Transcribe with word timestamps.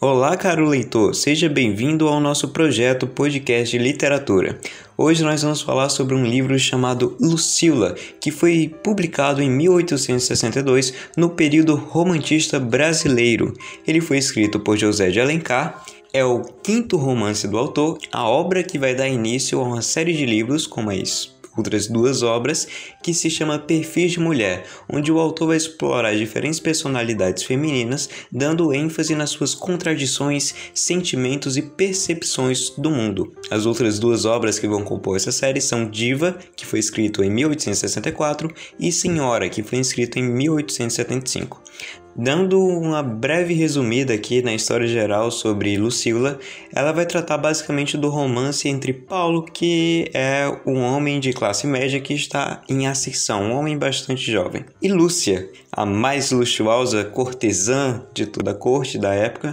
Olá, 0.00 0.36
caro 0.36 0.64
leitor, 0.64 1.12
seja 1.12 1.48
bem-vindo 1.48 2.06
ao 2.06 2.20
nosso 2.20 2.50
projeto 2.50 3.04
podcast 3.04 3.76
de 3.76 3.82
literatura. 3.82 4.56
Hoje 4.96 5.24
nós 5.24 5.42
vamos 5.42 5.60
falar 5.60 5.88
sobre 5.88 6.14
um 6.14 6.24
livro 6.24 6.56
chamado 6.56 7.16
Lucila, 7.20 7.96
que 8.20 8.30
foi 8.30 8.72
publicado 8.84 9.42
em 9.42 9.50
1862 9.50 10.94
no 11.16 11.30
período 11.30 11.74
romantista 11.74 12.60
brasileiro. 12.60 13.52
Ele 13.84 14.00
foi 14.00 14.18
escrito 14.18 14.60
por 14.60 14.78
José 14.78 15.10
de 15.10 15.20
Alencar 15.20 15.84
é 16.12 16.24
o 16.24 16.42
quinto 16.42 16.96
romance 16.96 17.46
do 17.46 17.58
autor, 17.58 17.98
a 18.12 18.26
obra 18.26 18.62
que 18.62 18.78
vai 18.78 18.94
dar 18.94 19.08
início 19.08 19.60
a 19.60 19.62
uma 19.62 19.82
série 19.82 20.14
de 20.14 20.24
livros 20.24 20.66
como 20.66 20.90
as 20.90 21.37
outras 21.58 21.86
duas 21.86 22.22
obras, 22.22 22.66
que 23.02 23.12
se 23.12 23.28
chama 23.28 23.58
Perfis 23.58 24.12
de 24.12 24.20
Mulher, 24.20 24.64
onde 24.88 25.12
o 25.12 25.18
autor 25.18 25.48
vai 25.48 25.56
explorar 25.56 26.16
diferentes 26.16 26.60
personalidades 26.60 27.42
femininas, 27.42 28.08
dando 28.30 28.72
ênfase 28.72 29.14
nas 29.14 29.30
suas 29.30 29.54
contradições, 29.54 30.54
sentimentos 30.72 31.56
e 31.56 31.62
percepções 31.62 32.70
do 32.70 32.90
mundo. 32.90 33.32
As 33.50 33.66
outras 33.66 33.98
duas 33.98 34.24
obras 34.24 34.58
que 34.58 34.68
vão 34.68 34.82
compor 34.82 35.16
essa 35.16 35.32
série 35.32 35.60
são 35.60 35.88
Diva, 35.88 36.38
que 36.56 36.66
foi 36.66 36.78
escrito 36.78 37.22
em 37.22 37.30
1864, 37.30 38.52
e 38.78 38.90
Senhora, 38.92 39.48
que 39.48 39.62
foi 39.62 39.78
escrito 39.78 40.18
em 40.18 40.22
1875. 40.22 41.62
Dando 42.20 42.60
uma 42.60 43.00
breve 43.00 43.54
resumida 43.54 44.12
aqui 44.12 44.42
na 44.42 44.52
história 44.52 44.88
geral 44.88 45.30
sobre 45.30 45.78
Lucila, 45.78 46.36
ela 46.74 46.90
vai 46.90 47.06
tratar 47.06 47.38
basicamente 47.38 47.96
do 47.96 48.08
romance 48.08 48.68
entre 48.68 48.92
Paulo, 48.92 49.44
que 49.44 50.10
é 50.12 50.44
um 50.66 50.80
homem 50.80 51.20
de 51.20 51.32
classe 51.32 51.64
média 51.64 52.00
que 52.00 52.12
está 52.12 52.60
em 52.68 52.88
ascensão, 52.88 53.44
um 53.44 53.52
homem 53.52 53.78
bastante 53.78 54.32
jovem, 54.32 54.64
e 54.82 54.88
Lúcia, 54.88 55.48
a 55.70 55.86
mais 55.86 56.32
luxuosa 56.32 57.04
cortesã 57.04 58.02
de 58.12 58.26
toda 58.26 58.50
a 58.50 58.54
corte 58.54 58.98
da 58.98 59.14
época. 59.14 59.52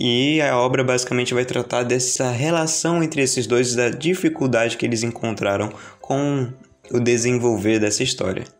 E 0.00 0.40
a 0.40 0.56
obra 0.58 0.82
basicamente 0.82 1.32
vai 1.32 1.44
tratar 1.44 1.84
dessa 1.84 2.28
relação 2.30 3.04
entre 3.04 3.22
esses 3.22 3.46
dois, 3.46 3.76
da 3.76 3.88
dificuldade 3.88 4.76
que 4.76 4.84
eles 4.84 5.04
encontraram 5.04 5.72
com 6.00 6.48
o 6.90 6.98
desenvolver 6.98 7.78
dessa 7.78 8.02
história. 8.02 8.57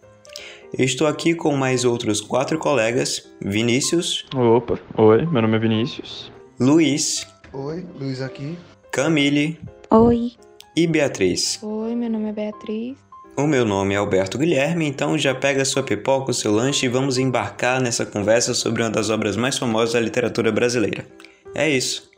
Eu 0.77 0.85
estou 0.85 1.07
aqui 1.07 1.35
com 1.35 1.57
mais 1.57 1.85
outros 1.85 2.21
quatro 2.21 2.59
colegas: 2.59 3.27
Vinícius. 3.41 4.27
Opa, 4.35 4.79
oi, 4.97 5.25
meu 5.27 5.43
nome 5.43 5.57
é 5.57 5.59
Vinícius. 5.59 6.31
Luiz. 6.61 7.27
Oi, 7.53 7.87
Luiz 7.99 8.21
aqui. 8.21 8.59
Camille. 8.93 9.59
Oi. 9.91 10.33
E 10.77 10.87
Beatriz. 10.87 11.59
Oi, 11.63 11.95
meu 11.95 12.11
nome 12.11 12.29
é 12.29 12.33
Beatriz. 12.33 12.97
O 13.37 13.47
meu 13.47 13.65
nome 13.65 13.95
é 13.95 13.97
Alberto 13.97 14.37
Guilherme, 14.37 14.85
então 14.85 15.17
já 15.17 15.35
pega 15.35 15.65
sua 15.65 15.83
pipoca, 15.83 16.33
o 16.33 16.35
seu 16.35 16.53
lanche 16.53 16.87
e 16.87 16.89
vamos 16.89 17.19
embarcar 17.19 17.81
nessa 17.81 18.05
conversa 18.05 18.53
sobre 18.53 18.83
uma 18.83 18.91
das 18.91 19.11
obras 19.11 19.37
mais 19.37 19.57
famosas 19.57 19.95
da 19.95 20.01
literatura 20.01 20.51
brasileira. 20.51 21.07
É 21.55 21.71
isso. 21.71 22.11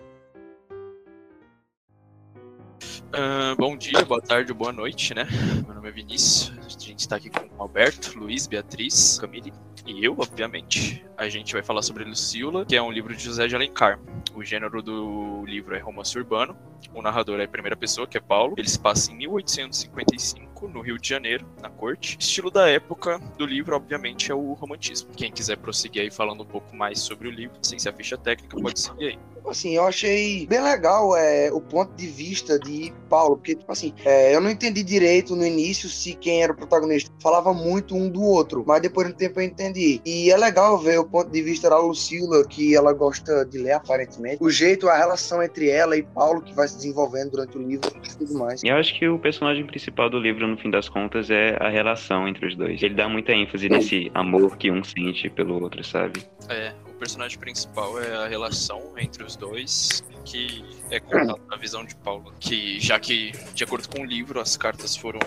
Uh, 3.10 3.54
bom 3.58 3.76
dia, 3.76 4.04
boa 4.04 4.22
tarde, 4.22 4.52
boa 4.54 4.72
noite, 4.72 5.12
né? 5.14 5.26
Meu 5.66 5.74
nome 5.74 5.88
é 5.88 5.92
Vinícius, 5.92 6.69
gente 7.00 7.06
está 7.06 7.16
aqui 7.16 7.30
com 7.30 7.40
o 7.56 7.62
Alberto, 7.62 8.18
Luiz, 8.18 8.46
Beatriz, 8.46 9.18
Camille 9.18 9.52
e 9.86 10.04
eu, 10.04 10.14
obviamente. 10.18 11.04
A 11.16 11.28
gente 11.28 11.52
vai 11.52 11.62
falar 11.62 11.82
sobre 11.82 12.02
Lucila, 12.04 12.64
que 12.64 12.74
é 12.74 12.82
um 12.82 12.90
livro 12.90 13.14
de 13.14 13.22
José 13.22 13.46
de 13.46 13.54
Alencar. 13.54 14.00
O 14.34 14.42
gênero 14.42 14.82
do 14.82 15.44
livro 15.44 15.74
é 15.74 15.78
romance 15.78 16.16
urbano, 16.16 16.56
o 16.94 17.02
narrador 17.02 17.40
é 17.40 17.44
a 17.44 17.48
primeira 17.48 17.76
pessoa, 17.76 18.06
que 18.06 18.16
é 18.16 18.20
Paulo. 18.20 18.54
Ele 18.56 18.68
se 18.68 18.78
passa 18.78 19.12
em 19.12 19.16
1855, 19.16 20.68
no 20.68 20.80
Rio 20.80 20.98
de 20.98 21.08
Janeiro, 21.08 21.46
na 21.60 21.68
corte. 21.68 22.16
O 22.16 22.20
estilo 22.20 22.50
da 22.50 22.68
época 22.68 23.18
do 23.36 23.44
livro, 23.44 23.76
obviamente, 23.76 24.30
é 24.30 24.34
o 24.34 24.54
romantismo. 24.54 25.10
Quem 25.14 25.30
quiser 25.30 25.56
prosseguir 25.58 26.02
aí 26.02 26.10
falando 26.10 26.42
um 26.42 26.46
pouco 26.46 26.74
mais 26.74 26.98
sobre 27.00 27.28
o 27.28 27.30
livro, 27.30 27.58
sem 27.62 27.78
ser 27.78 27.90
a 27.90 27.92
ficha 27.92 28.16
técnica, 28.16 28.56
pode 28.58 28.80
seguir 28.80 29.04
aí 29.04 29.18
assim, 29.50 29.76
eu 29.76 29.86
achei 29.86 30.46
bem 30.46 30.60
legal 30.60 31.16
é, 31.16 31.50
o 31.52 31.60
ponto 31.60 31.94
de 31.94 32.06
vista 32.06 32.58
de 32.58 32.92
Paulo, 33.08 33.36
porque, 33.36 33.54
tipo 33.54 33.70
assim, 33.70 33.92
é, 34.04 34.34
eu 34.34 34.40
não 34.40 34.50
entendi 34.50 34.82
direito 34.82 35.34
no 35.34 35.44
início 35.44 35.88
se 35.88 36.14
quem 36.14 36.42
era 36.42 36.52
o 36.52 36.56
protagonista 36.56 37.10
falava 37.20 37.52
muito 37.52 37.94
um 37.94 38.08
do 38.08 38.22
outro, 38.22 38.64
mas 38.66 38.80
depois 38.82 39.08
do 39.08 39.14
tempo 39.14 39.40
eu 39.40 39.44
entendi. 39.44 39.79
E 40.04 40.30
é 40.30 40.36
legal 40.36 40.78
ver 40.78 40.98
o 40.98 41.04
ponto 41.04 41.30
de 41.30 41.42
vista 41.42 41.70
da 41.70 41.78
Lucila, 41.78 42.46
que 42.46 42.74
ela 42.74 42.92
gosta 42.92 43.44
de 43.44 43.58
ler 43.58 43.72
aparentemente, 43.72 44.38
o 44.40 44.50
jeito, 44.50 44.88
a 44.88 44.96
relação 44.96 45.42
entre 45.42 45.68
ela 45.70 45.96
e 45.96 46.02
Paulo 46.02 46.40
que 46.40 46.54
vai 46.54 46.68
se 46.68 46.76
desenvolvendo 46.76 47.30
durante 47.30 47.56
o 47.56 47.62
livro 47.62 47.90
e 47.96 48.16
tudo 48.16 48.38
mais. 48.38 48.62
E 48.62 48.68
eu 48.68 48.76
acho 48.76 48.98
que 48.98 49.08
o 49.08 49.18
personagem 49.18 49.66
principal 49.66 50.10
do 50.10 50.18
livro, 50.18 50.46
no 50.46 50.56
fim 50.56 50.70
das 50.70 50.88
contas, 50.88 51.30
é 51.30 51.56
a 51.60 51.68
relação 51.68 52.28
entre 52.28 52.46
os 52.46 52.56
dois. 52.56 52.82
Ele 52.82 52.94
dá 52.94 53.08
muita 53.08 53.32
ênfase 53.32 53.68
nesse 53.68 54.10
amor 54.14 54.56
que 54.56 54.70
um 54.70 54.82
sente 54.84 55.28
pelo 55.30 55.62
outro, 55.62 55.82
sabe? 55.84 56.22
É, 56.48 56.72
personagem 57.00 57.38
principal 57.38 58.00
é 58.00 58.14
a 58.14 58.28
relação 58.28 58.92
entre 58.98 59.24
os 59.24 59.34
dois, 59.34 60.04
que 60.24 60.62
é 60.90 61.00
contada 61.00 61.40
na 61.48 61.56
visão 61.56 61.82
de 61.84 61.96
Paulo. 61.96 62.32
Que 62.38 62.78
já 62.78 63.00
que, 63.00 63.32
de 63.54 63.64
acordo 63.64 63.88
com 63.88 64.02
o 64.02 64.04
livro, 64.04 64.38
as 64.38 64.56
cartas 64.56 64.94
foram 64.94 65.18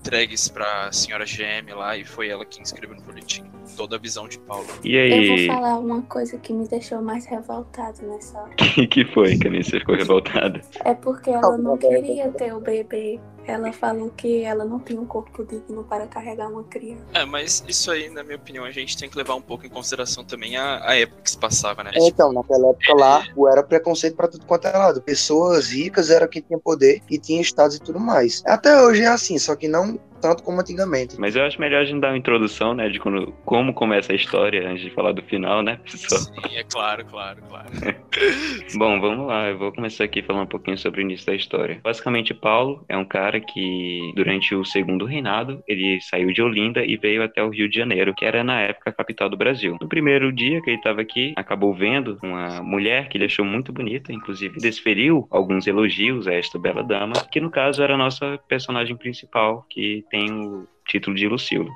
entregues 0.00 0.46
para 0.46 0.86
a 0.86 0.92
senhora 0.92 1.24
GM 1.24 1.74
lá 1.74 1.96
e 1.96 2.04
foi 2.04 2.28
ela 2.28 2.46
quem 2.46 2.62
escreveu 2.62 2.94
no 2.96 3.02
boletim 3.02 3.44
toda 3.76 3.96
a 3.96 3.98
visão 3.98 4.28
de 4.28 4.38
Paulo. 4.38 4.66
E 4.84 4.96
aí? 4.96 5.28
Eu 5.28 5.36
vou 5.36 5.46
falar 5.46 5.78
uma 5.78 6.02
coisa 6.02 6.38
que 6.38 6.52
me 6.52 6.66
deixou 6.68 7.02
mais 7.02 7.26
revoltado 7.26 8.06
nessa 8.06 8.38
hora. 8.38 8.52
O 8.52 8.54
que 8.88 9.04
foi 9.06 9.36
que 9.36 9.48
a 9.48 9.50
você 9.50 9.80
ficou 9.80 9.96
revoltada? 9.96 10.60
É 10.84 10.94
porque 10.94 11.30
ela 11.30 11.58
não 11.58 11.76
queria 11.76 12.30
ter 12.30 12.54
o 12.54 12.60
bebê. 12.60 13.20
Ela 13.46 13.72
falou 13.72 14.10
que 14.16 14.42
ela 14.42 14.64
não 14.64 14.78
tinha 14.80 15.00
um 15.00 15.06
corpo 15.06 15.44
digno 15.44 15.84
para 15.84 16.06
carregar 16.06 16.48
uma 16.48 16.64
criança. 16.64 17.02
É, 17.14 17.24
mas 17.24 17.62
isso 17.68 17.90
aí, 17.90 18.10
na 18.10 18.24
minha 18.24 18.36
opinião, 18.36 18.64
a 18.64 18.70
gente 18.70 18.96
tem 18.96 19.08
que 19.08 19.16
levar 19.16 19.34
um 19.34 19.40
pouco 19.40 19.64
em 19.64 19.68
consideração 19.68 20.24
também 20.24 20.56
a, 20.56 20.88
a 20.88 20.96
época 20.96 21.22
que 21.22 21.30
se 21.30 21.38
passava, 21.38 21.84
né? 21.84 21.90
É, 21.94 22.06
então, 22.06 22.32
naquela 22.32 22.70
época 22.70 22.94
lá, 22.94 23.24
era 23.50 23.62
preconceito 23.62 24.16
para 24.16 24.28
tudo 24.28 24.44
quanto 24.46 24.66
é 24.66 24.76
lado. 24.76 25.00
Pessoas 25.00 25.68
ricas 25.68 26.10
eram 26.10 26.26
quem 26.26 26.42
tinha 26.42 26.58
poder 26.58 27.02
e 27.08 27.18
tinha 27.18 27.40
estados 27.40 27.76
e 27.76 27.80
tudo 27.80 28.00
mais. 28.00 28.42
Até 28.46 28.80
hoje 28.82 29.02
é 29.02 29.08
assim, 29.08 29.38
só 29.38 29.54
que 29.54 29.68
não 29.68 29.98
tanto 30.20 30.42
como 30.42 30.60
antigamente. 30.60 31.18
Mas 31.18 31.36
eu 31.36 31.44
acho 31.44 31.60
melhor 31.60 31.82
a 31.82 31.84
gente 31.84 32.00
dar 32.00 32.08
uma 32.08 32.18
introdução, 32.18 32.74
né, 32.74 32.88
de 32.88 32.98
quando, 32.98 33.32
como 33.44 33.72
começa 33.72 34.12
a 34.12 34.16
história, 34.16 34.68
antes 34.68 34.82
de 34.82 34.90
falar 34.90 35.12
do 35.12 35.22
final, 35.22 35.62
né, 35.62 35.78
pessoal? 35.90 36.20
Sim, 36.20 36.56
é 36.56 36.64
claro, 36.64 37.04
claro, 37.04 37.42
claro. 37.48 37.68
Bom, 38.76 39.00
vamos 39.00 39.26
lá, 39.26 39.48
eu 39.48 39.58
vou 39.58 39.72
começar 39.72 40.04
aqui 40.04 40.22
falando 40.22 40.44
um 40.44 40.48
pouquinho 40.48 40.78
sobre 40.78 41.00
o 41.00 41.02
início 41.02 41.26
da 41.26 41.34
história. 41.34 41.80
Basicamente, 41.82 42.34
Paulo 42.34 42.84
é 42.88 42.96
um 42.96 43.04
cara 43.04 43.40
que, 43.40 44.12
durante 44.14 44.54
o 44.54 44.64
segundo 44.64 45.04
reinado, 45.04 45.62
ele 45.66 46.00
saiu 46.00 46.32
de 46.32 46.42
Olinda 46.42 46.84
e 46.84 46.96
veio 46.96 47.22
até 47.22 47.42
o 47.42 47.50
Rio 47.50 47.68
de 47.68 47.76
Janeiro, 47.76 48.14
que 48.14 48.24
era, 48.24 48.42
na 48.42 48.60
época, 48.60 48.90
a 48.90 48.92
capital 48.92 49.28
do 49.28 49.36
Brasil. 49.36 49.76
No 49.80 49.88
primeiro 49.88 50.32
dia 50.32 50.60
que 50.62 50.70
ele 50.70 50.78
estava 50.78 51.00
aqui, 51.00 51.32
acabou 51.36 51.74
vendo 51.74 52.18
uma 52.22 52.62
mulher 52.62 53.08
que 53.08 53.18
ele 53.18 53.26
achou 53.26 53.44
muito 53.44 53.72
bonita, 53.72 54.12
inclusive 54.12 54.58
desferiu 54.58 55.26
alguns 55.30 55.66
elogios 55.66 56.26
a 56.26 56.34
esta 56.34 56.58
bela 56.58 56.82
dama, 56.82 57.14
que 57.30 57.40
no 57.40 57.50
caso 57.50 57.82
era 57.82 57.94
a 57.94 57.98
nossa 57.98 58.38
personagem 58.48 58.96
principal, 58.96 59.66
que 59.70 60.04
tem 60.10 60.30
o 60.32 60.66
título 60.86 61.16
de 61.16 61.28
Lucila. 61.28 61.70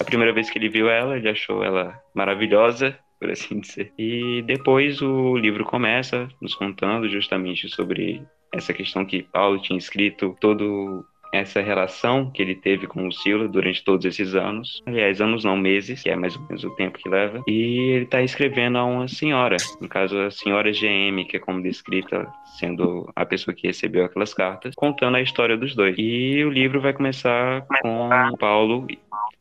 A 0.00 0.04
primeira 0.04 0.32
vez 0.32 0.48
que 0.48 0.58
ele 0.58 0.68
viu 0.68 0.88
ela, 0.88 1.16
ele 1.16 1.28
achou 1.28 1.62
ela 1.62 2.00
maravilhosa, 2.14 2.98
por 3.18 3.30
assim 3.30 3.60
dizer. 3.60 3.92
E 3.98 4.42
depois 4.42 5.02
o 5.02 5.36
livro 5.36 5.64
começa 5.64 6.28
nos 6.40 6.54
contando 6.54 7.08
justamente 7.08 7.68
sobre 7.68 8.22
essa 8.54 8.72
questão 8.72 9.04
que 9.04 9.22
Paulo 9.22 9.60
tinha 9.60 9.78
escrito 9.78 10.36
todo 10.40 11.04
essa 11.32 11.60
relação 11.60 12.30
que 12.30 12.42
ele 12.42 12.54
teve 12.54 12.86
com 12.86 13.06
o 13.06 13.12
Silo 13.12 13.48
durante 13.48 13.84
todos 13.84 14.04
esses 14.04 14.34
anos. 14.34 14.82
Aliás, 14.86 15.20
anos 15.20 15.44
não, 15.44 15.56
meses, 15.56 16.02
que 16.02 16.10
é 16.10 16.16
mais 16.16 16.36
ou 16.36 16.42
menos 16.42 16.64
o 16.64 16.70
tempo 16.70 16.98
que 16.98 17.08
leva. 17.08 17.42
E 17.46 17.92
ele 17.92 18.04
está 18.04 18.22
escrevendo 18.22 18.78
a 18.78 18.84
uma 18.84 19.08
senhora, 19.08 19.56
no 19.80 19.88
caso 19.88 20.18
a 20.18 20.30
senhora 20.30 20.70
GM, 20.70 21.24
que 21.28 21.36
é 21.36 21.40
como 21.40 21.62
descrita 21.62 22.26
sendo 22.58 23.10
a 23.14 23.24
pessoa 23.24 23.54
que 23.54 23.66
recebeu 23.66 24.04
aquelas 24.04 24.34
cartas, 24.34 24.74
contando 24.74 25.16
a 25.16 25.22
história 25.22 25.56
dos 25.56 25.74
dois. 25.74 25.94
E 25.98 26.44
o 26.44 26.50
livro 26.50 26.80
vai 26.80 26.92
começar 26.92 27.66
com 27.82 28.08
Paulo 28.38 28.86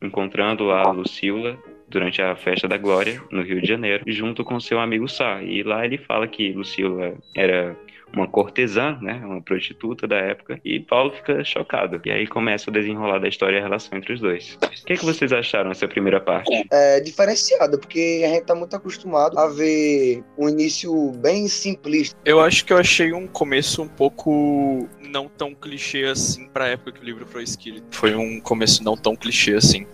encontrando 0.01 0.71
a 0.71 0.91
Lucila 0.91 1.57
durante 1.87 2.21
a 2.21 2.35
festa 2.35 2.67
da 2.67 2.77
Glória 2.77 3.21
no 3.31 3.41
Rio 3.41 3.61
de 3.61 3.67
Janeiro, 3.67 4.03
junto 4.07 4.43
com 4.43 4.59
seu 4.59 4.79
amigo 4.79 5.07
Sá. 5.07 5.41
E 5.41 5.63
lá 5.63 5.85
ele 5.85 5.97
fala 5.97 6.27
que 6.27 6.51
Lucila 6.51 7.15
era 7.35 7.75
uma 8.13 8.27
cortesã, 8.27 8.97
né, 9.01 9.21
uma 9.23 9.41
prostituta 9.41 10.07
da 10.07 10.17
época, 10.17 10.59
e 10.63 10.79
Paulo 10.79 11.11
fica 11.11 11.43
chocado. 11.43 12.01
E 12.05 12.11
aí 12.11 12.27
começa 12.27 12.69
o 12.69 12.73
desenrolar 12.73 13.19
da 13.19 13.27
história 13.27 13.57
e 13.57 13.59
a 13.59 13.63
relação 13.63 13.97
entre 13.97 14.13
os 14.13 14.19
dois. 14.19 14.57
O 14.61 14.85
que, 14.85 14.93
é 14.93 14.97
que 14.97 15.05
vocês 15.05 15.31
acharam 15.33 15.69
dessa 15.69 15.87
primeira 15.87 16.19
parte? 16.19 16.49
É 16.71 16.99
diferenciada, 16.99 17.77
porque 17.77 18.23
a 18.25 18.29
gente 18.29 18.45
tá 18.45 18.55
muito 18.55 18.75
acostumado 18.75 19.37
a 19.37 19.47
ver 19.47 20.23
um 20.37 20.49
início 20.49 21.11
bem 21.17 21.47
simplista. 21.47 22.17
Eu 22.25 22.39
acho 22.39 22.65
que 22.65 22.73
eu 22.73 22.77
achei 22.77 23.13
um 23.13 23.27
começo 23.27 23.81
um 23.81 23.87
pouco 23.87 24.87
não 25.01 25.27
tão 25.27 25.53
clichê 25.53 26.05
assim 26.05 26.47
para 26.47 26.65
a 26.65 26.67
época 26.69 26.93
que 26.93 27.01
o 27.01 27.05
livro 27.05 27.25
foi 27.25 27.43
escrito. 27.43 27.83
Foi 27.91 28.15
um 28.15 28.39
começo 28.39 28.83
não 28.83 28.95
tão 28.95 29.15
clichê 29.15 29.53
assim 29.53 29.85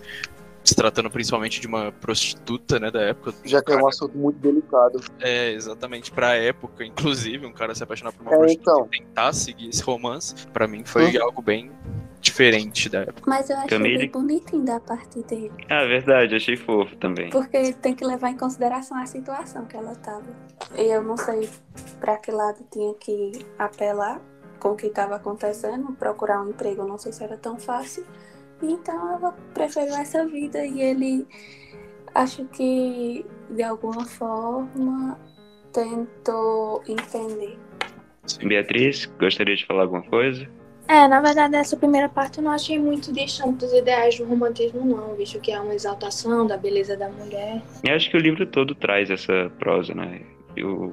se 0.64 0.74
tratando 0.74 1.10
principalmente 1.10 1.60
de 1.60 1.66
uma 1.66 1.92
prostituta, 1.92 2.80
né, 2.80 2.90
da 2.90 3.02
época. 3.02 3.34
Já 3.44 3.62
que 3.62 3.72
é 3.72 3.76
um 3.76 3.86
assunto 3.86 4.16
muito 4.16 4.38
delicado. 4.38 4.98
É, 5.20 5.52
exatamente, 5.52 6.10
pra 6.10 6.34
época, 6.34 6.84
inclusive, 6.84 7.46
um 7.46 7.52
cara 7.52 7.74
se 7.74 7.82
apaixonar 7.82 8.12
por 8.12 8.22
uma 8.22 8.34
é, 8.34 8.38
prostituta 8.38 8.70
então. 8.70 8.88
e 8.90 8.98
tentar 8.98 9.32
seguir 9.34 9.68
esse 9.68 9.82
romance, 9.82 10.34
para 10.48 10.66
mim 10.66 10.82
foi 10.84 11.16
uhum. 11.16 11.22
algo 11.22 11.42
bem 11.42 11.70
diferente 12.20 12.88
da 12.88 13.00
época. 13.00 13.22
Mas 13.26 13.50
eu 13.50 13.56
achei 13.56 13.68
Camille? 13.68 13.98
bem 13.98 14.10
bonitinho 14.10 14.64
da 14.64 14.80
parte 14.80 15.22
dele. 15.24 15.52
Ah, 15.68 15.84
verdade, 15.84 16.34
achei 16.34 16.56
fofo 16.56 16.96
também. 16.96 17.28
Porque 17.28 17.74
tem 17.74 17.94
que 17.94 18.04
levar 18.04 18.30
em 18.30 18.36
consideração 18.36 18.96
a 18.96 19.04
situação 19.04 19.66
que 19.66 19.76
ela 19.76 19.94
tava. 19.96 20.24
E 20.76 20.82
eu 20.82 21.02
não 21.02 21.18
sei 21.18 21.48
pra 22.00 22.16
que 22.16 22.30
lado 22.30 22.64
tinha 22.72 22.94
que 22.94 23.44
apelar 23.58 24.20
com 24.58 24.70
o 24.70 24.76
que 24.76 24.86
estava 24.86 25.16
acontecendo, 25.16 25.92
procurar 25.92 26.40
um 26.42 26.48
emprego, 26.48 26.82
eu 26.82 26.88
não 26.88 26.96
sei 26.96 27.12
se 27.12 27.22
era 27.22 27.36
tão 27.36 27.58
fácil. 27.58 28.06
Então 28.72 29.14
ela 29.14 29.32
preferiu 29.52 29.94
essa 29.94 30.26
vida 30.26 30.64
e 30.64 30.80
ele 30.80 31.26
acho 32.14 32.44
que 32.46 33.24
de 33.50 33.62
alguma 33.62 34.04
forma 34.04 35.18
tentou 35.72 36.82
entender. 36.88 37.58
Beatriz, 38.42 39.06
gostaria 39.18 39.56
de 39.56 39.66
falar 39.66 39.82
alguma 39.82 40.02
coisa? 40.02 40.48
É, 40.86 41.08
na 41.08 41.20
verdade, 41.20 41.56
essa 41.56 41.76
primeira 41.76 42.08
parte 42.08 42.38
eu 42.38 42.44
não 42.44 42.50
achei 42.50 42.78
muito 42.78 43.12
distante 43.12 43.58
dos 43.58 43.72
ideais 43.72 44.18
do 44.18 44.24
romantismo, 44.24 44.84
não, 44.84 45.14
visto 45.14 45.40
que 45.40 45.50
é 45.50 45.58
uma 45.58 45.74
exaltação 45.74 46.46
da 46.46 46.58
beleza 46.58 46.96
da 46.96 47.08
mulher. 47.08 47.62
Eu 47.82 47.94
acho 47.94 48.10
que 48.10 48.16
o 48.16 48.20
livro 48.20 48.46
todo 48.46 48.74
traz 48.74 49.10
essa 49.10 49.50
prosa, 49.58 49.94
né? 49.94 50.20
O 50.58 50.92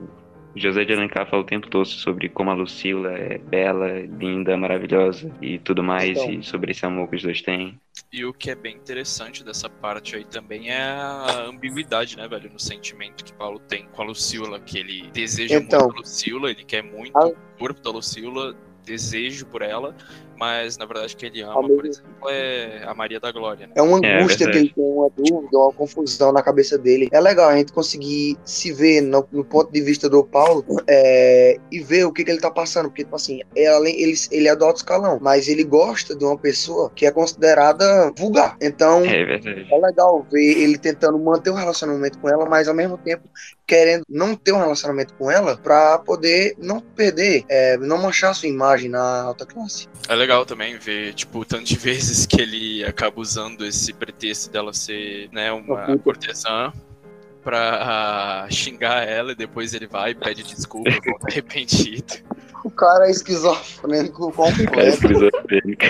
José 0.55 0.83
de 0.83 0.93
Alencar 0.93 1.29
fala 1.29 1.43
o 1.43 1.45
tempo 1.45 1.69
todo 1.69 1.85
sobre 1.85 2.27
como 2.29 2.49
a 2.51 2.53
Lucila 2.53 3.11
é 3.13 3.37
bela, 3.37 3.87
linda, 4.01 4.55
maravilhosa 4.57 5.31
e 5.41 5.57
tudo 5.59 5.81
mais, 5.83 6.17
Então. 6.17 6.31
e 6.31 6.43
sobre 6.43 6.71
esse 6.71 6.85
amor 6.85 7.09
que 7.09 7.15
os 7.15 7.23
dois 7.23 7.41
têm. 7.41 7.79
E 8.11 8.25
o 8.25 8.33
que 8.33 8.51
é 8.51 8.55
bem 8.55 8.75
interessante 8.75 9.43
dessa 9.43 9.69
parte 9.69 10.15
aí 10.15 10.25
também 10.25 10.69
é 10.69 10.81
a 10.81 11.45
ambiguidade, 11.47 12.17
né, 12.17 12.27
velho? 12.27 12.49
No 12.51 12.59
sentimento 12.59 13.23
que 13.23 13.31
Paulo 13.33 13.59
tem 13.59 13.85
com 13.93 14.01
a 14.01 14.05
Lucila, 14.05 14.59
que 14.59 14.77
ele 14.77 15.09
deseja 15.13 15.55
Então. 15.57 15.83
muito 15.83 15.95
a 15.97 15.99
Lucila, 15.99 16.49
ele 16.51 16.63
quer 16.65 16.83
muito 16.83 17.17
Ah. 17.17 17.27
o 17.27 17.35
corpo 17.57 17.81
da 17.81 17.89
Lucila, 17.91 18.53
desejo 18.85 19.45
por 19.45 19.61
ela, 19.61 19.95
mas 20.41 20.75
na 20.75 20.85
verdade 20.85 21.15
que 21.15 21.23
ele 21.27 21.43
ama, 21.43 21.53
Ao 21.53 21.63
por 21.63 21.85
exemplo, 21.85 22.09
é 22.27 22.81
a 22.87 22.95
Maria 22.95 23.19
da 23.19 23.31
Glória, 23.31 23.67
né? 23.67 23.73
É 23.75 23.81
uma 23.83 23.99
É, 24.03 24.17
angústia 24.17 24.47
que 24.47 24.53
verdade. 24.53 24.57
ele 24.65 24.73
tem, 24.73 24.83
uma 24.83 25.07
dúvida, 25.15 25.55
uma 25.55 25.71
confusão 25.71 26.31
na 26.31 26.41
cabeça 26.41 26.79
dele. 26.79 27.09
É 27.11 27.19
legal 27.19 27.47
a 27.49 27.55
gente 27.55 27.71
conseguir 27.71 28.35
se 28.43 28.73
ver 28.73 29.01
no, 29.01 29.23
no 29.31 29.45
ponto 29.45 29.71
de 29.71 29.79
vista 29.81 30.09
do 30.09 30.23
Paulo 30.23 30.65
é, 30.87 31.57
e 31.71 31.79
ver 31.79 32.05
o 32.05 32.11
que, 32.11 32.23
que 32.23 32.31
ele 32.31 32.39
tá 32.39 32.49
passando. 32.49 32.89
Porque, 32.89 33.03
tipo 33.03 33.15
assim, 33.15 33.41
é 33.55 33.67
além, 33.67 34.01
ele, 34.01 34.15
ele 34.31 34.47
é 34.47 34.55
do 34.55 34.65
alto 34.65 34.77
escalão, 34.77 35.19
mas 35.21 35.47
ele 35.47 35.63
gosta 35.63 36.15
de 36.15 36.25
uma 36.25 36.37
pessoa 36.37 36.89
que 36.95 37.05
é 37.05 37.11
considerada 37.11 38.11
vulgar. 38.17 38.57
Então, 38.59 39.05
É 39.05 39.21
é 39.21 39.77
legal 39.77 40.25
ver 40.31 40.57
ele 40.57 40.79
tentando 40.79 41.19
manter 41.19 41.51
um 41.51 41.55
relacionamento 41.55 42.17
com 42.17 42.27
ela, 42.27 42.47
mas 42.49 42.67
ao 42.67 42.73
mesmo 42.73 42.97
tempo 42.97 43.29
querendo 43.71 44.03
não 44.09 44.35
ter 44.35 44.51
um 44.51 44.59
relacionamento 44.59 45.13
com 45.13 45.31
ela 45.31 45.55
pra 45.55 45.97
poder 45.99 46.55
não 46.57 46.81
perder, 46.81 47.45
é, 47.47 47.77
não 47.77 47.97
manchar 47.97 48.35
sua 48.35 48.49
imagem 48.49 48.89
na 48.89 49.21
alta 49.21 49.45
classe. 49.45 49.87
É 50.09 50.15
legal 50.15 50.30
também 50.45 50.77
ver, 50.77 51.13
tipo, 51.13 51.39
o 51.39 51.45
tanto 51.45 51.65
de 51.65 51.77
vezes 51.77 52.25
que 52.25 52.41
ele 52.41 52.83
acaba 52.83 53.19
usando 53.19 53.65
esse 53.65 53.93
pretexto 53.93 54.51
dela 54.51 54.73
ser, 54.73 55.29
né, 55.31 55.51
uma 55.51 55.85
puta. 55.85 55.97
cortesã 55.99 56.71
pra 57.43 58.43
ah, 58.45 58.47
xingar 58.51 59.07
ela 59.07 59.31
e 59.31 59.35
depois 59.35 59.73
ele 59.73 59.87
vai 59.87 60.11
e 60.11 60.15
pede 60.15 60.43
desculpa, 60.43 60.89
volta 61.05 61.27
arrependido. 61.29 62.13
O 62.63 62.69
cara 62.69 63.07
é 63.07 63.11
esquizofrênico 63.11 64.31
Cara, 64.31 64.51
completo. 64.55 64.89
esquizofrênico. 64.89 65.85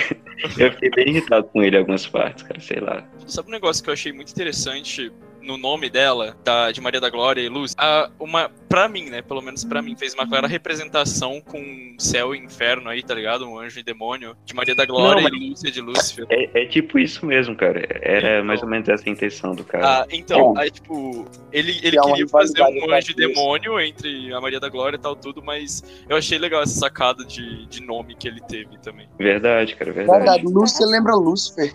Eu 0.57 0.71
fiquei 0.71 0.89
bem 0.89 1.09
irritado 1.09 1.47
com 1.49 1.61
ele 1.61 1.75
em 1.75 1.79
algumas 1.79 2.07
partes, 2.07 2.43
cara, 2.43 2.59
sei 2.59 2.79
lá. 2.79 3.05
Sabe 3.27 3.49
um 3.49 3.51
negócio 3.51 3.83
que 3.83 3.89
eu 3.89 3.93
achei 3.93 4.13
muito 4.13 4.31
interessante 4.31 5.11
no 5.41 5.57
nome 5.57 5.89
dela, 5.89 6.35
da, 6.43 6.71
de 6.71 6.79
Maria 6.81 6.99
da 6.99 7.09
Glória 7.09 7.41
e 7.41 7.49
Luz? 7.49 7.73
A, 7.77 8.09
uma, 8.19 8.49
pra 8.69 8.87
mim, 8.87 9.09
né? 9.09 9.21
Pelo 9.21 9.41
menos 9.41 9.63
pra 9.63 9.81
mim, 9.81 9.95
fez 9.95 10.13
uma 10.13 10.27
clara 10.27 10.47
representação 10.47 11.41
com 11.41 11.95
céu 11.97 12.33
e 12.35 12.39
inferno 12.39 12.89
aí, 12.89 13.03
tá 13.03 13.13
ligado? 13.13 13.47
Um 13.47 13.59
anjo 13.59 13.79
e 13.79 13.83
demônio 13.83 14.35
de 14.45 14.53
Maria 14.53 14.75
da 14.75 14.85
Glória 14.85 15.29
Não, 15.29 15.37
e 15.37 15.49
Lúcia 15.49 15.71
de 15.71 15.81
Lúcifer. 15.81 16.25
É, 16.29 16.63
é 16.63 16.65
tipo 16.65 16.97
isso 16.99 17.25
mesmo, 17.25 17.55
cara. 17.55 17.85
Era 18.01 18.35
Então. 18.35 18.45
mais 18.45 18.61
ou 18.61 18.69
menos 18.69 18.87
essa 18.89 19.07
a 19.07 19.11
intenção 19.11 19.55
do 19.55 19.63
cara. 19.63 20.01
Ah, 20.01 20.07
então, 20.11 20.53
aí, 20.57 20.69
tipo, 20.71 21.25
ele, 21.51 21.79
ele 21.83 21.97
uma 21.99 22.11
queria 22.11 22.27
fazer 22.27 22.61
um 22.61 22.93
anjo 22.93 23.11
e 23.11 23.15
demônio 23.15 23.79
entre 23.79 24.33
a 24.33 24.39
Maria 24.39 24.59
da 24.59 24.69
Glória 24.69 24.97
e 24.97 24.99
tal, 24.99 25.15
tudo, 25.15 25.41
mas 25.43 25.83
eu 26.07 26.15
achei 26.17 26.37
legal 26.37 26.61
essa 26.61 26.79
sacada 26.79 27.25
de, 27.25 27.65
de 27.67 27.81
nome 27.81 28.15
que 28.15 28.27
ele 28.27 28.41
teve 28.41 28.77
também. 28.79 29.07
Verdade, 29.17 29.75
cara, 29.75 29.91
verdade. 29.91 30.19
Verdade, 30.19 30.45
Lúcia 30.45 30.85
lembra 30.85 31.15
Lúcifer. 31.15 31.73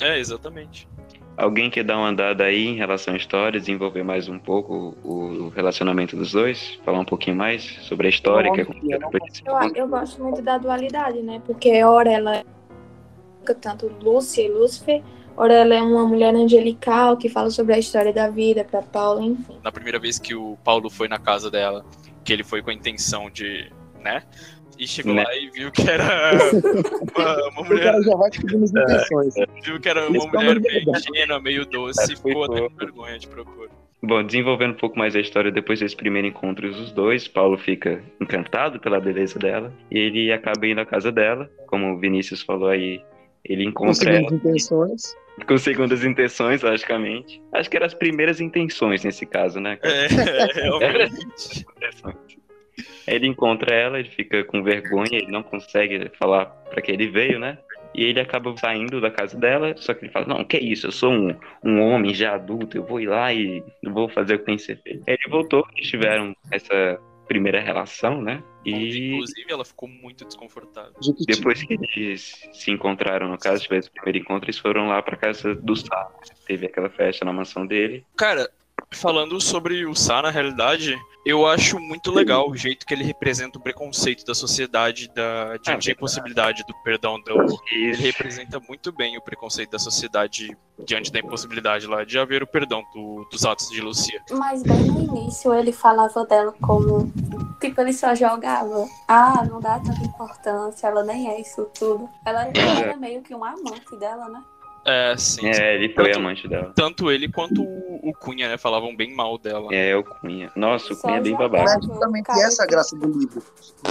É, 0.00 0.18
exatamente. 0.18 0.88
Alguém 1.36 1.68
quer 1.68 1.84
dar 1.84 1.98
uma 1.98 2.08
andada 2.08 2.44
aí 2.44 2.66
em 2.66 2.76
relação 2.76 3.12
à 3.12 3.16
história, 3.16 3.60
desenvolver 3.60 4.02
mais 4.02 4.26
um 4.26 4.38
pouco 4.38 4.96
o 5.04 5.48
relacionamento 5.50 6.16
dos 6.16 6.32
dois? 6.32 6.78
Falar 6.82 7.00
um 7.00 7.04
pouquinho 7.04 7.36
mais 7.36 7.62
sobre 7.82 8.06
a 8.06 8.10
história 8.10 8.50
que 8.52 8.64
não. 8.64 8.98
depois 8.98 9.22
desse 9.24 9.42
Eu, 9.46 9.74
eu 9.74 9.88
gosto 9.88 10.22
muito 10.22 10.40
da 10.40 10.56
dualidade, 10.56 11.20
né? 11.20 11.42
Porque 11.44 11.84
ora 11.84 12.10
ela 12.10 12.36
é 12.36 12.44
tanto 13.60 13.92
Lúcia 14.02 14.42
e 14.42 14.48
Lúcifer, 14.48 15.02
ora 15.36 15.52
ela 15.52 15.74
é 15.74 15.82
uma 15.82 16.06
mulher 16.06 16.34
angelical 16.34 17.18
que 17.18 17.28
fala 17.28 17.50
sobre 17.50 17.74
a 17.74 17.78
história 17.78 18.12
da 18.12 18.30
vida 18.30 18.64
pra 18.64 18.80
Paulo, 18.80 19.20
enfim. 19.20 19.58
Na 19.62 19.70
primeira 19.70 19.98
vez 19.98 20.18
que 20.18 20.34
o 20.34 20.56
Paulo 20.64 20.88
foi 20.88 21.06
na 21.06 21.18
casa 21.18 21.50
dela, 21.50 21.84
que 22.24 22.32
ele 22.32 22.42
foi 22.42 22.62
com 22.62 22.70
a 22.70 22.74
intenção 22.74 23.30
de, 23.30 23.70
né? 24.00 24.22
E 24.78 24.86
chegou 24.86 25.14
Né. 25.14 25.24
lá 25.24 25.36
e 25.36 25.50
viu 25.50 25.70
que 25.72 25.88
era 25.88 26.32
uma, 27.16 27.48
uma 27.50 27.60
O 27.60 27.64
mulher, 27.64 27.84
cara 27.84 28.02
já 28.02 28.16
vai 28.16 28.28
as 28.28 28.36
intenções. 28.70 29.34
viu 29.64 29.80
que 29.80 29.88
era 29.88 30.08
uma 30.08 30.26
mulher 30.26 30.30
falam 30.32 30.60
meio 30.60 30.84
ingênua, 31.14 31.40
meio 31.40 31.66
doce, 31.66 32.12
e 32.12 32.16
Foi 32.16 32.30
ficou 32.32 32.44
até 32.44 32.68
com 32.68 32.76
vergonha 32.76 33.18
de 33.18 33.26
procura. 33.26 33.70
Bom, 34.02 34.22
desenvolvendo 34.22 34.72
um 34.72 34.76
pouco 34.76 34.98
mais 34.98 35.16
a 35.16 35.20
história 35.20 35.50
depois 35.50 35.80
desse 35.80 35.96
primeiro 35.96 36.28
encontro 36.28 36.70
dos 36.70 36.92
dois, 36.92 37.26
Paulo 37.26 37.56
fica 37.56 38.02
encantado 38.20 38.78
pela 38.78 39.00
beleza 39.00 39.38
dela 39.38 39.72
e 39.90 39.98
ele 39.98 40.32
acaba 40.32 40.66
indo 40.66 40.80
à 40.80 40.86
casa 40.86 41.10
dela, 41.10 41.50
como 41.66 41.94
o 41.94 41.98
Vinícius 41.98 42.42
falou 42.42 42.68
aí, 42.68 43.00
ele 43.44 43.64
encontra 43.64 43.86
Conseguindo 43.94 44.16
ela 44.18 44.26
as 44.26 44.32
intenções. 44.32 45.16
com 45.48 45.58
segundas 45.58 46.04
intenções, 46.04 46.62
logicamente. 46.62 47.42
Acho 47.52 47.70
que 47.70 47.76
eram 47.76 47.86
as 47.86 47.94
primeiras 47.94 48.40
intenções 48.40 49.02
nesse 49.02 49.24
caso, 49.24 49.58
né? 49.60 49.76
cara? 49.76 49.94
É, 49.94 50.06
realmente. 50.62 51.66
Ele 53.06 53.26
encontra 53.26 53.74
ela, 53.74 53.98
ele 53.98 54.10
fica 54.10 54.44
com 54.44 54.62
vergonha, 54.62 55.18
ele 55.18 55.30
não 55.30 55.42
consegue 55.42 56.10
falar 56.18 56.46
pra 56.46 56.82
que 56.82 56.90
ele 56.90 57.08
veio, 57.08 57.38
né? 57.38 57.58
E 57.94 58.04
ele 58.04 58.20
acaba 58.20 58.54
saindo 58.56 59.00
da 59.00 59.10
casa 59.10 59.38
dela, 59.38 59.74
só 59.76 59.94
que 59.94 60.04
ele 60.04 60.12
fala, 60.12 60.26
não, 60.26 60.44
que 60.44 60.58
isso, 60.58 60.86
eu 60.86 60.92
sou 60.92 61.12
um, 61.12 61.34
um 61.64 61.80
homem 61.80 62.12
já 62.12 62.34
adulto, 62.34 62.76
eu 62.76 62.84
vou 62.84 63.00
ir 63.00 63.06
lá 63.06 63.32
e 63.32 63.62
vou 63.82 64.08
fazer 64.08 64.34
o 64.34 64.38
que 64.38 64.44
tem 64.44 64.56
que 64.56 64.62
ser 64.62 64.76
feito. 64.82 65.02
Ele 65.06 65.18
voltou, 65.30 65.66
eles 65.74 65.88
tiveram 65.88 66.34
essa 66.50 67.00
primeira 67.26 67.60
relação, 67.60 68.20
né? 68.20 68.42
E 68.64 69.12
Inclusive, 69.12 69.52
ela 69.52 69.64
ficou 69.64 69.88
muito 69.88 70.24
desconfortável. 70.24 70.92
Jequiti. 71.00 71.36
depois 71.36 71.62
que 71.62 71.74
eles 71.96 72.48
se 72.52 72.70
encontraram, 72.70 73.28
no 73.28 73.38
caso, 73.38 73.62
tiveram 73.62 73.80
esse 73.80 73.90
primeiro 73.90 74.18
encontro, 74.18 74.46
eles 74.46 74.58
foram 74.58 74.88
lá 74.88 75.00
pra 75.02 75.16
casa 75.16 75.54
do 75.54 75.76
Sá. 75.76 76.10
Teve 76.46 76.66
aquela 76.66 76.88
festa 76.88 77.24
na 77.24 77.32
mansão 77.32 77.66
dele. 77.66 78.04
Cara, 78.16 78.50
falando 78.92 79.40
sobre 79.40 79.84
o 79.86 79.94
Sá, 79.94 80.22
na 80.22 80.30
realidade, 80.30 80.96
eu 81.24 81.46
acho 81.46 81.78
muito 81.80 82.10
legal 82.12 82.48
o 82.48 82.56
jeito 82.56 82.86
que 82.86 82.94
ele 82.94 83.02
representa 83.04 83.58
o 83.58 83.60
preconceito 83.60 84.24
da 84.24 84.34
sociedade, 84.34 85.08
da, 85.08 85.56
diante 85.56 85.64
da 85.64 85.70
verdade. 85.72 85.90
impossibilidade 85.92 86.64
do 86.66 86.74
perdão 86.84 87.20
do, 87.20 87.58
ele 87.72 87.96
representa 87.96 88.60
muito 88.60 88.92
bem 88.92 89.16
o 89.18 89.20
preconceito 89.22 89.70
da 89.70 89.78
sociedade 89.78 90.56
diante 90.84 91.10
da 91.10 91.18
impossibilidade 91.18 91.86
lá 91.86 92.04
de 92.04 92.18
haver 92.18 92.42
o 92.42 92.46
perdão 92.46 92.82
do- 92.94 93.26
dos 93.30 93.44
atos 93.44 93.68
de 93.70 93.80
Lucia. 93.80 94.22
Mas 94.30 94.62
bem 94.62 94.76
no 94.84 95.00
início 95.18 95.52
ele 95.52 95.72
falava 95.72 96.24
dela 96.26 96.54
como. 96.62 97.10
Tipo, 97.60 97.80
ele 97.80 97.92
só 97.92 98.14
jogava. 98.14 98.86
Ah, 99.08 99.44
não 99.50 99.60
dá 99.60 99.80
tanta 99.80 100.04
importância, 100.04 100.86
ela 100.86 101.02
nem 101.02 101.28
é 101.30 101.40
isso 101.40 101.64
tudo. 101.78 102.08
Ela 102.24 102.42
ela 102.54 102.80
era 102.80 102.96
meio 102.96 103.22
que 103.22 103.34
um 103.34 103.42
amante 103.42 103.96
dela, 103.98 104.28
né? 104.28 104.42
É, 104.86 105.16
sim. 105.16 105.46
É, 105.48 105.74
ele 105.74 105.92
foi 105.92 106.04
Tanto- 106.06 106.18
amante 106.18 106.48
dela. 106.48 106.72
Tanto 106.74 107.10
ele 107.10 107.28
quanto 107.30 107.60
o, 107.62 108.08
o 108.08 108.12
Cunha, 108.12 108.48
né? 108.48 108.56
Falavam 108.56 108.94
bem 108.94 109.14
mal 109.14 109.36
dela. 109.36 109.68
É, 109.74 109.96
o 109.96 110.04
Cunha. 110.04 110.50
Nossa, 110.54 110.92
o 110.92 110.96
Só 110.96 111.02
Cunha 111.02 111.16
é 111.18 111.20
bem 111.20 111.34
babaca. 111.36 111.64
Mas 111.64 111.84
justamente 111.84 112.30
essa 112.30 112.62
é 112.62 112.64
a 112.64 112.68
graça 112.68 112.96
do 112.96 113.18
livro. 113.18 113.42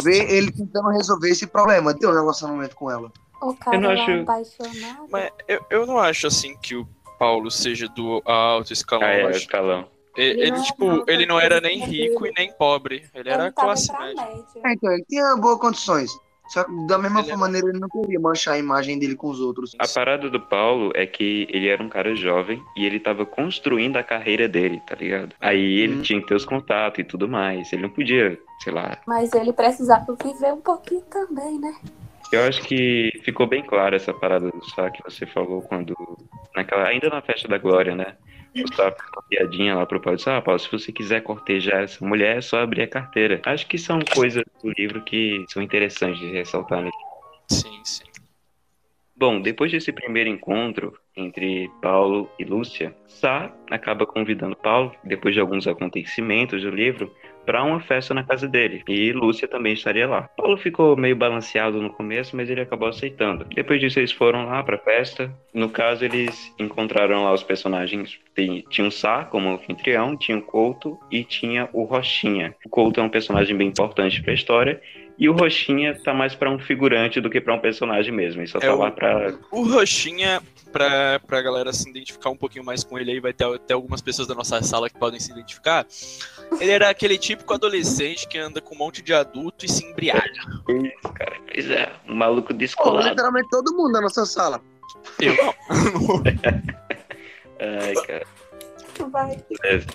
Ver 0.01 0.31
ele 0.31 0.51
tentando 0.51 0.89
resolver 0.89 1.29
esse 1.29 1.45
problema, 1.47 1.93
ter 1.93 2.07
um 2.07 2.13
relacionamento 2.13 2.75
com 2.75 2.89
ela. 2.89 3.11
O 3.41 3.53
cara 3.55 3.77
não 3.79 3.89
lá 3.93 4.01
acho- 4.01 4.21
apaixonado. 4.21 5.07
Mas 5.11 5.29
eu, 5.47 5.65
eu 5.69 5.85
não 5.85 5.99
acho 5.99 6.27
assim 6.27 6.55
que 6.57 6.75
o 6.75 6.87
Paulo 7.19 7.51
seja 7.51 7.87
do 7.89 8.21
alto 8.25 8.71
escalão. 8.71 9.05
Ah, 9.07 9.11
é, 9.13 9.21
eu 9.21 9.25
o 9.25 9.29
acho. 9.29 9.39
escalão. 9.39 9.87
Ele, 10.17 10.43
Ele 10.43 10.51
não 10.51 10.55
era 10.57 10.63
tipo, 10.65 10.85
não, 10.87 11.03
ele 11.09 11.25
não 11.25 11.39
era 11.41 11.59
nem 11.59 11.79
rico 11.83 12.25
e 12.25 12.31
nem 12.37 12.49
pobre. 12.53 13.03
Ele 13.13 13.29
era 13.29 13.51
tava 13.51 13.67
classe 13.67 13.91
média. 13.91 14.15
média. 14.15 14.45
É, 14.63 14.71
então, 14.73 14.91
ele 14.93 15.03
tinha 15.09 15.35
boas 15.35 15.59
condições. 15.59 16.09
Só 16.47 16.63
que 16.63 16.71
da 16.85 16.97
mesma 16.97 17.21
Ele 17.21 17.31
é- 17.31 17.35
maneira 17.37 17.67
ele 17.69 17.79
não 17.79 17.89
queria 17.89 18.19
manchar 18.19 18.53
a 18.55 18.57
imagem 18.59 18.99
dele 18.99 19.15
com 19.15 19.29
os 19.29 19.39
outros. 19.39 19.75
A 19.79 19.87
parada 19.87 20.29
do 20.29 20.39
Paulo 20.39 20.91
é 20.95 21.05
que 21.05 21.47
ele 21.49 21.67
era 21.67 21.81
um 21.81 21.89
cara 21.89 22.15
jovem 22.15 22.61
e 22.77 22.85
ele 22.85 22.99
tava 22.99 23.25
construindo 23.25 23.97
a 23.97 24.03
carreira 24.03 24.47
dele, 24.47 24.81
tá 24.85 24.95
ligado? 24.95 25.35
Aí 25.41 25.79
ele 25.79 25.95
Hum. 25.95 26.01
tinha 26.01 26.21
que 26.21 26.27
ter 26.27 26.35
os 26.35 26.45
contatos 26.45 26.99
e 26.99 27.03
tudo 27.03 27.27
mais. 27.27 27.71
Ele 27.73 27.81
não 27.81 27.89
podia, 27.89 28.39
sei 28.63 28.71
lá. 28.73 28.97
Mas 29.07 29.33
ele 29.33 29.51
precisava 29.53 30.05
viver 30.23 30.53
um 30.53 30.61
pouquinho 30.61 31.01
também, 31.03 31.59
né? 31.59 31.73
Eu 32.31 32.43
acho 32.43 32.61
que 32.63 33.11
ficou 33.23 33.47
bem 33.47 33.63
claro 33.63 33.95
essa 33.95 34.13
parada 34.13 34.49
do 34.49 34.65
Sá 34.71 34.89
que 34.89 35.01
você 35.03 35.25
falou 35.25 35.61
quando. 35.61 35.93
Naquela, 36.55 36.87
ainda 36.87 37.09
na 37.09 37.21
festa 37.21 37.47
da 37.47 37.57
Glória, 37.57 37.95
né? 37.95 38.15
Sá 38.73 38.91
fez 38.91 39.09
uma 39.13 39.23
piadinha 39.29 39.75
lá 39.75 39.85
pro 39.85 39.99
Paulo. 39.99 40.15
disse, 40.15 40.29
Ah, 40.29 40.41
Paulo, 40.41 40.59
se 40.59 40.71
você 40.71 40.91
quiser 40.91 41.21
cortejar 41.21 41.83
essa 41.83 42.05
mulher, 42.05 42.37
é 42.37 42.41
só 42.41 42.59
abrir 42.59 42.83
a 42.83 42.87
carteira. 42.87 43.41
Acho 43.45 43.67
que 43.67 43.77
são 43.77 43.99
coisas 43.99 44.43
do 44.63 44.71
livro 44.77 45.03
que 45.03 45.45
são 45.49 45.61
interessantes 45.61 46.19
de 46.19 46.31
ressaltar 46.31 46.81
nesse 46.81 46.97
Sim, 47.47 47.81
sim. 47.83 48.05
Bom, 49.17 49.41
depois 49.41 49.71
desse 49.71 49.91
primeiro 49.93 50.29
encontro 50.29 50.97
entre 51.15 51.69
Paulo 51.81 52.29
e 52.37 52.43
Lúcia, 52.43 52.95
Sá 53.07 53.53
acaba 53.69 54.05
convidando 54.05 54.55
Paulo, 54.57 54.93
depois 55.03 55.33
de 55.33 55.39
alguns 55.39 55.67
acontecimentos 55.67 56.61
do 56.61 56.69
livro, 56.69 57.13
para 57.45 57.63
uma 57.63 57.79
festa 57.79 58.13
na 58.13 58.23
casa 58.23 58.47
dele. 58.47 58.83
E 58.87 59.11
Lúcia 59.11 59.47
também 59.47 59.73
estaria 59.73 60.07
lá. 60.07 60.23
Paulo 60.35 60.57
ficou 60.57 60.95
meio 60.97 61.15
balanceado 61.15 61.81
no 61.81 61.89
começo, 61.89 62.35
mas 62.35 62.49
ele 62.49 62.61
acabou 62.61 62.87
aceitando. 62.87 63.45
Depois 63.53 63.79
disso, 63.79 63.99
eles 63.99 64.11
foram 64.11 64.45
lá 64.47 64.63
para 64.63 64.75
a 64.75 64.79
festa. 64.79 65.31
No 65.53 65.69
caso, 65.69 66.03
eles 66.03 66.53
encontraram 66.59 67.23
lá 67.23 67.33
os 67.33 67.43
personagens. 67.43 68.19
Tinha 68.69 68.87
o 68.87 68.91
Sá 68.91 69.23
como 69.23 69.49
anfitrião, 69.49 70.17
tinha 70.17 70.37
o 70.37 70.41
Couto 70.41 70.99
e 71.11 71.23
tinha 71.23 71.69
o 71.71 71.83
Rochinha. 71.83 72.55
O 72.65 72.69
Couto 72.69 72.99
é 72.99 73.03
um 73.03 73.09
personagem 73.09 73.55
bem 73.55 73.67
importante 73.67 74.21
para 74.21 74.31
a 74.31 74.35
história 74.35 74.81
e 75.17 75.29
o 75.29 75.33
Roxinha 75.33 75.97
tá 76.03 76.13
mais 76.13 76.35
para 76.35 76.49
um 76.49 76.59
figurante 76.59 77.21
do 77.21 77.29
que 77.29 77.39
para 77.39 77.53
um 77.53 77.59
personagem 77.59 78.13
mesmo. 78.13 78.41
Ele 78.41 78.47
só 78.47 78.57
é 78.57 78.61
tá 78.61 78.75
o, 78.75 78.79
lá 78.79 78.91
pra. 78.91 79.33
O 79.51 79.63
Roxinha, 79.63 80.41
pra, 80.71 81.19
pra 81.19 81.41
galera 81.41 81.71
se 81.71 81.89
identificar 81.89 82.29
um 82.29 82.35
pouquinho 82.35 82.65
mais 82.65 82.83
com 82.83 82.99
ele 82.99 83.11
aí, 83.11 83.19
vai 83.19 83.31
ter 83.31 83.45
até 83.45 83.73
algumas 83.73 84.01
pessoas 84.01 84.27
da 84.27 84.35
nossa 84.35 84.61
sala 84.61 84.89
que 84.89 84.99
podem 84.99 85.19
se 85.19 85.31
identificar. 85.31 85.85
Ele 86.59 86.71
era 86.71 86.89
aquele 86.89 87.17
típico 87.17 87.53
adolescente 87.53 88.27
que 88.27 88.37
anda 88.37 88.59
com 88.59 88.75
um 88.75 88.77
monte 88.77 89.01
de 89.01 89.13
adulto 89.13 89.65
e 89.65 89.69
se 89.69 89.85
embriaga. 89.85 90.21
Isso, 90.67 91.13
cara. 91.13 91.37
Pois 91.51 91.69
é, 91.69 91.91
um 92.09 92.15
maluco 92.15 92.53
descolado. 92.53 93.07
Oh, 93.07 93.09
literalmente 93.09 93.49
todo 93.49 93.73
mundo 93.73 93.93
da 93.93 94.01
nossa 94.01 94.25
sala. 94.25 94.61
Eu 95.19 95.35
não. 95.37 95.53
Ai, 97.59 97.93
cara. 98.05 98.27
Vai. 99.09 99.37
Beleza. 99.49 99.87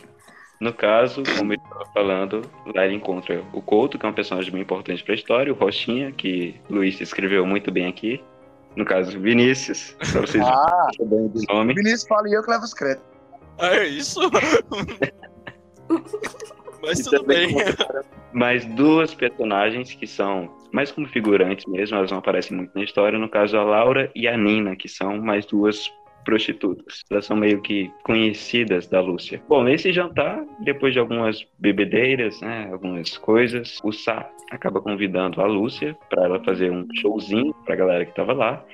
No 0.61 0.75
caso, 0.75 1.23
como 1.39 1.55
ele 1.55 1.63
estava 1.63 1.87
falando, 1.87 2.43
lá 2.75 2.85
ele 2.85 2.95
encontra 2.95 3.43
o 3.53 3.63
Couto, 3.63 3.99
que 3.99 4.05
é 4.05 4.09
um 4.09 4.13
personagem 4.13 4.53
bem 4.53 4.61
importante 4.61 5.03
para 5.03 5.15
a 5.15 5.17
história, 5.17 5.51
o 5.51 5.57
Rochinha, 5.57 6.13
que 6.13 6.55
o 6.69 6.75
Luiz 6.75 7.01
escreveu 7.01 7.47
muito 7.47 7.71
bem 7.71 7.87
aqui. 7.87 8.23
No 8.77 8.85
caso, 8.85 9.19
Vinícius, 9.19 9.97
para 10.13 10.21
vocês 10.21 10.45
ah, 10.45 10.89
verem 11.01 11.29
do 11.29 11.41
nome. 11.49 11.73
Vinícius 11.75 12.07
fala 12.07 12.29
e 12.29 12.35
eu 12.35 12.43
que 12.43 12.51
levo 12.51 12.65
os 12.65 12.75
créditos. 12.75 13.09
Ah, 13.59 13.75
é 13.75 13.87
isso? 13.87 14.21
Mas 16.83 17.01
tudo 17.01 17.25
bem. 17.25 17.57
Mais 18.33 18.65
duas 18.67 19.15
personagens 19.15 19.95
que 19.95 20.07
são 20.07 20.55
mais 20.73 20.93
como 20.93 21.09
figurantes 21.09 21.67
mesmo, 21.67 21.97
elas 21.97 22.11
não 22.11 22.19
aparecem 22.19 22.57
muito 22.57 22.73
na 22.75 22.85
história. 22.85 23.19
No 23.19 23.29
caso, 23.29 23.57
a 23.57 23.63
Laura 23.65 24.11
e 24.15 24.29
a 24.29 24.37
Nina, 24.37 24.77
que 24.77 24.89
são 24.89 25.19
mais 25.19 25.47
duas 25.47 25.91
prostitutas. 26.25 27.05
Elas 27.11 27.27
são 27.27 27.37
meio 27.37 27.61
que 27.61 27.91
conhecidas 28.03 28.87
da 28.87 29.01
Lúcia. 29.01 29.43
Bom, 29.49 29.63
nesse 29.63 29.93
jantar, 29.93 30.45
depois 30.61 30.93
de 30.93 30.99
algumas 30.99 31.47
bebedeiras, 31.59 32.41
né, 32.41 32.69
algumas 32.73 33.17
coisas, 33.19 33.79
o 33.83 33.93
Sá 33.93 34.29
acaba 34.51 34.81
convidando 34.81 35.41
a 35.41 35.47
Lúcia 35.47 35.97
para 36.09 36.25
ela 36.25 36.43
fazer 36.43 36.71
um 36.71 36.87
showzinho 36.95 37.55
para 37.65 37.75
a 37.75 37.77
galera 37.77 38.05
que 38.05 38.11
estava 38.11 38.33
lá. 38.33 38.65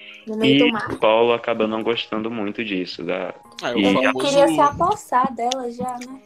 e 0.43 0.63
o 0.63 0.99
Paulo 0.99 1.33
acaba 1.33 1.67
não 1.67 1.83
gostando 1.83 2.31
muito 2.31 2.65
disso. 2.65 3.05
Da... 3.05 3.35
Ah, 3.63 3.73
e... 3.75 3.85
Ele 3.85 4.13
queria 4.13 4.49
se 4.49 4.61
apossar 4.61 5.35
dela 5.35 5.71
já, 5.71 5.99
né? 6.07 6.21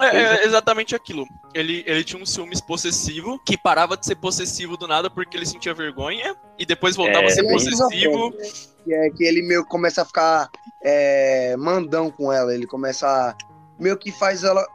É, 0.00 0.06
é, 0.06 0.44
exatamente 0.44 0.94
aquilo. 0.94 1.26
Ele, 1.52 1.84
ele 1.86 2.02
tinha 2.02 2.20
um 2.20 2.26
ciúmes 2.26 2.60
possessivo 2.60 3.38
que 3.46 3.56
parava 3.56 3.96
de 3.96 4.04
ser 4.04 4.16
possessivo 4.16 4.76
do 4.76 4.88
nada 4.88 5.08
porque 5.08 5.36
ele 5.36 5.46
sentia 5.46 5.72
vergonha 5.72 6.34
e 6.58 6.66
depois 6.66 6.96
voltava 6.96 7.24
é, 7.24 7.26
a 7.26 7.30
ser 7.30 7.44
possessivo. 7.44 8.32
Que 8.84 8.92
é 8.92 9.10
que 9.10 9.24
ele 9.24 9.42
meio 9.42 9.64
começa 9.64 10.02
a 10.02 10.04
ficar 10.04 10.50
é, 10.82 11.56
mandão 11.56 12.10
com 12.10 12.32
ela. 12.32 12.52
Ele 12.52 12.66
começa 12.66 13.06
a. 13.06 13.36
meio 13.78 13.96
que 13.96 14.10
faz 14.10 14.42
ela. 14.42 14.66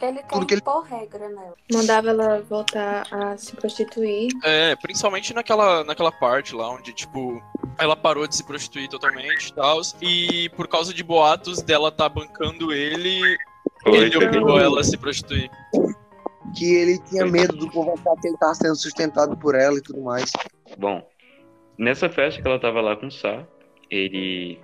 Ele 0.00 0.22
quer 0.22 0.46
que 0.46 0.54
ele... 0.54 0.60
pôr 0.60 0.82
regra 0.82 1.28
nela. 1.28 1.54
Mandava 1.72 2.10
ela 2.10 2.40
voltar 2.42 3.06
a 3.10 3.36
se 3.36 3.54
prostituir. 3.56 4.30
É, 4.44 4.76
principalmente 4.76 5.34
naquela, 5.34 5.82
naquela 5.82 6.12
parte 6.12 6.54
lá 6.54 6.70
onde, 6.70 6.92
tipo, 6.92 7.42
ela 7.78 7.96
parou 7.96 8.26
de 8.26 8.36
se 8.36 8.44
prostituir 8.44 8.88
totalmente 8.88 9.48
e 9.48 9.54
tal. 9.54 9.80
E 10.00 10.48
por 10.50 10.68
causa 10.68 10.94
de 10.94 11.02
boatos 11.02 11.62
dela 11.62 11.90
tá 11.90 12.08
bancando 12.08 12.72
ele, 12.72 13.36
ele 13.86 14.16
obrigou 14.16 14.58
ela 14.58 14.80
a 14.80 14.84
se 14.84 14.96
prostituir. 14.96 15.50
Que 16.56 16.74
ele 16.74 16.98
tinha 17.08 17.24
medo 17.26 17.56
do 17.56 17.70
povo 17.70 17.92
achar 17.92 18.20
que 18.20 18.28
ele 18.28 18.36
tava 18.36 18.54
sendo 18.54 18.76
sustentado 18.76 19.36
por 19.36 19.54
ela 19.54 19.76
e 19.78 19.82
tudo 19.82 20.02
mais. 20.02 20.30
Bom, 20.78 21.06
nessa 21.78 22.08
festa 22.08 22.40
que 22.40 22.46
ela 22.46 22.58
tava 22.58 22.80
lá 22.80 22.96
com 22.96 23.06
o 23.06 23.10
Sá, 23.10 23.44
ele. 23.90 24.60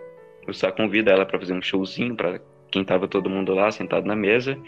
O 0.47 0.53
Sá 0.53 0.73
convida 0.73 1.11
ela 1.11 1.27
para 1.27 1.39
fazer 1.39 1.53
um 1.53 1.63
showzinho 1.63 2.17
para 2.17 2.41
quem 2.71 2.85
tava 2.85 3.09
todo 3.09 3.31
mundo 3.31 3.55
lá 3.55 3.71
sentado 3.71 4.07
na 4.07 4.17
mesa. 4.17 4.59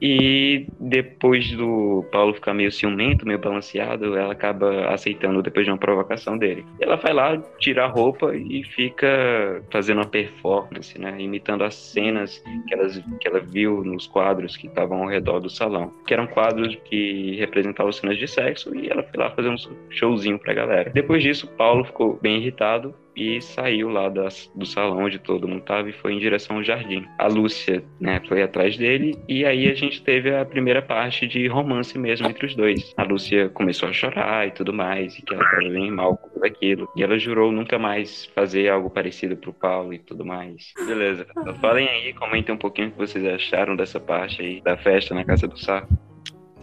E 0.00 0.66
depois 0.78 1.50
do 1.52 2.04
Paulo 2.10 2.34
ficar 2.34 2.54
meio 2.54 2.70
ciumento, 2.70 3.26
meio 3.26 3.38
balanceado, 3.38 4.16
ela 4.16 4.32
acaba 4.32 4.88
aceitando 4.88 5.42
depois 5.42 5.64
de 5.64 5.72
uma 5.72 5.78
provocação 5.78 6.36
dele. 6.36 6.64
Ela 6.80 6.96
vai 6.96 7.12
lá, 7.12 7.40
tira 7.58 7.84
a 7.84 7.88
roupa 7.88 8.34
e 8.34 8.64
fica 8.64 9.62
fazendo 9.70 9.98
uma 9.98 10.06
performance, 10.06 10.98
né? 10.98 11.16
Imitando 11.18 11.64
as 11.64 11.74
cenas 11.74 12.42
que, 12.66 12.74
ela 12.74 12.88
que 13.20 13.28
ela 13.28 13.40
viu 13.40 13.82
nos 13.84 14.06
quadros 14.06 14.56
que 14.56 14.66
estavam 14.66 15.02
ao 15.02 15.08
redor 15.08 15.40
do 15.40 15.50
salão. 15.50 15.92
Que 16.06 16.14
eram 16.14 16.26
quadros 16.26 16.76
que 16.84 17.36
representavam 17.36 17.92
cenas 17.92 18.18
de 18.18 18.28
sexo 18.28 18.74
e 18.74 18.88
ela 18.88 19.02
foi 19.02 19.22
lá 19.22 19.30
fazer 19.30 19.48
um 19.48 19.56
showzinho 19.90 20.38
pra 20.38 20.54
galera. 20.54 20.90
Depois 20.90 21.22
disso, 21.22 21.46
Paulo 21.56 21.84
ficou 21.84 22.18
bem 22.20 22.38
irritado 22.38 22.94
e 23.16 23.40
saiu 23.40 23.88
lá 23.88 24.08
das, 24.08 24.50
do 24.54 24.66
salão 24.66 25.04
onde 25.04 25.18
todo 25.18 25.48
mundo 25.48 25.60
estava 25.60 25.88
e 25.88 25.92
foi 25.92 26.12
em 26.12 26.18
direção 26.18 26.56
ao 26.56 26.62
jardim. 26.62 27.06
A 27.18 27.26
Lúcia, 27.26 27.84
né, 28.00 28.20
foi 28.26 28.42
atrás 28.42 28.76
dele 28.76 29.16
e 29.28 29.44
aí 29.44 29.70
a 29.70 29.74
gente 29.74 30.02
teve 30.02 30.34
a 30.34 30.44
primeira 30.44 30.82
parte 30.82 31.26
de 31.26 31.46
romance 31.46 31.98
mesmo 31.98 32.26
entre 32.26 32.46
os 32.46 32.54
dois. 32.54 32.92
A 32.96 33.02
Lúcia 33.02 33.48
começou 33.50 33.88
a 33.88 33.92
chorar 33.92 34.46
e 34.46 34.50
tudo 34.50 34.72
mais, 34.72 35.16
e 35.18 35.22
que 35.22 35.34
ela 35.34 35.44
estava 35.44 35.68
bem 35.68 35.90
mal 35.90 36.16
com 36.16 36.28
tudo 36.28 36.44
aquilo. 36.44 36.88
E 36.96 37.02
ela 37.02 37.18
jurou 37.18 37.52
nunca 37.52 37.78
mais 37.78 38.26
fazer 38.34 38.68
algo 38.68 38.90
parecido 38.90 39.36
pro 39.36 39.52
Paulo 39.52 39.92
e 39.92 39.98
tudo 39.98 40.24
mais. 40.24 40.72
Beleza. 40.86 41.26
Então, 41.30 41.54
falem 41.54 41.88
aí, 41.88 42.12
comentem 42.12 42.54
um 42.54 42.58
pouquinho 42.58 42.88
o 42.88 42.90
que 42.92 42.98
vocês 42.98 43.24
acharam 43.24 43.76
dessa 43.76 44.00
parte 44.00 44.42
aí 44.42 44.60
da 44.60 44.76
festa 44.76 45.14
na 45.14 45.24
casa 45.24 45.46
do 45.46 45.58
Sá 45.58 45.86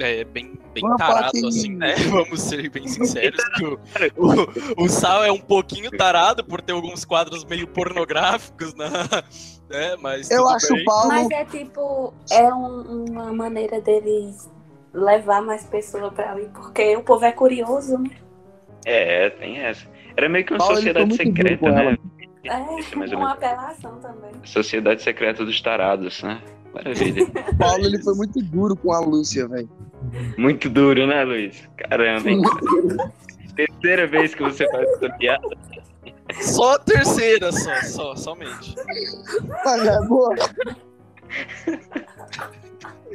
é 0.02 0.24
bem, 0.24 0.54
bem 0.74 0.84
tarado, 0.98 1.48
assim, 1.48 1.76
né? 1.78 1.96
Vamos 2.10 2.42
ser 2.42 2.70
bem 2.70 2.88
sinceros. 2.88 3.42
o, 4.18 4.28
o, 4.28 4.86
o, 4.86 4.90
Sal 4.90 5.24
é 5.24 5.32
um 5.32 5.40
pouquinho 5.40 5.92
tarado 5.92 6.44
por 6.44 6.62
ter 6.62 6.74
alguns 6.74 7.06
quadros 7.06 7.46
meio 7.46 7.68
pornográficos, 7.68 8.74
né? 8.76 8.88
É, 9.74 9.96
mas 9.96 10.30
Eu 10.30 10.50
acho 10.50 10.74
bem. 10.74 10.82
o 10.82 10.86
Paulo. 10.86 11.08
Mas 11.08 11.30
é 11.32 11.46
tipo, 11.46 12.14
é 12.30 12.54
um, 12.54 13.06
uma 13.10 13.32
maneira 13.32 13.80
deles 13.80 14.52
levar 14.94 15.42
mais 15.42 15.64
pessoas 15.64 16.12
pra 16.14 16.34
ali, 16.34 16.50
porque 16.54 16.94
o 16.98 17.04
povo 17.04 17.24
é 17.24 17.32
curioso, 17.32 17.98
né? 17.98 18.10
É, 18.86 19.30
tem 19.30 19.60
essa. 19.60 19.88
Era 20.18 20.28
meio 20.28 20.46
que 20.46 20.52
uma 20.52 20.60
Paulo, 20.60 20.76
sociedade 20.76 21.16
secreta, 21.16 21.72
né? 21.72 21.98
É, 22.44 23.16
uma 23.16 23.32
apelação 23.32 23.98
também. 24.00 24.32
Sociedade 24.44 25.02
secreta 25.02 25.46
dos 25.46 25.62
tarados, 25.62 26.22
né? 26.22 26.42
Maravilha. 26.74 27.28
Paulo 27.58 27.86
ele 27.86 28.02
foi 28.02 28.16
muito 28.16 28.42
duro 28.44 28.76
com 28.76 28.94
a 28.94 29.00
Lúcia, 29.00 29.48
velho. 29.48 29.70
Muito 30.38 30.70
duro, 30.70 31.06
né, 31.06 31.24
Luiz? 31.24 31.68
Caramba, 31.78 32.30
hein? 32.30 32.42
terceira 33.56 34.08
vez 34.08 34.34
que 34.34 34.44
você 34.44 34.70
faz 34.72 34.88
essa 34.90 35.10
piada. 35.18 35.48
Só 36.42 36.76
a 36.76 36.80
terceira, 36.80 37.52
só, 37.52 37.82
só, 37.82 38.16
somente. 38.16 38.76
É 39.66 40.08
boa. 40.08 40.36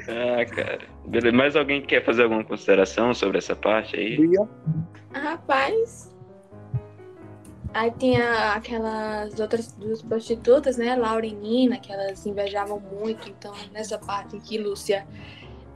Ah, 0.09 0.45
cara. 0.45 0.79
Beleza. 1.07 1.37
Mais 1.37 1.57
alguém 1.57 1.83
quer 1.83 2.05
fazer 2.05 2.25
alguma 2.25 2.45
consideração 2.45 3.15
sobre 3.15 3.39
essa 3.39 3.57
parte 3.57 3.97
aí? 3.97 4.19
Rapaz. 5.13 6.15
Aí 7.77 7.91
tinha 7.91 8.55
aquelas 8.55 9.39
outras 9.39 9.71
duas 9.75 10.01
prostitutas, 10.01 10.79
né? 10.79 10.97
Laura 10.97 11.27
e 11.27 11.33
Nina, 11.35 11.79
que 11.79 11.93
elas 11.93 12.25
invejavam 12.25 12.81
muito. 12.81 13.29
Então, 13.29 13.53
nessa 13.71 13.99
parte 13.99 14.35
em 14.35 14.41
que 14.41 14.57
Lúcia 14.57 15.07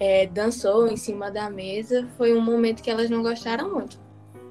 é, 0.01 0.27
dançou 0.27 0.89
em 0.89 0.97
cima 0.97 1.31
da 1.31 1.51
mesa, 1.51 2.09
foi 2.17 2.33
um 2.33 2.41
momento 2.41 2.83
que 2.83 2.91
elas 2.91 3.11
não 3.11 3.23
gostaram 3.23 3.75
muito. 3.75 4.01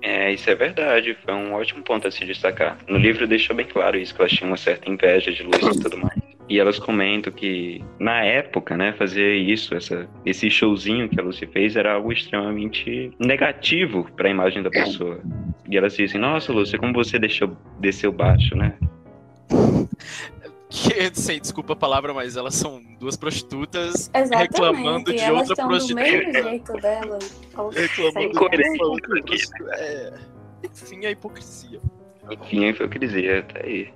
É, 0.03 0.32
isso 0.32 0.48
é 0.48 0.53
verdade, 0.53 1.18
foi 1.25 1.34
um 1.34 1.53
ótimo 1.53 1.82
ponto 1.82 2.08
a 2.08 2.12
se 2.12 2.24
destacar. 2.24 2.77
No 2.88 3.00
livro 3.00 3.27
deixou 3.27 3.56
bem 3.56 3.65
claro 3.65 3.98
isso, 3.98 4.13
que 4.13 4.22
elas 4.22 4.32
tinham 4.32 4.51
uma 4.51 4.58
certa 4.58 4.88
inveja 4.88 5.32
de 5.32 5.41
Lúcia 5.41 5.72
e 5.72 5.79
tudo 5.79 5.98
mais. 5.98 6.29
E 6.50 6.60
elas 6.60 6.79
comentam 6.79 7.32
que, 7.32 7.84
na 8.00 8.24
época, 8.24 8.75
né, 8.75 8.91
fazer 8.94 9.36
isso, 9.36 9.75
essa, 9.75 10.10
esse 10.25 10.50
showzinho 10.50 11.08
que 11.08 11.20
a 11.20 11.24
Lúcia 11.24 11.48
fez, 11.48 11.75
era 11.75 11.94
algo 11.94 12.12
extremamente 12.12 13.12
negativo 13.20 14.10
para 14.15 14.27
a 14.27 14.32
imagem 14.32 14.63
da 14.63 14.72
pessoa. 14.72 15.22
E 15.70 15.77
elas 15.77 15.96
dizem, 15.96 16.20
nossa, 16.20 16.51
Lúcia, 16.51 16.79
como 16.79 16.91
você 16.91 17.20
deixou, 17.20 17.56
desceu 17.79 18.12
baixo, 18.12 18.56
né? 18.56 18.74
que, 20.70 21.12
sem 21.13 21.39
desculpa 21.39 21.74
a 21.74 21.75
palavra, 21.75 22.13
mas 22.13 22.36
elas 22.36 22.56
são 22.56 22.82
duas 23.00 23.15
prostitutas 23.15 24.10
Exatamente. 24.13 24.51
reclamando 24.51 25.13
de 25.13 25.20
elas 25.20 25.50
outra 25.50 25.68
prostituta. 25.68 26.03
Do 26.03 26.12
mesmo 26.12 26.34
jeito 26.34 26.74
delas. 26.74 27.41
reclamando 27.75 28.74
de 28.74 28.84
outra 28.84 29.20
é, 29.77 30.13
Enfim, 30.63 31.06
a 31.06 31.12
hipocrisia. 31.12 31.79
Enfim, 32.32 32.65
a 32.65 32.70
hipocrisia, 32.70 33.44
tá 33.44 33.60
aí. 33.63 33.94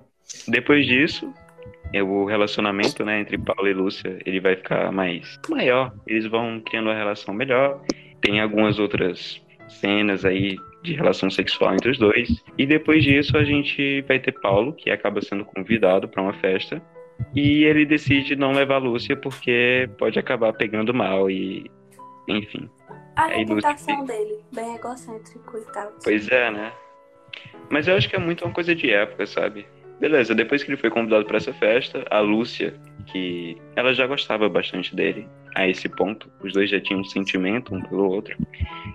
Depois 0.47 0.85
disso, 0.85 1.31
o 2.01 2.25
relacionamento 2.25 3.03
né, 3.05 3.19
entre 3.19 3.37
Paulo 3.37 3.67
e 3.67 3.73
Lúcia 3.73 4.17
ele 4.25 4.39
vai 4.39 4.55
ficar 4.55 4.91
mais 4.91 5.39
maior. 5.49 5.93
Eles 6.07 6.25
vão 6.25 6.59
criando 6.61 6.87
uma 6.87 6.95
relação 6.95 7.33
melhor. 7.33 7.81
Tem 8.21 8.39
algumas 8.39 8.79
outras 8.79 9.41
cenas 9.67 10.25
aí 10.25 10.57
de 10.81 10.93
relação 10.93 11.29
sexual 11.29 11.73
entre 11.73 11.91
os 11.91 11.97
dois. 11.97 12.43
E 12.57 12.65
depois 12.65 13.03
disso 13.03 13.37
a 13.37 13.43
gente 13.43 14.01
vai 14.01 14.19
ter 14.19 14.31
Paulo, 14.33 14.73
que 14.73 14.89
acaba 14.89 15.21
sendo 15.21 15.45
convidado 15.45 16.07
para 16.07 16.21
uma 16.21 16.33
festa. 16.33 16.81
E 17.35 17.63
ele 17.63 17.85
decide 17.85 18.35
não 18.35 18.51
levar 18.51 18.79
Lúcia 18.79 19.15
porque 19.15 19.89
pode 19.97 20.17
acabar 20.17 20.51
pegando 20.53 20.93
mal 20.93 21.29
e. 21.29 21.69
Enfim. 22.27 22.69
A 23.15 23.27
reputação 23.27 23.99
Lúcia- 24.01 24.17
dele, 24.17 24.39
bem 24.53 24.75
egocêntrico 24.75 25.57
e 25.57 25.71
tal. 25.71 25.93
Pois 26.03 26.27
é, 26.29 26.49
né? 26.49 26.71
Mas 27.69 27.87
eu 27.87 27.95
acho 27.95 28.09
que 28.09 28.15
é 28.15 28.19
muito 28.19 28.43
uma 28.43 28.53
coisa 28.53 28.73
de 28.75 28.89
época, 28.91 29.25
sabe? 29.25 29.65
Beleza, 30.03 30.35
depois 30.35 30.61
que 30.61 30.69
ele 30.69 30.75
foi 30.75 30.89
convidado 30.89 31.23
para 31.23 31.37
essa 31.37 31.53
festa, 31.53 32.05
a 32.11 32.19
Lúcia, 32.19 32.73
que 33.05 33.57
ela 33.75 33.93
já 33.93 34.05
gostava 34.07 34.47
bastante 34.49 34.95
dele 34.95 35.27
a 35.55 35.67
esse 35.67 35.87
ponto, 35.87 36.27
os 36.41 36.51
dois 36.53 36.69
já 36.69 36.79
tinham 36.79 37.01
um 37.01 37.03
sentimento 37.03 37.75
um 37.75 37.81
pelo 37.81 38.09
outro. 38.09 38.35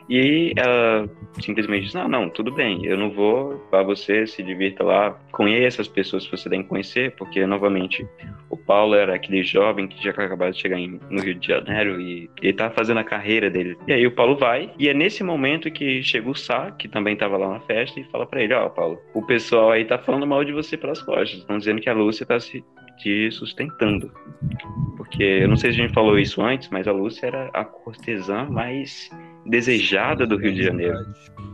E 0.09 0.53
ela 0.57 1.09
simplesmente 1.41 1.85
disse: 1.85 1.95
Não, 1.95 2.09
não, 2.09 2.29
tudo 2.29 2.51
bem, 2.53 2.85
eu 2.85 2.97
não 2.97 3.11
vou, 3.11 3.65
vá 3.71 3.83
você, 3.83 4.27
se 4.27 4.43
divirta 4.43 4.83
lá, 4.83 5.17
conheça 5.31 5.83
as 5.83 5.89
pessoas 5.89 6.25
que 6.25 6.37
você 6.37 6.49
tem 6.51 6.63
que 6.63 6.69
conhecer, 6.69 7.15
porque, 7.17 7.47
novamente, 7.47 8.05
o 8.51 8.57
Paulo 8.57 8.95
era 8.95 9.15
aquele 9.15 9.43
jovem 9.43 9.87
que 9.87 10.03
já 10.03 10.11
acabou 10.11 10.51
de 10.51 10.59
chegar 10.61 10.79
em- 10.79 10.99
no 11.11 11.23
Rio 11.23 11.35
de 11.35 11.47
Janeiro 11.47 12.01
e 12.01 12.29
ele 12.43 12.53
tá 12.53 12.71
fazendo 12.71 12.99
a 12.99 13.05
carreira 13.05 13.49
dele. 13.49 13.77
E 13.87 13.93
aí 13.93 14.07
o 14.07 14.11
Paulo 14.13 14.37
vai, 14.37 14.71
e 14.79 14.89
é 14.89 14.95
nesse 14.95 15.23
momento 15.23 15.71
que 15.71 16.03
chega 16.03 16.29
o 16.29 16.35
Sá, 16.35 16.71
que 16.73 16.89
também 16.89 17.15
tava 17.17 17.37
lá 17.37 17.49
na 17.51 17.61
festa, 17.61 18.01
e 18.01 18.05
fala 18.05 18.27
pra 18.27 18.43
ele: 18.43 18.55
Ó, 18.55 18.69
Paulo, 18.69 18.99
o 19.15 19.23
pessoal 19.25 19.71
aí 19.71 19.85
tá 19.85 19.99
falando 19.99 20.27
mal 20.27 20.45
de 20.45 20.53
você 20.53 20.77
pelas 20.77 21.01
costas, 21.03 21.39
estão 21.39 21.59
dizendo 21.59 21.81
que 21.81 21.89
a 21.89 21.95
Lúcia 21.95 22.27
tá 22.27 22.41
se 22.41 22.65
te 22.99 23.31
sustentando. 23.31 24.13
Porque 24.97 25.23
eu 25.23 25.49
não 25.49 25.57
sei 25.57 25.73
se 25.73 25.81
a 25.81 25.83
gente 25.83 25.95
falou 25.95 26.19
isso 26.19 26.43
antes, 26.43 26.69
mas 26.71 26.87
a 26.87 26.93
Lúcia 26.93 27.27
era 27.27 27.51
a 27.55 27.65
cortesã 27.65 28.45
mais 28.45 29.11
desejada 29.47 30.27
do 30.27 30.37
Rio 30.37 30.53
de 30.53 30.63
Janeiro 30.63 30.99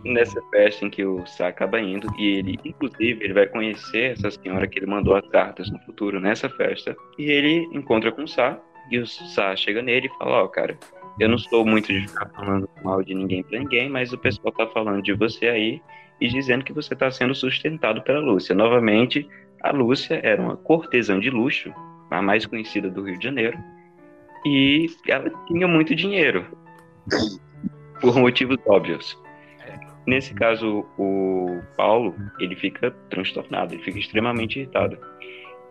nessa 0.04 0.40
festa 0.50 0.84
em 0.84 0.90
que 0.90 1.04
o 1.04 1.24
Sá 1.26 1.48
acaba 1.48 1.80
indo 1.80 2.08
e 2.18 2.38
ele, 2.38 2.58
inclusive, 2.64 3.24
ele 3.24 3.32
vai 3.32 3.46
conhecer 3.46 4.12
essa 4.12 4.30
senhora 4.30 4.66
que 4.66 4.78
ele 4.78 4.86
mandou 4.86 5.14
as 5.14 5.26
cartas 5.28 5.70
no 5.70 5.78
futuro 5.80 6.20
nessa 6.20 6.48
festa 6.48 6.94
e 7.18 7.30
ele 7.30 7.68
encontra 7.72 8.12
com 8.12 8.24
o 8.24 8.28
Sá 8.28 8.58
e 8.90 8.98
o 8.98 9.06
Sá 9.06 9.56
chega 9.56 9.80
nele 9.80 10.06
e 10.06 10.18
fala, 10.18 10.44
ó, 10.44 10.48
cara, 10.48 10.78
eu 11.18 11.28
não 11.28 11.38
sou 11.38 11.64
muito 11.64 11.92
de 11.92 12.06
ficar 12.06 12.28
falando 12.30 12.68
mal 12.82 13.02
de 13.02 13.14
ninguém 13.14 13.42
pra 13.42 13.58
ninguém, 13.58 13.88
mas 13.88 14.12
o 14.12 14.18
pessoal 14.18 14.52
tá 14.52 14.66
falando 14.66 15.02
de 15.02 15.14
você 15.14 15.46
aí 15.46 15.80
e 16.20 16.28
dizendo 16.28 16.64
que 16.64 16.72
você 16.72 16.94
tá 16.94 17.10
sendo 17.10 17.34
sustentado 17.34 18.02
pela 18.02 18.20
Lúcia. 18.20 18.54
Novamente, 18.54 19.28
a 19.64 19.72
Lúcia 19.72 20.20
era 20.22 20.40
uma 20.40 20.58
cortesã 20.58 21.18
de 21.18 21.30
luxo, 21.30 21.72
a 22.10 22.20
mais 22.20 22.44
conhecida 22.44 22.90
do 22.90 23.02
Rio 23.02 23.18
de 23.18 23.24
Janeiro, 23.24 23.58
e 24.44 24.86
ela 25.08 25.30
tinha 25.46 25.66
muito 25.66 25.94
dinheiro, 25.94 26.46
por 27.98 28.14
motivos 28.18 28.58
óbvios. 28.66 29.18
Nesse 30.06 30.34
caso, 30.34 30.84
o 30.98 31.62
Paulo, 31.78 32.14
ele 32.38 32.54
fica 32.54 32.90
transtornado, 33.08 33.72
ele 33.72 33.82
fica 33.82 33.98
extremamente 33.98 34.58
irritado. 34.60 34.98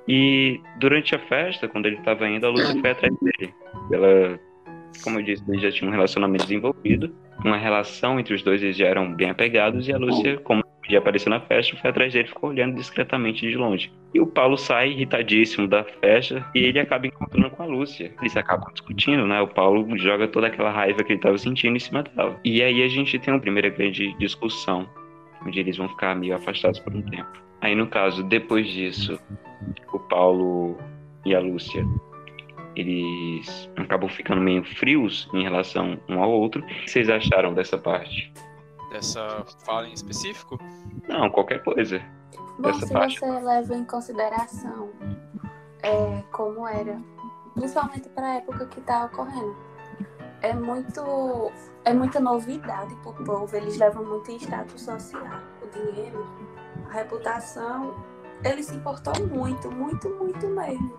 E 0.08 0.60
durante 0.80 1.14
a 1.14 1.20
festa, 1.20 1.68
quando 1.68 1.86
ele 1.86 1.98
estava 1.98 2.28
indo, 2.28 2.48
a 2.48 2.50
Lúcia 2.50 2.82
foi 2.82 2.90
atrás 2.90 3.16
dele. 3.22 3.54
Ela, 3.92 4.40
como 5.02 5.20
eu 5.20 5.24
disse, 5.24 5.44
eles 5.48 5.62
já 5.62 5.72
tinham 5.72 5.90
um 5.90 5.94
relacionamento 5.94 6.44
desenvolvido, 6.44 7.14
uma 7.44 7.58
relação 7.58 8.20
entre 8.20 8.34
os 8.34 8.44
dois, 8.44 8.62
eles 8.62 8.78
já 8.78 8.88
eram 8.88 9.14
bem 9.14 9.30
apegados, 9.30 9.88
e 9.88 9.94
a 9.94 9.98
Lúcia, 9.98 10.38
como 10.40 10.64
podia 10.84 11.00
aparecer 11.00 11.30
na 11.30 11.40
festa, 11.40 11.76
foi 11.78 11.90
atrás 11.90 12.14
dele 12.14 12.28
ficou 12.28 12.50
olhando 12.50 12.76
discretamente 12.76 13.48
de 13.48 13.56
longe. 13.56 13.92
E 14.14 14.20
o 14.20 14.28
Paulo 14.28 14.58
sai 14.58 14.90
irritadíssimo 14.92 15.68
da 15.68 15.84
festa 15.84 16.46
e 16.54 16.60
ele 16.60 16.80
acaba 16.80 17.08
encontrando 17.08 17.50
com 17.50 17.64
a 17.64 17.66
Lúcia. 17.66 18.14
Eles 18.20 18.36
acabam 18.36 18.72
discutindo, 18.72 19.26
né? 19.26 19.42
O 19.42 19.48
Paulo 19.48 19.98
joga 19.98 20.28
toda 20.28 20.48
aquela 20.48 20.72
raiva 20.72 21.04
que 21.04 21.14
ele 21.14 21.20
estava 21.20 21.38
sentindo 21.38 21.78
em 21.78 21.80
cima 21.80 22.04
dela. 22.04 22.40
E 22.44 22.62
aí 22.62 22.84
a 22.84 22.88
gente 22.88 23.18
tem 23.18 23.34
uma 23.34 23.40
primeira 23.40 23.70
grande 23.70 24.14
discussão, 24.18 24.88
onde 25.46 25.60
eles 25.60 25.78
vão 25.78 25.88
ficar 25.90 26.16
meio 26.16 26.36
afastados 26.36 26.80
por 26.80 26.94
um 26.94 27.02
tempo. 27.02 27.42
Aí, 27.62 27.74
no 27.76 27.88
caso, 27.88 28.24
depois 28.24 28.68
disso, 28.68 29.18
o 29.94 29.98
Paulo 29.98 30.78
e 31.26 31.34
a 31.34 31.40
Lúcia, 31.40 31.86
eles 32.76 33.70
acabam 33.78 34.10
ficando 34.10 34.42
meio 34.42 34.64
frios 34.64 35.30
em 35.34 35.44
relação 35.44 36.00
um 36.10 36.22
ao 36.22 36.32
outro. 36.32 36.62
O 36.62 36.66
que 36.66 36.90
vocês 36.90 37.10
acharam 37.10 37.54
dessa 37.54 37.78
parte? 37.78 38.34
Dessa 38.92 39.46
fala 39.66 39.88
em 39.88 39.94
específico? 39.94 40.60
Não, 41.08 41.30
qualquer 41.30 41.64
coisa. 41.64 42.02
Bom, 42.60 42.70
Essa 42.70 42.86
se 42.86 42.94
parte. 42.94 43.20
você 43.20 43.40
leva 43.40 43.76
em 43.76 43.86
consideração 43.86 44.92
é, 45.82 46.24
como 46.32 46.68
era, 46.68 47.00
principalmente 47.56 48.10
para 48.10 48.28
a 48.28 48.36
época 48.36 48.68
que 48.68 48.80
está 48.80 49.06
ocorrendo, 49.06 49.56
é 50.42 50.54
muito 50.54 51.52
é 51.86 51.94
muita 51.94 52.20
novidade 52.20 52.96
para 52.98 53.12
o 53.12 53.24
povo. 53.24 53.56
Eles 53.56 53.78
levam 53.78 54.06
muito 54.06 54.32
em 54.32 54.38
status 54.38 54.82
social, 54.82 55.40
o 55.62 55.68
dinheiro, 55.68 56.28
a 56.90 56.94
reputação. 56.94 57.96
Ele 58.44 58.62
se 58.62 58.76
importou 58.76 59.14
muito, 59.28 59.72
muito, 59.72 60.10
muito 60.10 60.48
mesmo. 60.48 60.98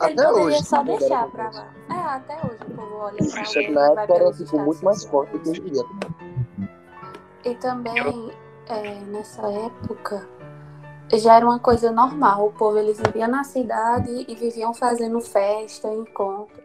Até 0.00 0.14
poderia 0.14 0.42
hoje. 0.42 0.64
só 0.64 0.82
deixar 0.82 1.28
pra 1.28 1.50
lá. 1.50 1.74
É, 1.90 1.94
até 1.94 2.36
hoje 2.46 2.58
o 2.66 2.74
povo 2.74 2.96
olha 2.96 3.16
pra 3.16 3.42
Isso 3.42 3.58
alguém 3.58 3.72
na 3.72 3.86
época 3.86 4.14
era 4.14 4.32
tipo, 4.32 4.58
muito 4.58 4.84
mais 4.84 5.04
forte 5.04 5.32
do 5.32 5.40
que 5.40 5.50
hoje 5.50 5.60
em 5.60 5.64
dia. 5.72 5.82
E 7.44 7.54
também, 7.56 8.32
é, 8.68 8.94
nessa 9.06 9.50
época, 9.50 10.28
já 11.12 11.36
era 11.36 11.46
uma 11.46 11.58
coisa 11.58 11.90
normal. 11.90 12.46
O 12.46 12.52
povo, 12.52 12.78
eles 12.78 13.00
viviam 13.00 13.28
na 13.28 13.44
cidade 13.44 14.24
e 14.28 14.34
viviam 14.34 14.72
fazendo 14.72 15.20
festa, 15.20 15.88
encontro. 15.88 16.62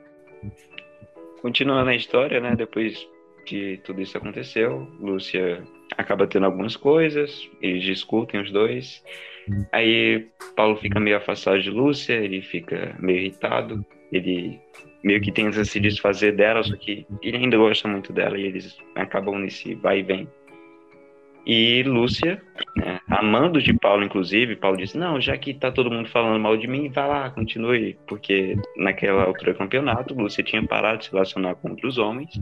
Continuando 1.41 1.89
a 1.89 1.95
história, 1.95 2.39
né? 2.39 2.55
Depois 2.55 3.07
que 3.45 3.77
tudo 3.83 4.01
isso 4.01 4.17
aconteceu, 4.17 4.87
Lúcia 4.99 5.65
acaba 5.95 6.27
tendo 6.27 6.45
algumas 6.45 6.75
coisas, 6.75 7.49
eles 7.61 7.83
discutem 7.83 8.41
os 8.41 8.51
dois. 8.51 9.03
Aí 9.71 10.27
Paulo 10.55 10.75
fica 10.77 10.99
meio 10.99 11.17
afastado 11.17 11.61
de 11.61 11.69
Lúcia, 11.69 12.13
ele 12.13 12.41
fica 12.41 12.95
meio 12.99 13.19
irritado, 13.19 13.85
ele 14.11 14.59
meio 15.03 15.21
que 15.21 15.31
tenta 15.31 15.63
se 15.63 15.79
desfazer 15.79 16.35
dela, 16.35 16.63
só 16.63 16.75
que 16.75 17.05
ele 17.21 17.37
ainda 17.37 17.57
gosta 17.57 17.87
muito 17.87 18.11
dela 18.11 18.37
e 18.37 18.45
eles 18.45 18.77
acabam 18.95 19.39
nesse 19.39 19.75
vai 19.75 19.99
e 19.99 20.03
vem. 20.03 20.27
E 21.49 21.81
Lúcia, 21.83 22.41
né, 22.75 22.99
amando 23.07 23.61
de 23.61 23.73
Paulo, 23.73 24.03
inclusive, 24.03 24.57
Paulo 24.57 24.75
disse: 24.75 24.97
Não, 24.97 25.21
já 25.21 25.37
que 25.37 25.53
tá 25.53 25.71
todo 25.71 25.89
mundo 25.89 26.09
falando 26.09 26.41
mal 26.41 26.57
de 26.57 26.67
mim, 26.67 26.89
vai 26.89 27.07
lá, 27.07 27.29
continue. 27.29 27.97
Porque 28.05 28.57
naquela 28.75 29.23
altura 29.23 29.53
do 29.53 29.57
campeonato, 29.57 30.13
Lúcia 30.13 30.43
tinha 30.43 30.61
parado 30.67 30.97
de 30.97 31.05
se 31.05 31.11
relacionar 31.13 31.55
com 31.55 31.69
outros 31.69 31.97
homens 31.97 32.37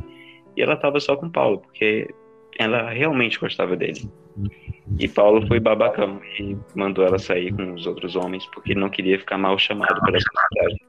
e 0.58 0.62
ela 0.62 0.76
tava 0.76 1.00
só 1.00 1.16
com 1.16 1.30
Paulo, 1.30 1.60
porque 1.60 2.08
ela 2.58 2.90
realmente 2.90 3.40
gostava 3.40 3.76
dele. 3.76 4.10
E 5.00 5.08
Paulo 5.08 5.46
foi 5.48 5.60
babacão 5.60 6.22
e 6.40 6.58
mandou 6.76 7.06
ela 7.06 7.18
sair 7.18 7.54
com 7.54 7.74
os 7.74 7.86
outros 7.86 8.16
homens 8.16 8.46
porque 8.48 8.74
ele 8.74 8.80
não 8.80 8.90
queria 8.90 9.20
ficar 9.20 9.38
mal 9.38 9.58
chamado 9.58 10.00
pela 10.02 10.18
sociedade. 10.20 10.86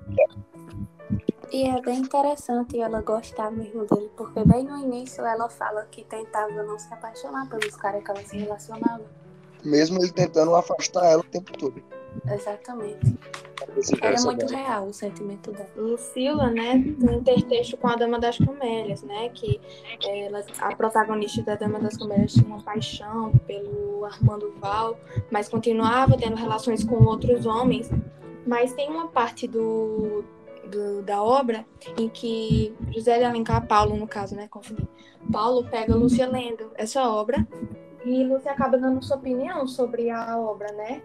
E 1.52 1.64
é 1.68 1.80
bem 1.80 2.00
interessante 2.00 2.78
ela 2.78 3.00
gostar 3.02 3.50
mesmo 3.50 3.86
dele, 3.86 4.10
porque 4.16 4.44
bem 4.44 4.64
no 4.64 4.78
início 4.78 5.24
ela 5.24 5.48
fala 5.48 5.86
que 5.90 6.04
tentava 6.04 6.62
não 6.62 6.78
se 6.78 6.92
apaixonar 6.92 7.48
pelos 7.48 7.76
caras 7.76 8.02
que 8.02 8.10
ela 8.10 8.22
se 8.22 8.36
relacionava. 8.36 9.04
Mesmo 9.64 9.98
ele 9.98 10.12
tentando 10.12 10.54
afastar 10.54 11.04
ela 11.06 11.20
o 11.20 11.24
tempo 11.24 11.52
todo. 11.56 11.82
Exatamente. 12.30 13.14
Era 14.02 14.20
muito 14.22 14.46
real 14.46 14.86
o 14.86 14.92
sentimento 14.92 15.50
dela. 15.50 15.68
Lucila, 15.76 16.50
né, 16.50 16.72
tem 17.00 17.08
um 17.08 17.18
intertexto 17.18 17.76
com 17.76 17.88
a 17.88 17.96
Dama 17.96 18.18
das 18.18 18.38
Camélias, 18.38 19.02
né, 19.02 19.28
que 19.30 19.60
ela, 20.04 20.44
a 20.60 20.74
protagonista 20.76 21.42
da 21.42 21.54
Dama 21.56 21.78
das 21.80 21.96
Camélias 21.96 22.32
tinha 22.34 22.46
uma 22.46 22.62
paixão 22.62 23.32
pelo 23.46 24.04
Armando 24.04 24.52
Val, 24.60 24.98
mas 25.30 25.48
continuava 25.48 26.16
tendo 26.16 26.36
relações 26.36 26.84
com 26.84 26.96
outros 27.04 27.46
homens. 27.46 27.90
Mas 28.46 28.72
tem 28.74 28.88
uma 28.88 29.08
parte 29.08 29.48
do, 29.48 30.24
do- 30.70 31.02
da 31.02 31.20
obra 31.22 31.64
em 31.98 32.08
que 32.08 32.72
José 32.94 33.18
de 33.18 33.24
Alencar, 33.24 33.66
Paulo 33.66 33.96
no 33.96 34.06
caso, 34.06 34.36
né, 34.36 34.46
confundi. 34.48 34.86
Paulo 35.32 35.64
pega 35.68 35.96
Lúcia 35.96 36.28
lendo 36.28 36.70
essa 36.76 37.08
obra 37.10 37.44
e 38.04 38.22
Lúcia 38.22 38.52
acaba 38.52 38.78
dando 38.78 39.02
sua 39.04 39.16
opinião 39.16 39.66
sobre 39.66 40.08
a 40.10 40.38
obra, 40.38 40.70
né? 40.72 41.02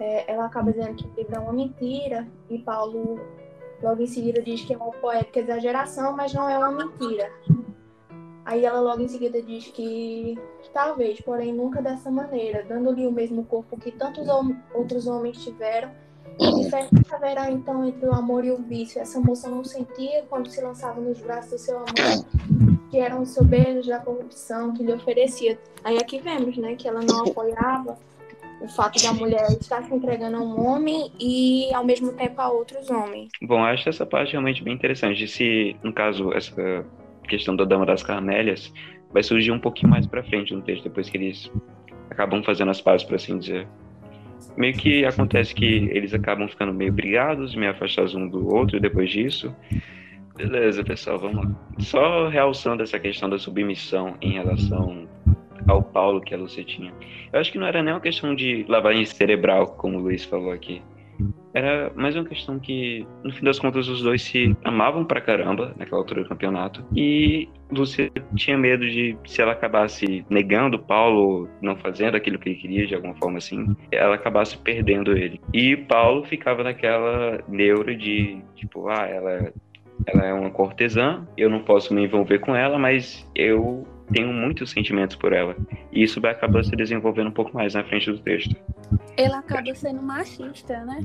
É, 0.00 0.32
ela 0.32 0.46
acaba 0.46 0.72
dizendo 0.72 0.94
que 0.94 1.06
o 1.06 1.12
livro 1.14 1.36
é 1.36 1.38
uma 1.38 1.52
mentira 1.52 2.26
e 2.48 2.58
Paulo 2.58 3.20
logo 3.82 4.02
em 4.02 4.06
seguida 4.06 4.40
diz 4.42 4.62
que 4.62 4.72
é 4.72 4.76
uma 4.76 4.90
poética 4.92 5.40
exageração, 5.40 6.16
mas 6.16 6.32
não 6.32 6.48
é 6.48 6.56
uma 6.56 6.70
mentira. 6.70 7.30
Aí 8.46 8.64
ela 8.64 8.80
logo 8.80 9.02
em 9.02 9.08
seguida 9.08 9.40
diz 9.42 9.68
que, 9.68 10.38
talvez, 10.72 11.20
porém 11.20 11.52
nunca 11.52 11.82
dessa 11.82 12.10
maneira, 12.10 12.64
dando-lhe 12.66 13.06
o 13.06 13.12
mesmo 13.12 13.44
corpo 13.44 13.78
que 13.78 13.92
tantos 13.92 14.26
outros 14.74 15.06
homens 15.06 15.42
tiveram. 15.44 15.90
E 16.38 16.64
diferença 16.64 17.14
haverá 17.14 17.50
então 17.50 17.84
entre 17.84 18.06
o 18.06 18.12
amor 18.12 18.44
e 18.44 18.50
o 18.50 18.56
vício. 18.56 19.00
Essa 19.00 19.20
moça 19.20 19.48
não 19.48 19.62
sentia 19.62 20.24
quando 20.28 20.48
se 20.48 20.60
lançava 20.62 21.00
nos 21.00 21.20
braços 21.20 21.50
do 21.50 21.58
seu 21.58 21.76
amor, 21.76 22.24
que 22.90 22.98
eram 22.98 23.20
os 23.20 23.36
beijo 23.38 23.88
da 23.88 23.98
corrupção 23.98 24.72
que 24.72 24.82
lhe 24.82 24.92
oferecia. 24.92 25.58
Aí 25.84 25.98
aqui 25.98 26.18
vemos, 26.18 26.56
né, 26.56 26.74
que 26.74 26.88
ela 26.88 27.02
não 27.02 27.26
apoiava 27.26 27.98
o 28.60 28.68
fato 28.68 29.02
da 29.02 29.12
mulher 29.12 29.46
estar 29.60 29.82
se 29.82 29.94
entregando 29.94 30.36
a 30.36 30.40
um 30.40 30.66
homem 30.66 31.10
e 31.18 31.72
ao 31.72 31.84
mesmo 31.84 32.12
tempo 32.12 32.40
a 32.40 32.50
outros 32.50 32.90
homens. 32.90 33.28
Bom, 33.42 33.64
acho 33.64 33.88
essa 33.88 34.04
parte 34.04 34.32
realmente 34.32 34.62
bem 34.62 34.74
interessante. 34.74 35.26
Se, 35.26 35.76
no 35.82 35.92
caso, 35.92 36.32
essa 36.32 36.84
questão 37.28 37.56
da 37.56 37.64
Dama 37.64 37.86
das 37.86 38.02
Carmélias, 38.02 38.72
vai 39.12 39.22
surgir 39.22 39.50
um 39.50 39.58
pouquinho 39.58 39.90
mais 39.90 40.06
pra 40.06 40.22
frente 40.22 40.54
no 40.54 40.62
texto, 40.62 40.84
depois 40.84 41.08
que 41.08 41.16
eles 41.16 41.50
acabam 42.10 42.42
fazendo 42.42 42.70
as 42.70 42.80
pazes, 42.80 43.06
por 43.06 43.14
assim 43.14 43.38
dizer. 43.38 43.66
Meio 44.56 44.74
que 44.74 45.04
acontece 45.04 45.54
que 45.54 45.88
eles 45.92 46.12
acabam 46.12 46.48
ficando 46.48 46.72
meio 46.72 46.92
brigados, 46.92 47.54
meio 47.54 47.72
afastados 47.72 48.14
um 48.14 48.28
do 48.28 48.52
outro 48.54 48.80
depois 48.80 49.10
disso. 49.10 49.54
Beleza, 50.36 50.82
pessoal, 50.82 51.18
vamos 51.18 51.44
lá. 51.44 51.50
Só 51.78 52.28
realçando 52.28 52.82
essa 52.82 52.98
questão 52.98 53.28
da 53.28 53.38
submissão 53.38 54.16
em 54.20 54.32
relação 54.32 55.06
ao 55.70 55.82
Paulo 55.82 56.20
que 56.20 56.34
a 56.34 56.38
Lúcia 56.38 56.64
tinha. 56.64 56.92
Eu 57.32 57.40
acho 57.40 57.50
que 57.52 57.58
não 57.58 57.66
era 57.66 57.82
nem 57.82 57.94
uma 57.94 58.00
questão 58.00 58.34
de 58.34 58.64
lavagem 58.68 59.04
cerebral, 59.04 59.68
como 59.68 59.98
o 59.98 60.00
Luiz 60.00 60.24
falou 60.24 60.52
aqui. 60.52 60.82
Era 61.52 61.92
mais 61.96 62.14
uma 62.14 62.24
questão 62.24 62.58
que, 62.58 63.06
no 63.24 63.32
fim 63.32 63.44
das 63.44 63.58
contas, 63.58 63.88
os 63.88 64.02
dois 64.02 64.22
se 64.22 64.56
amavam 64.64 65.04
pra 65.04 65.20
caramba 65.20 65.74
naquela 65.76 66.00
altura 66.00 66.22
do 66.22 66.28
campeonato. 66.28 66.84
E 66.94 67.48
Lúcia 67.70 68.10
tinha 68.36 68.56
medo 68.56 68.88
de, 68.88 69.16
se 69.26 69.42
ela 69.42 69.52
acabasse 69.52 70.24
negando 70.30 70.78
Paulo, 70.78 71.48
não 71.60 71.76
fazendo 71.76 72.16
aquilo 72.16 72.38
que 72.38 72.50
ele 72.50 72.60
queria, 72.60 72.86
de 72.86 72.94
alguma 72.94 73.14
forma 73.16 73.38
assim, 73.38 73.76
ela 73.90 74.14
acabasse 74.14 74.56
perdendo 74.58 75.16
ele. 75.16 75.40
E 75.52 75.76
Paulo 75.76 76.24
ficava 76.24 76.62
naquela 76.62 77.42
neura 77.48 77.94
de, 77.96 78.40
tipo, 78.54 78.88
ah, 78.88 79.06
ela, 79.06 79.52
ela 80.06 80.24
é 80.24 80.32
uma 80.32 80.50
cortesã, 80.50 81.26
eu 81.36 81.50
não 81.50 81.60
posso 81.60 81.92
me 81.92 82.04
envolver 82.04 82.38
com 82.38 82.54
ela, 82.54 82.78
mas 82.78 83.28
eu 83.34 83.86
tenho 84.12 84.32
muitos 84.32 84.70
sentimentos 84.70 85.16
por 85.16 85.32
ela. 85.32 85.56
E 85.92 86.02
isso 86.02 86.20
vai 86.20 86.32
acabar 86.32 86.64
se 86.64 86.74
desenvolvendo 86.76 87.28
um 87.28 87.32
pouco 87.32 87.54
mais 87.54 87.74
na 87.74 87.84
frente 87.84 88.10
do 88.10 88.18
texto. 88.18 88.54
Ele 89.16 89.32
acaba 89.32 89.74
sendo 89.74 90.02
machista, 90.02 90.84
né? 90.84 91.00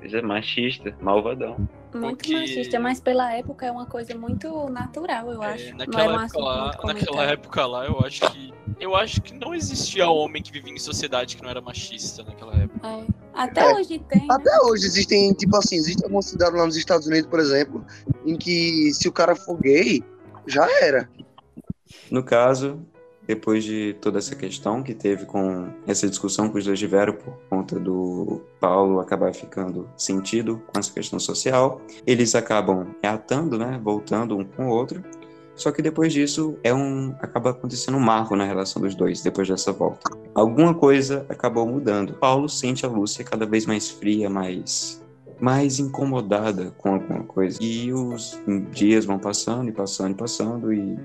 Mas 0.00 0.14
é 0.14 0.22
machista, 0.22 0.96
malvadão. 1.00 1.56
Muito 1.92 2.16
Porque- 2.18 2.32
machista, 2.32 2.80
mas 2.80 3.00
pela 3.00 3.34
época 3.34 3.66
é 3.66 3.70
uma 3.70 3.84
coisa 3.84 4.14
muito 4.14 4.68
natural, 4.70 5.30
eu 5.30 5.42
É, 5.42 5.52
acho. 5.54 5.74
não 5.76 5.80
era 6.00 6.12
naquela, 6.12 6.16
um 6.16 6.24
época 6.24 6.38
lá, 6.40 6.94
naquela 6.94 7.24
época 7.24 7.66
lá, 7.66 7.86
eu 7.86 7.98
acho 8.00 8.32
que. 8.32 8.52
Eu 8.80 8.94
acho 8.94 9.20
que 9.20 9.34
não 9.34 9.54
existia 9.54 10.08
homem 10.08 10.40
que 10.42 10.52
vivia 10.52 10.72
em 10.72 10.78
sociedade 10.78 11.36
que 11.36 11.42
não 11.42 11.50
era 11.50 11.60
machista 11.60 12.22
naquela 12.22 12.54
época. 12.54 12.86
É. 12.86 13.04
Até 13.34 13.60
É. 13.60 13.74
hoje 13.74 13.98
tem, 13.98 14.20
né? 14.20 14.26
Até 14.30 14.50
hoje 14.64 14.86
existem, 14.86 15.32
tipo 15.34 15.56
assim, 15.56 15.76
existe 15.76 16.02
alguma 16.04 16.22
cidade 16.22 16.56
lá 16.56 16.64
nos 16.64 16.76
Estados 16.76 17.06
Unidos, 17.06 17.28
por 17.28 17.40
exemplo, 17.40 17.84
em 18.24 18.36
que 18.36 18.92
se 18.94 19.08
o 19.08 19.12
cara 19.12 19.34
for 19.34 19.58
gay, 19.60 20.02
já 20.46 20.66
era. 20.82 21.10
No 22.10 22.22
caso, 22.22 22.80
depois 23.28 23.62
de 23.62 23.94
toda 24.00 24.18
essa 24.18 24.34
questão 24.34 24.82
que 24.82 24.94
teve 24.94 25.26
com 25.26 25.68
essa 25.86 26.08
discussão 26.08 26.48
que 26.48 26.58
os 26.58 26.64
dois 26.64 26.78
tiveram 26.78 27.12
por 27.12 27.34
conta 27.50 27.78
do 27.78 28.40
Paulo 28.58 29.00
acabar 29.00 29.34
ficando 29.34 29.86
sentido 29.98 30.62
com 30.66 30.80
essa 30.80 30.90
questão 30.90 31.20
social, 31.20 31.80
eles 32.06 32.34
acabam 32.34 32.86
reatando, 33.02 33.58
né, 33.58 33.78
voltando 33.84 34.34
um 34.34 34.44
com 34.44 34.68
o 34.68 34.70
outro. 34.70 35.04
Só 35.54 35.70
que 35.70 35.82
depois 35.82 36.12
disso 36.12 36.56
é 36.62 36.72
um 36.72 37.14
acaba 37.20 37.50
acontecendo 37.50 37.98
um 37.98 38.00
marco 38.00 38.34
na 38.34 38.44
relação 38.44 38.80
dos 38.80 38.94
dois 38.94 39.20
depois 39.20 39.46
dessa 39.46 39.72
volta. 39.72 40.10
Alguma 40.34 40.72
coisa 40.72 41.26
acabou 41.28 41.66
mudando. 41.66 42.14
Paulo 42.14 42.48
sente 42.48 42.86
a 42.86 42.88
Lúcia 42.88 43.24
cada 43.24 43.44
vez 43.44 43.66
mais 43.66 43.90
fria, 43.90 44.30
mais 44.30 45.02
mais 45.40 45.78
incomodada 45.78 46.72
com 46.78 46.94
alguma 46.94 47.24
coisa. 47.24 47.58
E 47.60 47.92
os 47.92 48.40
dias 48.72 49.04
vão 49.04 49.18
passando 49.18 49.68
e 49.68 49.72
passando 49.72 50.12
e 50.12 50.14
passando 50.14 50.72
e 50.72 50.98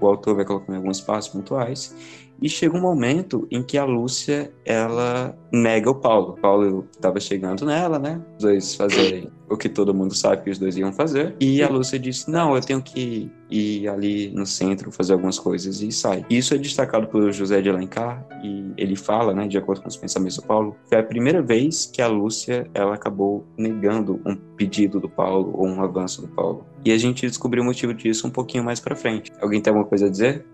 o 0.00 0.06
autor 0.06 0.36
vai 0.36 0.44
colocando 0.44 0.76
alguns 0.76 1.00
passos 1.00 1.30
pontuais 1.30 1.94
e 2.40 2.48
chega 2.48 2.76
um 2.76 2.80
momento 2.80 3.46
em 3.50 3.62
que 3.62 3.76
a 3.76 3.84
Lúcia 3.84 4.52
ela 4.64 5.36
nega 5.52 5.90
o 5.90 5.94
Paulo. 5.94 6.30
O 6.30 6.40
Paulo 6.40 6.88
estava 6.92 7.18
chegando 7.20 7.64
nela, 7.64 7.98
né? 7.98 8.20
Os 8.36 8.44
dois 8.44 8.74
fazerem 8.74 9.30
o 9.50 9.56
que 9.56 9.68
todo 9.68 9.94
mundo 9.94 10.14
sabe 10.14 10.42
que 10.42 10.50
os 10.50 10.58
dois 10.58 10.76
iam 10.76 10.92
fazer. 10.92 11.34
E 11.40 11.62
a 11.62 11.68
Lúcia 11.68 11.98
disse: 11.98 12.30
Não, 12.30 12.54
eu 12.54 12.60
tenho 12.60 12.82
que 12.82 13.30
ir 13.50 13.88
ali 13.88 14.30
no 14.30 14.44
centro 14.44 14.90
fazer 14.92 15.14
algumas 15.14 15.38
coisas 15.38 15.80
e 15.80 15.90
sai. 15.90 16.24
Isso 16.28 16.54
é 16.54 16.58
destacado 16.58 17.06
por 17.08 17.32
José 17.32 17.60
de 17.60 17.70
Alencar 17.70 18.26
e 18.42 18.72
ele 18.76 18.94
fala, 18.94 19.34
né, 19.34 19.48
de 19.48 19.56
acordo 19.56 19.80
com 19.80 19.88
os 19.88 19.96
pensamentos 19.96 20.36
do 20.36 20.42
Paulo, 20.42 20.76
foi 20.86 20.98
a 20.98 21.02
primeira 21.02 21.40
vez 21.40 21.86
que 21.86 22.02
a 22.02 22.06
Lúcia 22.06 22.68
ela 22.74 22.94
acabou 22.94 23.46
negando 23.56 24.20
um 24.26 24.36
pedido 24.36 25.00
do 25.00 25.08
Paulo 25.08 25.52
ou 25.54 25.66
um 25.66 25.82
avanço 25.82 26.20
do 26.20 26.28
Paulo. 26.28 26.66
E 26.84 26.92
a 26.92 26.98
gente 26.98 27.26
descobriu 27.26 27.62
o 27.62 27.66
motivo 27.66 27.94
disso 27.94 28.26
um 28.26 28.30
pouquinho 28.30 28.62
mais 28.62 28.80
pra 28.80 28.94
frente. 28.94 29.32
Alguém 29.40 29.60
tem 29.60 29.70
alguma 29.70 29.88
coisa 29.88 30.06
a 30.06 30.10
dizer? 30.10 30.44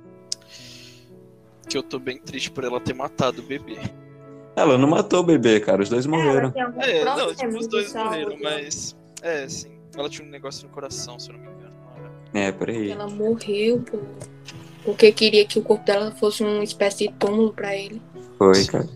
Que 1.69 1.77
eu 1.79 1.83
tô 1.83 1.99
bem 1.99 2.19
triste 2.19 2.51
por 2.51 2.65
ela 2.65 2.81
ter 2.81 2.95
matado 2.95 3.41
o 3.41 3.45
bebê. 3.45 3.79
Ela 4.57 4.79
não 4.79 4.89
matou 4.89 5.21
o 5.21 5.23
bebê, 5.25 5.59
cara. 5.61 5.83
Os 5.83 5.89
dois 5.89 6.07
morreram. 6.07 6.33
Ela 6.41 6.51
tem 6.53 6.63
algum 6.63 6.81
É, 6.81 7.05
não, 7.05 7.35
tipo, 7.35 7.59
os 7.59 7.67
dois 7.67 7.93
morreram, 7.95 8.37
mas. 8.43 8.97
É, 9.23 9.49
sim. 9.49 9.79
Ela 9.97 10.09
tinha 10.09 10.27
um 10.27 10.31
negócio 10.31 10.67
no 10.67 10.73
coração, 10.73 11.19
se 11.19 11.31
eu 11.31 11.37
não 11.37 11.41
me 11.45 11.49
engano. 11.49 11.75
É, 12.33 12.53
por 12.53 12.69
aí. 12.69 12.91
Ela 12.91 13.09
morreu 13.09 13.81
por... 13.81 14.01
porque 14.85 15.11
queria 15.13 15.47
que 15.47 15.59
o 15.59 15.63
corpo 15.63 15.85
dela 15.85 16.11
fosse 16.13 16.43
uma 16.43 16.63
espécie 16.63 17.09
de 17.09 17.15
túmulo 17.15 17.53
pra 17.53 17.75
ele. 17.77 18.01
Foi, 18.39 18.65
cara. 18.65 18.89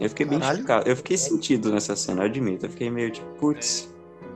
Eu 0.00 0.08
fiquei 0.08 0.26
bem 0.26 0.40
Caralho. 0.40 0.60
chocado. 0.60 0.88
Eu 0.88 0.96
fiquei 0.96 1.16
sentido 1.16 1.70
nessa 1.70 1.94
cena, 1.94 2.22
eu 2.22 2.26
admito. 2.26 2.66
Eu 2.66 2.70
fiquei 2.70 2.90
meio 2.90 3.10
tipo, 3.10 3.26
putz. 3.36 3.88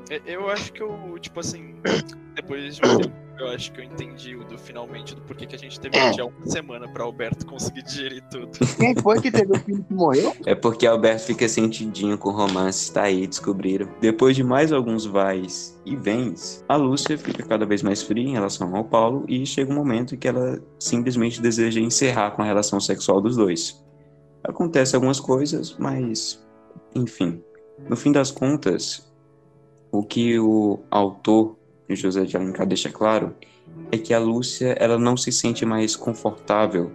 É, 0.08 0.20
Eu 0.26 0.48
acho 0.48 0.72
que 0.72 0.82
eu, 0.82 1.18
tipo 1.20 1.40
assim, 1.40 1.74
depois 2.36 2.76
de 2.76 2.86
um 2.86 2.98
tempo, 2.98 3.14
eu 3.38 3.48
acho 3.48 3.72
que 3.72 3.80
eu 3.80 3.84
entendi 3.84 4.34
o 4.34 4.44
do 4.44 4.58
finalmente 4.58 5.14
do 5.14 5.20
porquê 5.22 5.46
que 5.46 5.54
a 5.54 5.58
gente 5.58 5.78
teve 5.78 5.92
que 5.92 5.98
adiar 5.98 6.26
uma 6.28 6.46
semana 6.46 6.88
pra 6.88 7.04
Alberto 7.04 7.46
conseguir 7.46 7.82
digerir 7.82 8.22
tudo. 8.30 8.50
Quem 8.78 8.94
foi 8.94 9.20
que 9.20 9.30
teve 9.30 9.52
o 9.52 9.58
filho 9.60 9.84
que 9.84 9.94
morreu? 9.94 10.34
É 10.46 10.54
porque 10.54 10.86
Alberto 10.86 11.24
fica 11.24 11.48
sentidinho 11.48 12.16
com 12.16 12.30
romance, 12.30 12.92
tá 12.92 13.02
aí, 13.02 13.26
descobriram. 13.26 13.88
Depois 14.00 14.34
de 14.36 14.42
mais 14.42 14.72
alguns 14.72 15.04
vais 15.04 15.78
e 15.84 15.94
vens, 15.96 16.64
a 16.68 16.76
Lúcia 16.76 17.16
fica 17.18 17.42
cada 17.42 17.66
vez 17.66 17.82
mais 17.82 18.02
fria 18.02 18.24
em 18.24 18.32
relação 18.32 18.74
ao 18.74 18.84
Paulo 18.84 19.24
e 19.28 19.44
chega 19.44 19.70
um 19.70 19.76
momento 19.76 20.14
em 20.14 20.18
que 20.18 20.28
ela 20.28 20.60
simplesmente 20.78 21.40
deseja 21.40 21.80
encerrar 21.80 22.32
com 22.32 22.42
a 22.42 22.44
relação 22.44 22.80
sexual 22.80 23.20
dos 23.20 23.36
dois. 23.36 23.84
Acontece 24.42 24.94
algumas 24.94 25.20
coisas, 25.20 25.76
mas 25.78 26.44
enfim. 26.94 27.42
No 27.88 27.96
fim 27.96 28.10
das 28.10 28.30
contas, 28.30 29.12
o 29.92 30.02
que 30.02 30.38
o 30.38 30.80
autor 30.90 31.56
José 31.94 32.24
de 32.24 32.36
Alencar 32.36 32.66
deixa 32.66 32.90
claro 32.90 33.34
é 33.92 33.98
que 33.98 34.12
a 34.12 34.18
Lúcia 34.18 34.76
ela 34.78 34.98
não 34.98 35.16
se 35.16 35.30
sente 35.30 35.64
mais 35.64 35.94
confortável 35.94 36.90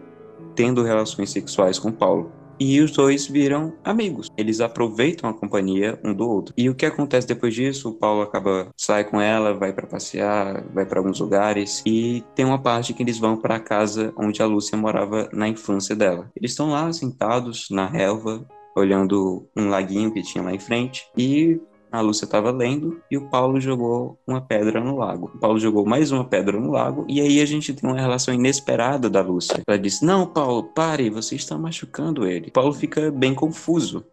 tendo 0.56 0.84
relações 0.84 1.32
sexuais 1.32 1.80
com 1.80 1.92
Paulo. 1.92 2.32
E 2.60 2.80
os 2.80 2.92
dois 2.92 3.26
viram 3.26 3.74
amigos. 3.84 4.28
Eles 4.38 4.62
aproveitam 4.62 5.28
a 5.28 5.34
companhia 5.34 6.00
um 6.04 6.14
do 6.14 6.30
outro. 6.30 6.54
E 6.56 6.70
o 6.70 6.76
que 6.76 6.86
acontece 6.86 7.26
depois 7.26 7.56
disso? 7.56 7.90
O 7.90 7.94
Paulo 7.94 8.22
acaba 8.22 8.68
sai 8.78 9.04
com 9.04 9.20
ela, 9.20 9.52
vai 9.52 9.74
para 9.74 9.88
passear, 9.88 10.64
vai 10.72 10.86
para 10.86 11.00
alguns 11.00 11.20
lugares 11.20 11.82
e 11.88 12.24
tem 12.36 12.46
uma 12.46 12.62
parte 12.62 12.94
que 12.94 13.02
eles 13.02 13.18
vão 13.18 13.36
para 13.36 13.56
a 13.56 13.60
casa 13.60 14.14
onde 14.16 14.44
a 14.44 14.46
Lúcia 14.46 14.78
morava 14.78 15.28
na 15.34 15.48
infância 15.48 15.96
dela. 15.96 16.30
Eles 16.36 16.52
estão 16.52 16.70
lá 16.70 16.94
sentados 16.94 17.68
na 17.72 17.88
relva, 17.88 18.46
olhando 18.76 19.48
um 19.58 19.68
laguinho 19.68 20.14
que 20.14 20.22
tinha 20.22 20.44
lá 20.44 20.54
em 20.54 20.60
frente 20.60 21.08
e 21.18 21.60
a 21.92 22.00
Lúcia 22.00 22.26
estava 22.26 22.52
lendo 22.52 23.02
e 23.12 23.18
o 23.18 23.30
Paulo 23.30 23.60
jogou 23.60 24.18
uma 24.26 24.40
pedra 24.40 24.80
no 24.80 24.98
lago. 24.98 25.30
O 25.36 25.40
Paulo 25.40 25.60
jogou 25.60 25.86
mais 25.86 26.12
uma 26.12 26.24
pedra 26.24 26.60
no 26.60 26.72
lago 26.72 27.06
e 27.08 27.20
aí 27.20 27.42
a 27.42 27.46
gente 27.46 27.74
tem 27.74 27.90
uma 27.90 28.00
relação 28.00 28.34
inesperada 28.34 29.10
da 29.10 29.22
Lúcia. 29.22 29.62
Ela 29.68 29.78
disse: 29.78 30.06
Não, 30.06 30.26
Paulo, 30.26 30.64
pare, 30.64 31.10
você 31.10 31.36
está 31.36 31.58
machucando 31.58 32.26
ele. 32.26 32.48
O 32.48 32.52
Paulo 32.52 32.74
fica 32.74 33.12
bem 33.12 33.36
confuso. 33.36 34.06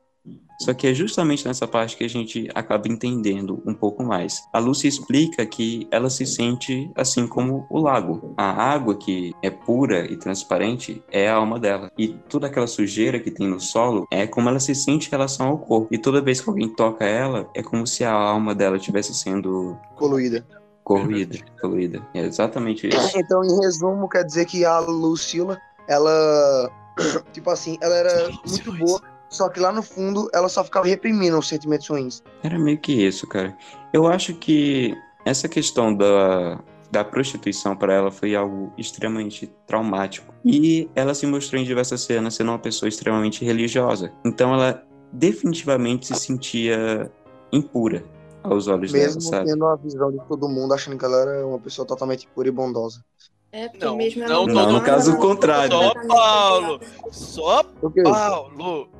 Só 0.60 0.74
que 0.74 0.88
é 0.88 0.94
justamente 0.94 1.46
nessa 1.46 1.66
parte 1.68 1.96
que 1.96 2.04
a 2.04 2.08
gente 2.08 2.48
acaba 2.54 2.88
entendendo 2.88 3.62
um 3.64 3.72
pouco 3.72 4.02
mais. 4.02 4.44
A 4.52 4.58
Lúcia 4.58 4.88
explica 4.88 5.46
que 5.46 5.86
ela 5.90 6.10
se 6.10 6.26
sente 6.26 6.90
assim 6.96 7.26
como 7.26 7.66
o 7.70 7.78
lago. 7.78 8.34
A 8.36 8.50
água 8.72 8.96
que 8.96 9.32
é 9.42 9.50
pura 9.50 10.04
e 10.10 10.16
transparente 10.16 11.02
é 11.10 11.28
a 11.28 11.36
alma 11.36 11.58
dela. 11.60 11.90
E 11.96 12.08
toda 12.08 12.48
aquela 12.48 12.66
sujeira 12.66 13.20
que 13.20 13.30
tem 13.30 13.46
no 13.46 13.60
solo 13.60 14.06
é 14.10 14.26
como 14.26 14.48
ela 14.48 14.58
se 14.58 14.74
sente 14.74 15.06
em 15.06 15.10
relação 15.10 15.46
ao 15.48 15.58
corpo. 15.58 15.88
E 15.92 15.98
toda 15.98 16.20
vez 16.20 16.40
que 16.40 16.50
alguém 16.50 16.68
toca 16.68 17.04
ela, 17.04 17.48
é 17.54 17.62
como 17.62 17.86
se 17.86 18.04
a 18.04 18.12
alma 18.12 18.54
dela 18.54 18.76
estivesse 18.76 19.14
sendo 19.14 19.76
Coluída. 19.96 20.44
corroída, 20.82 21.38
poluída. 21.60 22.02
É 22.14 22.20
exatamente 22.20 22.88
isso. 22.88 23.18
Então, 23.18 23.44
em 23.44 23.60
resumo, 23.60 24.08
quer 24.08 24.24
dizer 24.24 24.46
que 24.46 24.64
a 24.64 24.78
Lucila, 24.80 25.60
ela, 25.86 26.70
tipo 27.32 27.50
assim, 27.50 27.78
ela 27.80 27.94
era 27.94 28.30
muito 28.46 28.72
boa, 28.72 29.00
só 29.28 29.48
que 29.48 29.60
lá 29.60 29.72
no 29.72 29.82
fundo 29.82 30.28
ela 30.32 30.48
só 30.48 30.64
ficava 30.64 30.86
reprimindo 30.86 31.38
os 31.38 31.48
sentimentos 31.48 31.86
ruins. 31.88 32.22
Era 32.42 32.58
meio 32.58 32.78
que 32.78 32.92
isso, 32.92 33.26
cara. 33.26 33.56
Eu 33.92 34.06
acho 34.06 34.34
que 34.34 34.94
essa 35.24 35.48
questão 35.48 35.94
da, 35.94 36.58
da 36.90 37.04
prostituição 37.04 37.76
para 37.76 37.92
ela 37.92 38.10
foi 38.10 38.34
algo 38.34 38.72
extremamente 38.78 39.46
traumático. 39.66 40.32
E 40.44 40.88
ela 40.94 41.14
se 41.14 41.26
mostrou 41.26 41.60
em 41.60 41.64
diversas 41.64 42.00
cenas 42.02 42.34
sendo 42.34 42.50
uma 42.50 42.58
pessoa 42.58 42.88
extremamente 42.88 43.44
religiosa. 43.44 44.12
Então 44.24 44.54
ela 44.54 44.82
definitivamente 45.12 46.06
se 46.06 46.14
sentia 46.14 47.10
impura 47.52 48.04
aos 48.42 48.68
olhos 48.68 48.92
Mesmo 48.92 49.20
dela, 49.20 49.30
sabe? 49.32 49.50
tendo 49.50 49.66
a 49.66 49.76
visão 49.76 50.10
de 50.10 50.18
todo 50.26 50.48
mundo, 50.48 50.72
achando 50.72 50.96
que 50.96 51.04
ela 51.04 51.18
era 51.18 51.46
uma 51.46 51.58
pessoa 51.58 51.86
totalmente 51.86 52.26
pura 52.34 52.48
e 52.48 52.50
bondosa. 52.50 53.04
É, 53.50 53.68
porque 53.68 53.84
Não, 53.84 53.96
mesmo 53.96 54.26
não, 54.26 54.42
ela 54.42 54.46
não, 54.52 54.72
no 54.72 54.82
caso, 54.82 55.14
o 55.14 55.18
contrário. 55.18 55.72
Só 55.72 55.94
Paulo! 56.06 56.80
Só? 57.10 57.64
Paulo! 58.04 58.90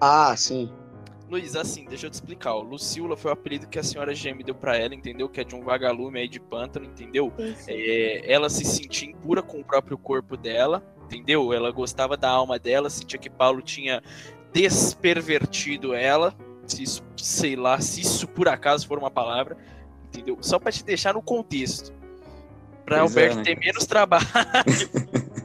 Ah, 0.00 0.34
sim. 0.36 0.72
Luiz, 1.28 1.54
assim, 1.54 1.84
deixa 1.84 2.06
eu 2.06 2.10
te 2.10 2.14
explicar. 2.14 2.54
O 2.54 2.62
Lucila 2.62 3.16
foi 3.16 3.30
o 3.30 3.34
apelido 3.34 3.68
que 3.68 3.78
a 3.78 3.82
senhora 3.84 4.12
Geme 4.14 4.42
deu 4.42 4.54
pra 4.54 4.76
ela, 4.76 4.94
entendeu? 4.94 5.28
Que 5.28 5.42
é 5.42 5.44
de 5.44 5.54
um 5.54 5.62
vagalume 5.62 6.18
aí 6.18 6.28
de 6.28 6.40
pântano, 6.40 6.86
entendeu? 6.86 7.32
É, 7.68 8.32
ela 8.32 8.50
se 8.50 8.64
sentia 8.64 9.08
impura 9.08 9.40
com 9.40 9.60
o 9.60 9.64
próprio 9.64 9.96
corpo 9.96 10.36
dela, 10.36 10.82
entendeu? 11.04 11.52
Ela 11.52 11.70
gostava 11.70 12.16
da 12.16 12.28
alma 12.28 12.58
dela, 12.58 12.90
sentia 12.90 13.18
que 13.18 13.30
Paulo 13.30 13.62
tinha 13.62 14.02
despervertido 14.52 15.94
ela, 15.94 16.34
se 16.66 16.82
isso, 16.82 17.04
sei 17.16 17.54
lá, 17.54 17.80
se 17.80 18.00
isso 18.00 18.26
por 18.26 18.48
acaso 18.48 18.88
for 18.88 18.98
uma 18.98 19.10
palavra, 19.10 19.56
entendeu? 20.08 20.36
Só 20.40 20.58
pra 20.58 20.72
te 20.72 20.82
deixar 20.82 21.14
no 21.14 21.22
contexto. 21.22 21.92
Pra 22.84 22.98
Pois 22.98 23.16
é, 23.16 23.20
Alberto 23.20 23.36
né, 23.36 23.42
ter 23.44 23.58
menos 23.58 23.86
trabalho. 23.86 24.26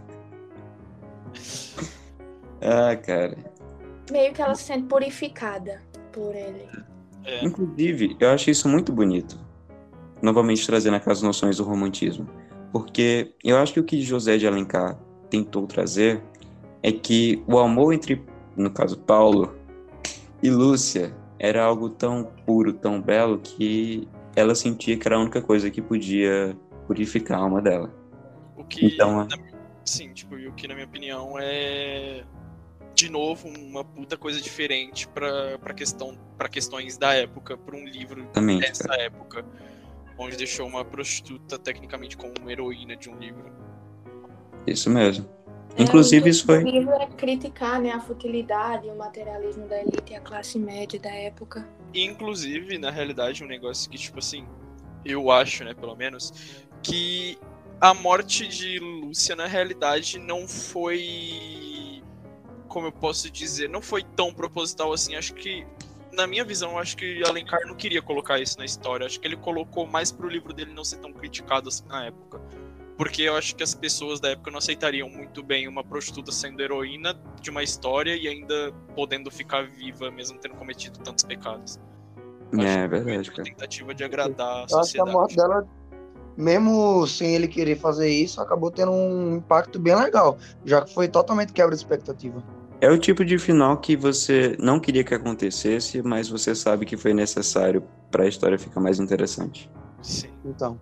Ah, 2.67 2.95
cara. 2.95 3.37
Meio 4.11 4.33
que 4.33 4.41
ela 4.41 4.55
se 4.55 4.63
sente 4.63 4.83
purificada 4.87 5.81
por 6.11 6.35
ele. 6.35 6.67
É, 7.23 7.43
Inclusive, 7.43 8.15
eu 8.19 8.29
acho 8.29 8.49
isso 8.49 8.69
muito 8.69 8.91
bonito. 8.93 9.37
Novamente 10.21 10.65
trazendo 10.65 10.95
aquelas 10.95 11.21
noções 11.21 11.57
do 11.57 11.63
romantismo. 11.63 12.27
Porque 12.71 13.33
eu 13.43 13.57
acho 13.57 13.73
que 13.73 13.79
o 13.79 13.83
que 13.83 14.01
José 14.01 14.37
de 14.37 14.47
Alencar 14.47 14.97
tentou 15.29 15.65
trazer 15.65 16.21
é 16.83 16.91
que 16.91 17.43
o 17.47 17.57
amor 17.57 17.93
entre, 17.93 18.23
no 18.55 18.69
caso, 18.69 18.97
Paulo 18.99 19.55
e 20.43 20.49
Lúcia 20.49 21.15
era 21.39 21.63
algo 21.63 21.89
tão 21.89 22.23
puro, 22.45 22.73
tão 22.73 23.01
belo, 23.01 23.39
que 23.39 24.07
ela 24.35 24.53
sentia 24.53 24.97
que 24.97 25.07
era 25.07 25.15
a 25.15 25.19
única 25.19 25.41
coisa 25.41 25.69
que 25.71 25.81
podia 25.81 26.55
purificar 26.85 27.39
a 27.39 27.41
alma 27.41 27.61
dela. 27.61 27.91
o 28.57 28.63
que, 28.63 28.85
Então, 28.85 29.21
é- 29.21 29.25
na- 29.25 29.37
sim, 29.83 30.13
tipo, 30.13 30.37
e 30.37 30.47
o 30.47 30.53
que 30.53 30.67
na 30.67 30.73
minha 30.75 30.85
opinião 30.85 31.35
é 31.39 32.23
de 32.95 33.11
novo 33.11 33.47
uma 33.49 33.83
puta 33.83 34.17
coisa 34.17 34.39
diferente 34.39 35.07
pra 35.09 35.59
para 35.59 35.73
questão 35.73 36.17
para 36.37 36.47
questões 36.47 36.97
da 36.97 37.13
época, 37.13 37.57
pra 37.57 37.75
um 37.75 37.85
livro 37.85 38.21
Exatamente, 38.21 38.67
dessa 38.67 38.87
cara. 38.87 39.01
época, 39.03 39.45
onde 40.17 40.37
deixou 40.37 40.65
uma 40.65 40.83
prostituta 40.83 41.59
tecnicamente 41.59 42.15
como 42.17 42.33
uma 42.39 42.51
heroína 42.51 42.95
de 42.95 43.09
um 43.09 43.17
livro. 43.17 43.51
Isso 44.65 44.89
mesmo. 44.89 45.29
É, 45.77 45.83
Inclusive, 45.83 46.29
isso 46.29 46.45
foi. 46.45 46.63
O 46.63 46.67
livro 46.69 46.93
é 46.93 47.05
criticar 47.07 47.81
né, 47.81 47.91
a 47.91 47.99
futilidade 47.99 48.87
e 48.87 48.91
o 48.91 48.95
materialismo 48.95 49.67
da 49.67 49.79
elite 49.81 50.13
e 50.13 50.15
a 50.15 50.21
classe 50.21 50.57
média 50.57 50.99
da 50.99 51.09
época. 51.09 51.67
Inclusive, 51.93 52.77
na 52.77 52.89
realidade, 52.89 53.43
um 53.43 53.47
negócio 53.47 53.89
que, 53.89 53.97
tipo 53.97 54.19
assim, 54.19 54.47
eu 55.03 55.29
acho, 55.29 55.65
né, 55.65 55.73
pelo 55.73 55.95
menos, 55.95 56.33
que 56.81 57.37
a 57.79 57.93
morte 57.93 58.47
de 58.47 58.79
Lúcia, 58.79 59.35
na 59.35 59.47
realidade, 59.47 60.17
não 60.17 60.47
foi. 60.47 61.74
Como 62.75 62.87
eu 62.87 62.91
posso 62.91 63.31
dizer, 63.31 63.69
não 63.69 63.81
foi 63.81 64.03
tão 64.03 64.33
proposital 64.33 64.91
assim. 64.91 65.15
Acho 65.15 65.33
que, 65.33 65.65
na 66.11 66.27
minha 66.27 66.43
visão, 66.43 66.71
eu 66.71 66.77
acho 66.77 66.97
que 66.97 67.23
Alencar 67.23 67.65
não 67.65 67.73
queria 67.73 68.01
colocar 68.01 68.37
isso 68.37 68.59
na 68.59 68.65
história. 68.65 69.05
Acho 69.05 69.17
que 69.17 69.25
ele 69.25 69.37
colocou 69.37 69.87
mais 69.87 70.11
pro 70.11 70.27
livro 70.27 70.51
dele 70.53 70.73
não 70.73 70.83
ser 70.83 70.97
tão 70.97 71.13
criticado 71.13 71.69
assim 71.69 71.85
na 71.87 72.07
época. 72.07 72.41
Porque 72.97 73.21
eu 73.21 73.37
acho 73.37 73.55
que 73.55 73.63
as 73.63 73.73
pessoas 73.73 74.19
da 74.19 74.31
época 74.31 74.51
não 74.51 74.57
aceitariam 74.57 75.07
muito 75.09 75.41
bem 75.41 75.69
uma 75.69 75.85
prostituta 75.85 76.33
sendo 76.33 76.61
heroína 76.61 77.17
de 77.39 77.49
uma 77.49 77.63
história 77.63 78.13
e 78.13 78.27
ainda 78.27 78.73
podendo 78.93 79.31
ficar 79.31 79.65
viva, 79.65 80.11
mesmo 80.11 80.37
tendo 80.37 80.55
cometido 80.55 80.99
tantos 80.99 81.23
pecados. 81.23 81.79
Acho 82.57 82.77
É 82.77 82.89
que 82.89 82.89
foi 82.89 82.99
verdade, 83.05 83.29
uma 83.29 83.35
cara. 83.37 83.43
tentativa 83.49 83.93
de 83.95 84.03
agradar 84.03 84.65
a 84.65 84.67
Eu 84.69 84.79
acho 84.79 84.93
que 84.95 84.99
a 84.99 85.05
sociedade. 85.05 85.11
morte 85.11 85.35
dela, 85.37 85.65
mesmo 86.35 87.07
sem 87.07 87.35
ele 87.35 87.47
querer 87.47 87.77
fazer 87.77 88.09
isso, 88.09 88.41
acabou 88.41 88.69
tendo 88.69 88.91
um 88.91 89.37
impacto 89.37 89.79
bem 89.79 89.95
legal, 89.95 90.37
já 90.65 90.81
que 90.81 90.93
foi 90.93 91.07
totalmente 91.07 91.53
quebra 91.53 91.73
de 91.73 91.81
expectativa. 91.81 92.43
É 92.81 92.89
o 92.89 92.97
tipo 92.97 93.23
de 93.23 93.37
final 93.37 93.77
que 93.77 93.95
você 93.95 94.55
não 94.59 94.79
queria 94.79 95.03
que 95.03 95.13
acontecesse, 95.13 96.01
mas 96.01 96.29
você 96.29 96.53
sabe 96.53 96.85
que 96.85 96.97
foi 96.97 97.13
necessário 97.13 97.83
para 98.11 98.23
a 98.23 98.27
história 98.27 98.59
ficar 98.59 98.81
mais 98.81 98.99
interessante. 98.99 99.69
Sim. 100.01 100.29
Então, 100.43 100.79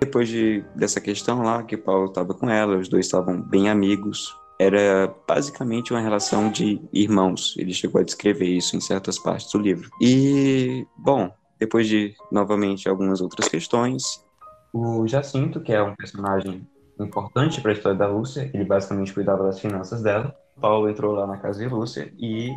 Depois 0.00 0.28
de, 0.28 0.64
dessa 0.74 1.00
questão 1.00 1.42
lá, 1.42 1.62
que 1.62 1.76
Paulo 1.76 2.06
estava 2.06 2.34
com 2.34 2.48
ela, 2.48 2.76
os 2.76 2.88
dois 2.88 3.06
estavam 3.06 3.40
bem 3.40 3.68
amigos. 3.68 4.36
Era 4.58 5.12
basicamente 5.26 5.92
uma 5.92 6.00
relação 6.00 6.50
de 6.50 6.80
irmãos. 6.92 7.54
Ele 7.58 7.72
chegou 7.72 8.00
a 8.00 8.04
descrever 8.04 8.46
isso 8.46 8.76
em 8.76 8.80
certas 8.80 9.18
partes 9.18 9.50
do 9.50 9.58
livro. 9.58 9.88
E, 10.00 10.86
bom, 10.96 11.32
depois 11.58 11.88
de 11.88 12.14
novamente 12.30 12.88
algumas 12.88 13.20
outras 13.20 13.48
questões, 13.48 14.24
o 14.72 15.06
Jacinto, 15.06 15.60
que 15.60 15.72
é 15.72 15.82
um 15.82 15.94
personagem 15.94 16.66
importante 17.04 17.60
para 17.60 17.70
a 17.70 17.74
história 17.74 17.98
da 17.98 18.06
Lúcia, 18.06 18.50
ele 18.52 18.64
basicamente 18.64 19.12
cuidava 19.12 19.44
das 19.44 19.60
finanças 19.60 20.02
dela. 20.02 20.34
Paulo 20.60 20.88
entrou 20.88 21.12
lá 21.12 21.26
na 21.26 21.38
casa 21.38 21.58
de 21.58 21.68
Lúcia 21.68 22.12
e 22.18 22.50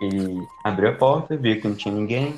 ele 0.00 0.46
abriu 0.64 0.90
a 0.90 0.94
porta, 0.94 1.36
viu 1.36 1.60
que 1.60 1.68
não 1.68 1.74
tinha 1.74 1.94
ninguém, 1.94 2.34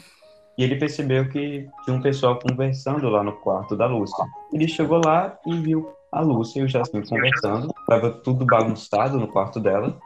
e 0.56 0.64
ele 0.64 0.76
percebeu 0.76 1.28
que 1.28 1.68
tinha 1.84 1.96
um 1.96 2.02
pessoal 2.02 2.38
conversando 2.38 3.08
lá 3.08 3.22
no 3.22 3.32
quarto 3.32 3.76
da 3.76 3.86
Lúcia. 3.86 4.24
Ele 4.52 4.66
chegou 4.66 5.00
lá 5.04 5.38
e 5.46 5.56
viu 5.56 5.88
a 6.10 6.20
Lúcia 6.20 6.60
e 6.60 6.64
o 6.64 6.68
Jacinto 6.68 7.08
conversando. 7.08 7.72
Tava 7.86 8.10
tudo 8.10 8.44
bagunçado 8.44 9.18
no 9.18 9.28
quarto 9.28 9.60
dela. 9.60 9.96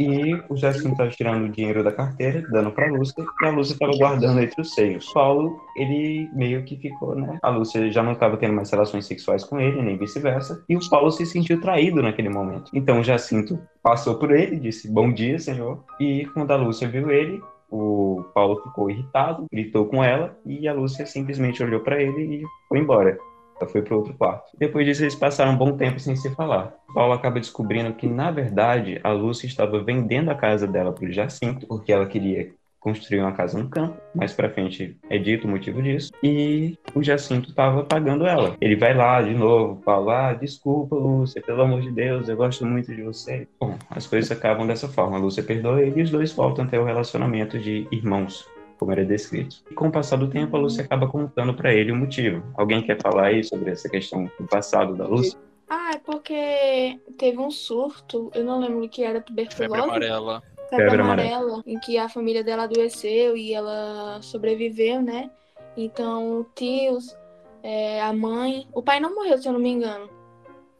E 0.00 0.42
o 0.48 0.56
Jacinto 0.56 0.92
estava 0.92 1.10
tirando 1.10 1.44
o 1.44 1.48
dinheiro 1.50 1.84
da 1.84 1.92
carteira, 1.92 2.42
dando 2.50 2.72
para 2.72 2.88
a 2.88 2.90
Lúcia, 2.90 3.22
e 3.42 3.44
a 3.44 3.50
Lúcia 3.50 3.74
estava 3.74 3.92
guardando 3.98 4.40
entre 4.40 4.58
os 4.58 4.72
seios. 4.72 5.12
Paulo, 5.12 5.60
ele 5.76 6.26
meio 6.32 6.64
que 6.64 6.74
ficou, 6.76 7.14
né? 7.14 7.38
A 7.42 7.50
Lúcia 7.50 7.92
já 7.92 8.02
não 8.02 8.12
estava 8.12 8.38
tendo 8.38 8.54
mais 8.54 8.70
relações 8.70 9.04
sexuais 9.04 9.44
com 9.44 9.60
ele, 9.60 9.82
nem 9.82 9.98
vice-versa. 9.98 10.64
E 10.66 10.74
o 10.74 10.88
Paulo 10.88 11.10
se 11.10 11.26
sentiu 11.26 11.60
traído 11.60 12.00
naquele 12.00 12.30
momento. 12.30 12.70
Então 12.72 13.00
o 13.00 13.04
Jacinto 13.04 13.60
passou 13.82 14.14
por 14.14 14.30
ele, 14.30 14.58
disse: 14.58 14.90
Bom 14.90 15.12
dia, 15.12 15.38
senhor. 15.38 15.84
E 16.00 16.24
quando 16.32 16.50
a 16.50 16.56
Lúcia 16.56 16.88
viu 16.88 17.10
ele, 17.10 17.38
o 17.70 18.24
Paulo 18.34 18.62
ficou 18.62 18.90
irritado, 18.90 19.44
gritou 19.52 19.84
com 19.84 20.02
ela 20.02 20.34
e 20.46 20.66
a 20.66 20.72
Lúcia 20.72 21.04
simplesmente 21.04 21.62
olhou 21.62 21.80
para 21.80 22.02
ele 22.02 22.36
e 22.36 22.42
foi 22.68 22.78
embora. 22.78 23.18
Ela 23.60 23.70
foi 23.70 23.82
para 23.82 23.96
outro 23.96 24.14
quarto. 24.14 24.56
Depois 24.58 24.86
disso, 24.86 25.02
eles 25.02 25.14
passaram 25.14 25.52
um 25.52 25.56
bom 25.56 25.76
tempo 25.76 26.00
sem 26.00 26.16
se 26.16 26.34
falar. 26.34 26.74
Paulo 26.94 27.12
acaba 27.12 27.38
descobrindo 27.38 27.92
que, 27.92 28.06
na 28.06 28.30
verdade, 28.30 28.98
a 29.04 29.12
Lúcia 29.12 29.46
estava 29.46 29.82
vendendo 29.82 30.30
a 30.30 30.34
casa 30.34 30.66
dela 30.66 30.92
para 30.92 31.04
o 31.04 31.12
Jacinto, 31.12 31.66
porque 31.66 31.92
ela 31.92 32.06
queria 32.06 32.50
construir 32.80 33.20
uma 33.20 33.32
casa 33.32 33.58
no 33.58 33.68
campo. 33.68 34.00
Mais 34.14 34.32
pra 34.32 34.50
frente 34.50 34.96
é 35.08 35.18
dito 35.18 35.46
o 35.46 35.50
motivo 35.50 35.82
disso. 35.82 36.10
E 36.22 36.78
o 36.94 37.02
Jacinto 37.02 37.50
estava 37.50 37.84
pagando 37.84 38.26
ela. 38.26 38.56
Ele 38.60 38.74
vai 38.74 38.94
lá 38.94 39.20
de 39.20 39.34
novo, 39.34 39.80
fala: 39.82 40.30
ah, 40.30 40.34
desculpa, 40.34 40.96
Lúcia, 40.96 41.42
pelo 41.42 41.62
amor 41.62 41.82
de 41.82 41.90
Deus, 41.90 42.28
eu 42.28 42.36
gosto 42.36 42.64
muito 42.64 42.94
de 42.94 43.02
você. 43.02 43.46
Bom, 43.60 43.76
as 43.90 44.06
coisas 44.06 44.32
acabam 44.32 44.66
dessa 44.66 44.88
forma. 44.88 45.18
A 45.18 45.20
Lúcia 45.20 45.42
perdoa 45.42 45.82
ele 45.82 46.00
e 46.00 46.02
os 46.02 46.10
dois 46.10 46.32
voltam 46.32 46.64
a 46.64 46.68
ter 46.68 46.78
o 46.78 46.84
relacionamento 46.84 47.58
de 47.58 47.86
irmãos 47.92 48.48
como 48.80 48.92
era 48.92 49.04
descrito. 49.04 49.56
E 49.70 49.74
com 49.74 49.88
o 49.88 49.92
passar 49.92 50.16
do 50.16 50.30
tempo, 50.30 50.56
a 50.56 50.58
Lúcia 50.58 50.82
acaba 50.82 51.06
contando 51.06 51.52
para 51.52 51.74
ele 51.74 51.92
o 51.92 51.96
motivo. 51.96 52.42
Alguém 52.56 52.82
quer 52.82 52.98
falar 52.98 53.26
aí 53.26 53.44
sobre 53.44 53.70
essa 53.70 53.90
questão 53.90 54.30
do 54.40 54.46
passado 54.46 54.96
da 54.96 55.06
Lúcia? 55.06 55.38
Ah, 55.68 55.92
é 55.92 55.98
porque 55.98 56.98
teve 57.18 57.38
um 57.38 57.50
surto, 57.50 58.30
eu 58.34 58.42
não 58.42 58.58
lembro 58.58 58.82
o 58.82 58.88
que 58.88 59.04
era 59.04 59.20
Febre 59.20 59.26
tuberculose. 59.26 59.82
amarela. 59.82 60.42
Febre, 60.70 60.84
Febre 60.86 61.02
amarela, 61.02 61.62
em 61.66 61.78
que 61.78 61.98
a 61.98 62.08
família 62.08 62.42
dela 62.42 62.62
adoeceu 62.62 63.36
e 63.36 63.52
ela 63.52 64.18
sobreviveu, 64.22 65.02
né? 65.02 65.30
Então, 65.76 66.46
tios, 66.54 67.14
é, 67.62 68.00
a 68.00 68.14
mãe. 68.14 68.66
O 68.72 68.82
pai 68.82 68.98
não 68.98 69.14
morreu, 69.14 69.36
se 69.36 69.46
eu 69.46 69.52
não 69.52 69.60
me 69.60 69.68
engano. 69.68 70.08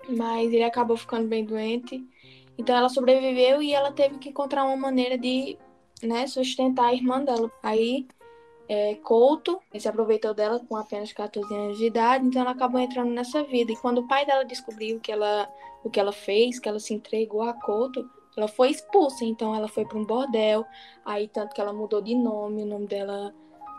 Mas 0.08 0.50
ele 0.52 0.64
acabou 0.64 0.96
ficando 0.96 1.28
bem 1.28 1.44
doente. 1.44 2.02
Então 2.56 2.74
ela 2.74 2.88
sobreviveu 2.88 3.62
e 3.62 3.74
ela 3.74 3.92
teve 3.92 4.18
que 4.18 4.30
encontrar 4.30 4.64
uma 4.64 4.76
maneira 4.76 5.18
de 5.18 5.58
né, 6.02 6.26
sustentar 6.26 6.86
a 6.86 6.94
irmã 6.94 7.22
dela. 7.22 7.50
Aí 7.62 8.06
é, 8.68 8.94
Couto 8.96 9.60
se 9.76 9.88
aproveitou 9.88 10.32
dela 10.32 10.60
com 10.60 10.76
apenas 10.76 11.12
14 11.12 11.52
anos 11.52 11.76
de 11.76 11.86
idade, 11.86 12.24
então 12.24 12.42
ela 12.42 12.52
acabou 12.52 12.80
entrando 12.80 13.10
nessa 13.10 13.42
vida. 13.42 13.72
E 13.72 13.76
quando 13.76 13.98
o 13.98 14.06
pai 14.06 14.24
dela 14.24 14.44
descobriu 14.44 15.00
que 15.00 15.10
ela, 15.10 15.48
o 15.82 15.90
que 15.90 15.98
ela 15.98 16.12
fez, 16.12 16.58
que 16.58 16.68
ela 16.68 16.78
se 16.78 16.94
entregou 16.94 17.42
a 17.42 17.52
Couto, 17.52 18.08
ela 18.36 18.46
foi 18.46 18.70
expulsa. 18.70 19.24
Então 19.24 19.54
ela 19.54 19.66
foi 19.66 19.84
para 19.84 19.98
um 19.98 20.04
bordel, 20.04 20.64
aí 21.04 21.26
tanto 21.26 21.54
que 21.54 21.60
ela 21.60 21.72
mudou 21.72 22.00
de 22.00 22.14
nome, 22.14 22.62
o 22.62 22.66
nome 22.66 22.86
dela 22.86 23.34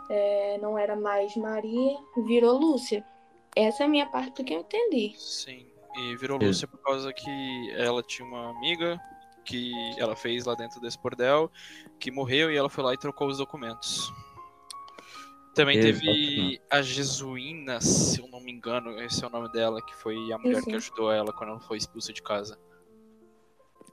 é, 0.10 0.58
não 0.62 0.78
era 0.78 0.96
mais 0.96 1.36
Maria, 1.38 1.98
virou 2.28 2.58
Lúcia. 2.58 3.06
Essa 3.56 3.84
é 3.84 3.86
a 3.86 3.90
minha 3.90 4.06
parte 4.08 4.36
do 4.36 4.44
que 4.44 4.54
eu 4.54 4.60
entendi. 4.60 5.14
Sim. 5.18 5.66
E 5.96 6.16
virou. 6.18 6.38
Lúcia 6.38 6.68
por 6.68 6.80
causa 6.80 7.14
que 7.14 7.72
ela 7.78 8.04
tinha 8.04 8.28
uma 8.28 8.50
amiga 8.50 9.00
que 9.46 9.72
ela 9.98 10.16
fez 10.16 10.46
lá 10.46 10.56
dentro 10.56 10.80
desse 10.80 11.02
bordel, 11.02 11.52
que 12.00 12.12
morreu 12.12 12.52
e 12.52 12.58
ela 12.58 12.70
foi 12.70 12.84
lá 12.84 12.94
e 12.94 12.98
trocou 12.98 13.28
os 13.28 13.38
documentos. 13.38 14.12
Também 15.54 15.80
teve 15.80 16.62
a 16.70 16.82
Jesuína, 16.82 17.82
se 17.82 18.22
eu 18.22 18.28
não 18.30 18.40
me 18.40 18.52
engano, 18.52 18.98
esse 19.02 19.24
é 19.24 19.28
o 19.28 19.30
nome 19.30 19.52
dela, 19.52 19.82
que 19.82 19.94
foi 19.96 20.16
a 20.32 20.38
mulher 20.38 20.60
Isso. 20.60 20.68
que 20.68 20.76
ajudou 20.76 21.12
ela 21.12 21.34
quando 21.34 21.50
ela 21.50 21.60
foi 21.60 21.78
expulsa 21.78 22.14
de 22.14 22.22
casa. 22.22 22.58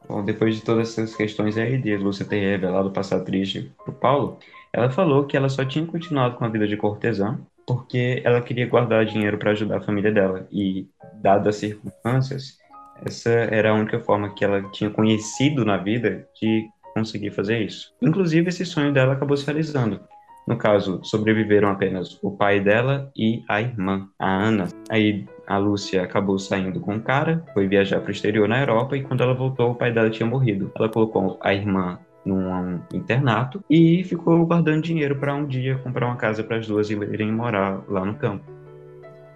Bom, 0.09 0.25
depois 0.25 0.55
de 0.55 0.63
todas 0.63 0.91
essas 0.91 1.17
questões 1.17 1.59
aí, 1.59 1.77
de 1.77 1.97
Lúcia 1.97 2.25
ter 2.25 2.39
revelado 2.39 2.89
o 2.89 2.93
passado 2.93 3.25
triste 3.25 3.73
pro 3.85 3.93
Paulo, 3.93 4.39
ela 4.73 4.89
falou 4.89 5.27
que 5.27 5.37
ela 5.37 5.49
só 5.49 5.65
tinha 5.65 5.85
continuado 5.85 6.37
com 6.37 6.45
a 6.45 6.49
vida 6.49 6.67
de 6.69 6.77
cortesã 6.77 7.41
porque 7.69 8.23
ela 8.25 8.41
queria 8.41 8.67
guardar 8.67 9.05
dinheiro 9.05 9.37
para 9.37 9.51
ajudar 9.51 9.77
a 9.77 9.83
família 9.83 10.11
dela. 10.11 10.49
E, 10.51 10.89
dadas 11.21 11.49
as 11.49 11.57
circunstâncias, 11.57 12.57
essa 13.05 13.31
era 13.31 13.71
a 13.71 13.75
única 13.75 14.01
forma 14.01 14.35
que 14.35 14.45
ela 14.45 14.63
tinha 14.71 14.91
conhecido 14.91 15.65
na 15.65 15.77
vida 15.77 16.27
de 16.41 16.69
conseguir 16.95 17.31
fazer 17.31 17.63
isso. 17.63 17.93
Inclusive, 18.03 18.49
esse 18.49 18.65
sonho 18.65 18.93
dela 18.93 19.15
acabou 19.15 19.37
se 19.37 19.47
realizando. 19.47 20.01
No 20.47 20.57
caso, 20.57 21.01
sobreviveram 21.05 21.69
apenas 21.69 22.19
o 22.23 22.31
pai 22.31 22.59
dela 22.59 23.11
e 23.15 23.43
a 23.47 23.61
irmã, 23.61 24.09
a 24.19 24.31
Ana. 24.31 24.69
Aí 24.89 25.27
a 25.47 25.59
Lúcia 25.59 26.03
acabou 26.03 26.39
saindo 26.39 26.81
com 26.81 26.97
o 26.97 27.03
cara, 27.03 27.45
foi 27.53 27.69
viajar 27.69 28.01
para 28.01 28.09
o 28.09 28.13
exterior 28.13 28.49
na 28.49 28.59
Europa 28.59 28.97
e 28.97 29.03
quando 29.03 29.23
ela 29.23 29.35
voltou, 29.35 29.73
o 29.73 29.75
pai 29.75 29.93
dela 29.93 30.09
tinha 30.09 30.27
morrido. 30.27 30.73
Ela 30.75 30.89
colocou 30.89 31.39
a 31.43 31.53
irmã 31.53 31.99
num 32.25 32.81
internato 32.95 33.63
e 33.69 34.03
ficou 34.05 34.45
guardando 34.47 34.83
dinheiro 34.83 35.17
para 35.17 35.35
um 35.35 35.47
dia 35.47 35.79
comprar 35.79 36.07
uma 36.07 36.17
casa 36.17 36.43
para 36.43 36.57
as 36.57 36.67
duas 36.67 36.91
irem 36.91 37.31
morar 37.31 37.83
lá 37.87 38.05
no 38.05 38.15
campo. 38.15 38.58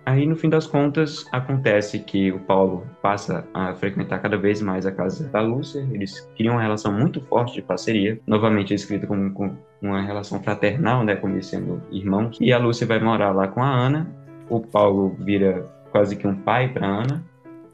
Aí, 0.05 0.27
no 0.27 0.35
fim 0.35 0.49
das 0.49 0.67
contas, 0.67 1.27
acontece 1.31 2.01
que 2.01 2.33
o 2.33 2.41
Paulo 2.41 2.85
passa 3.01 3.47
a 3.55 3.73
frequentar 3.75 4.19
cada 4.21 4.37
vez 4.37 4.61
mais 4.61 4.85
a 4.85 4.91
casa 4.91 5.29
da 5.29 5.41
Lúcia. 5.41 5.87
Eles 5.93 6.29
criam 6.37 6.55
uma 6.55 6.62
relação 6.62 6.93
muito 6.93 7.21
forte 7.21 7.55
de 7.55 7.62
parceria, 7.62 8.21
novamente 8.27 8.75
escrita 8.75 9.07
como, 9.07 9.33
como 9.33 9.57
uma 9.81 10.03
relação 10.03 10.43
fraternal, 10.43 11.05
né, 11.05 11.15
como 11.15 11.41
sendo 11.43 11.81
irmãos. 11.91 12.37
E 12.41 12.53
a 12.53 12.59
Lúcia 12.59 12.87
vai 12.87 12.99
morar 12.99 13.31
lá 13.31 13.47
com 13.47 13.62
a 13.62 13.71
Ana. 13.71 14.11
O 14.49 14.61
Paulo 14.61 15.17
vira 15.21 15.67
quase 15.93 16.17
que 16.17 16.27
um 16.27 16.35
pai 16.35 16.69
para 16.69 16.87
Ana. 16.87 17.25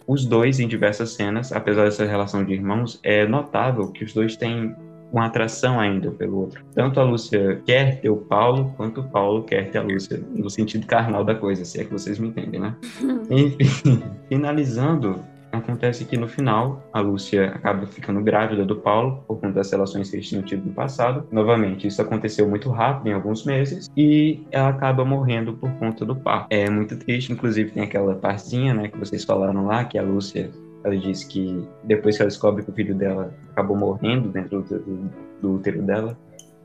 Os 0.06 0.24
dois, 0.24 0.60
em 0.60 0.68
diversas 0.68 1.10
cenas, 1.10 1.52
apesar 1.52 1.84
dessa 1.84 2.04
relação 2.04 2.44
de 2.44 2.52
irmãos, 2.52 3.00
é 3.02 3.26
notável 3.26 3.90
que 3.90 4.04
os 4.04 4.12
dois 4.12 4.36
têm 4.36 4.74
uma 5.12 5.26
atração 5.26 5.80
ainda 5.80 6.10
pelo 6.10 6.40
outro. 6.40 6.62
Tanto 6.74 7.00
a 7.00 7.04
Lúcia 7.04 7.60
quer 7.64 8.00
ter 8.00 8.10
o 8.10 8.16
Paulo, 8.16 8.72
quanto 8.76 9.00
o 9.00 9.08
Paulo 9.08 9.42
quer 9.44 9.70
ter 9.70 9.78
a 9.78 9.82
Lúcia, 9.82 10.22
no 10.34 10.50
sentido 10.50 10.86
carnal 10.86 11.24
da 11.24 11.34
coisa, 11.34 11.64
se 11.64 11.80
é 11.80 11.84
que 11.84 11.92
vocês 11.92 12.18
me 12.18 12.28
entendem, 12.28 12.60
né? 12.60 12.74
Enfim, 13.30 14.02
finalizando, 14.28 15.20
acontece 15.52 16.04
que 16.04 16.16
no 16.16 16.28
final 16.28 16.82
a 16.92 17.00
Lúcia 17.00 17.50
acaba 17.50 17.86
ficando 17.86 18.20
grávida 18.22 18.64
do 18.64 18.76
Paulo 18.76 19.24
por 19.26 19.40
conta 19.40 19.54
das 19.54 19.70
relações 19.70 20.10
que 20.10 20.16
eles 20.16 20.28
tinham 20.28 20.42
tido 20.42 20.66
no 20.66 20.72
passado. 20.72 21.26
Novamente, 21.30 21.86
isso 21.86 22.02
aconteceu 22.02 22.48
muito 22.48 22.70
rápido, 22.70 23.08
em 23.08 23.12
alguns 23.12 23.44
meses, 23.44 23.88
e 23.96 24.42
ela 24.50 24.68
acaba 24.68 25.04
morrendo 25.04 25.54
por 25.54 25.70
conta 25.74 26.04
do 26.04 26.14
parto. 26.14 26.48
É 26.50 26.68
muito 26.68 26.96
triste, 26.96 27.32
inclusive 27.32 27.70
tem 27.70 27.82
aquela 27.82 28.14
partezinha, 28.14 28.74
né, 28.74 28.88
que 28.88 28.98
vocês 28.98 29.24
falaram 29.24 29.66
lá, 29.66 29.84
que 29.84 29.98
a 29.98 30.02
Lúcia 30.02 30.50
ela 30.84 30.96
diz 30.96 31.24
que 31.24 31.66
depois 31.84 32.16
que 32.16 32.22
ela 32.22 32.28
descobre 32.28 32.64
que 32.64 32.70
o 32.70 32.74
filho 32.74 32.94
dela 32.94 33.32
acabou 33.50 33.76
morrendo 33.76 34.28
dentro 34.28 34.62
do, 34.62 34.78
do, 34.78 35.10
do 35.40 35.54
útero 35.54 35.82
dela, 35.82 36.16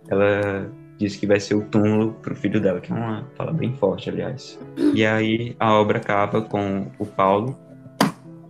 ela 0.08 0.70
diz 0.98 1.16
que 1.16 1.26
vai 1.26 1.40
ser 1.40 1.56
o 1.56 1.66
túmulo 1.66 2.14
para 2.22 2.34
o 2.34 2.36
filho 2.36 2.62
dela, 2.62 2.80
que 2.80 2.92
é 2.92 2.96
uma 2.96 3.26
fala 3.36 3.52
bem 3.52 3.74
forte, 3.76 4.10
aliás. 4.10 4.60
E 4.94 5.06
aí 5.06 5.56
a 5.60 5.74
obra 5.74 5.98
acaba 5.98 6.42
com 6.42 6.88
o 7.00 7.06
Paulo 7.06 7.58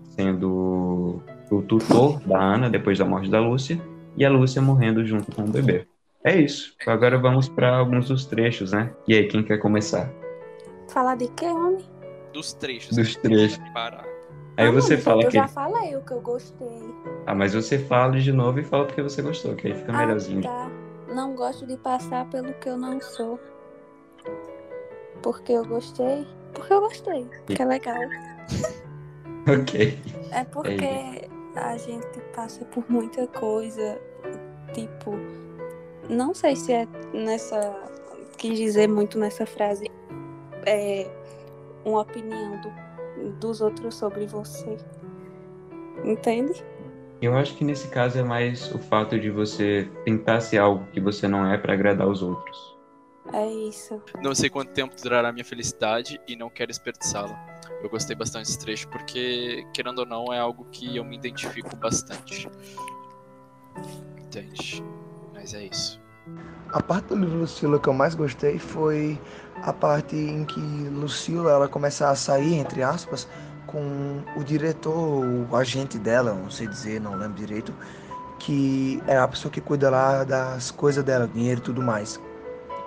sendo 0.10 1.21
o 1.49 1.62
tutor 1.62 2.19
da 2.21 2.39
Ana 2.39 2.69
depois 2.69 2.99
da 2.99 3.06
morte 3.06 3.30
da 3.30 3.39
Lúcia 3.39 3.80
e 4.17 4.26
a 4.26 4.30
Lúcia 4.30 4.62
morrendo 4.62 5.06
junto 5.06 5.32
com 5.32 5.43
o 5.43 5.47
bebê. 5.47 5.88
É 6.23 6.39
isso. 6.39 6.73
Agora 6.88 7.17
vamos 7.17 7.49
para 7.49 7.76
alguns 7.76 8.08
dos 8.08 8.26
trechos, 8.26 8.71
né? 8.71 8.93
E 9.08 9.13
aí, 9.13 9.28
quem 9.28 9.43
quer 9.43 9.58
começar? 9.58 10.10
Falar 10.88 11.15
de 11.15 11.28
quê, 11.30 11.45
homem? 11.45 11.84
Dos 12.34 12.54
trechos. 12.54 12.95
Dos 12.95 13.15
trechos. 13.17 13.60
Parar. 13.73 14.12
Aí 14.56 14.72
você 14.72 14.98
fala 14.98 15.24
eu 15.24 15.30
que. 15.30 15.38
já 15.38 15.48
falei 15.48 15.96
o 15.96 16.02
que 16.02 16.12
eu 16.12 16.22
gostei. 16.22 16.94
Ah, 17.26 17.34
mas 17.34 17.54
você 17.54 17.80
fala 17.80 18.20
de 18.20 18.32
novo 18.32 18.60
e 18.60 18.63
fala 18.63 18.86
porque 18.86 19.02
você 19.02 19.22
gostou, 19.22 19.56
que 19.56 19.68
aí 19.68 19.74
fica 19.74 19.92
melhorzinho. 19.92 20.42
Ah, 20.48 20.70
tá. 21.08 21.13
Não 21.13 21.36
gosto 21.36 21.66
de 21.66 21.76
passar 21.78 22.30
pelo 22.30 22.54
que 22.54 22.70
eu 22.70 22.78
não 22.78 23.02
sou. 23.02 23.39
Porque 25.22 25.54
eu 25.54 25.66
gostei. 25.66 26.28
Porque 26.54 26.74
eu 26.74 26.82
gostei. 26.82 27.28
Porque 27.46 27.62
é 27.62 27.66
legal. 27.66 27.98
ok. 29.48 30.00
É 30.32 30.44
porque 30.44 31.30
a 31.56 31.78
gente 31.78 32.20
passa 32.36 32.63
por 32.66 32.84
muita 32.89 33.26
coisa. 33.28 34.00
Tipo, 34.74 35.13
não 36.10 36.34
sei 36.34 36.56
se 36.56 36.74
é 36.74 36.88
nessa. 37.13 37.76
Quis 38.38 38.58
dizer 38.58 38.88
muito 38.88 39.18
nessa 39.18 39.46
frase. 39.46 39.89
É 40.66 41.10
uma 41.86 42.02
opinião 42.02 42.60
do 42.62 42.83
dos 43.39 43.62
outros 43.62 43.95
sobre 43.95 44.26
você. 44.26 44.78
Entende? 46.04 46.63
Eu 47.21 47.38
acho 47.38 47.56
que 47.56 47.63
nesse 47.63 47.88
caso 47.88 48.19
é 48.19 48.23
mais 48.23 48.73
o 48.73 48.80
fato 48.80 49.17
de 49.17 49.30
você 49.30 49.89
tentar 50.04 50.41
ser 50.41 50.58
algo 50.58 50.86
que 50.91 50.99
você 50.99 51.28
não 51.28 51.49
é 51.52 51.58
para 51.58 51.73
agradar 51.73 52.08
os 52.08 52.21
outros. 52.21 52.78
É 53.32 53.47
isso. 53.47 54.02
Não 54.21 54.36
sei 54.36 54.49
quanto 54.49 54.73
tempo 54.73 54.93
durará 55.02 55.30
a 55.30 55.32
minha 55.32 55.45
felicidade 55.45 56.19
e 56.28 56.36
não 56.36 56.49
quero 56.49 56.67
desperdiçá-la. 56.67 57.34
Eu 57.82 57.89
gostei 57.89 58.15
bastante 58.15 58.47
desse 58.47 58.60
trecho 58.60 58.88
porque, 58.89 59.65
querendo 59.73 59.99
ou 59.99 60.06
não, 60.06 60.34
é 60.34 60.39
algo 60.39 60.65
que 60.71 60.97
eu 60.97 61.06
me 61.06 61.15
identifico 61.15 61.76
bastante. 61.78 62.49
Entende? 64.19 64.84
Mas 65.34 65.54
é 65.54 65.63
isso. 65.63 66.02
A 66.69 66.82
parte 66.82 67.08
do 67.08 67.15
livro 67.15 67.39
Lucila 67.39 67.80
que 67.80 67.88
eu 67.88 67.93
mais 67.93 68.15
gostei 68.15 68.60
foi 68.60 69.19
a 69.65 69.71
parte 69.71 70.15
em 70.15 70.43
que 70.43 70.60
Lucila 70.60 71.52
ela 71.52 71.67
começa 71.67 72.10
a 72.10 72.15
sair, 72.15 72.56
entre 72.56 72.84
aspas, 72.84 73.28
com 73.65 74.21
o 74.36 74.43
diretor, 74.43 75.26
o 75.49 75.56
agente 75.56 75.97
dela, 75.97 76.34
não 76.34 76.52
sei 76.52 76.67
dizer, 76.67 76.99
não 76.99 77.15
lembro 77.15 77.38
direito, 77.38 77.73
que 78.39 79.02
é 79.08 79.17
a 79.17 79.28
pessoa 79.28 79.52
que 79.52 79.62
cuida 79.62 79.89
lá 79.89 80.23
das 80.23 80.69
coisas 80.69 81.04
dela, 81.04 81.30
dinheiro 81.34 81.62
e 81.62 81.63
tudo 81.63 81.82
mais. 81.82 82.19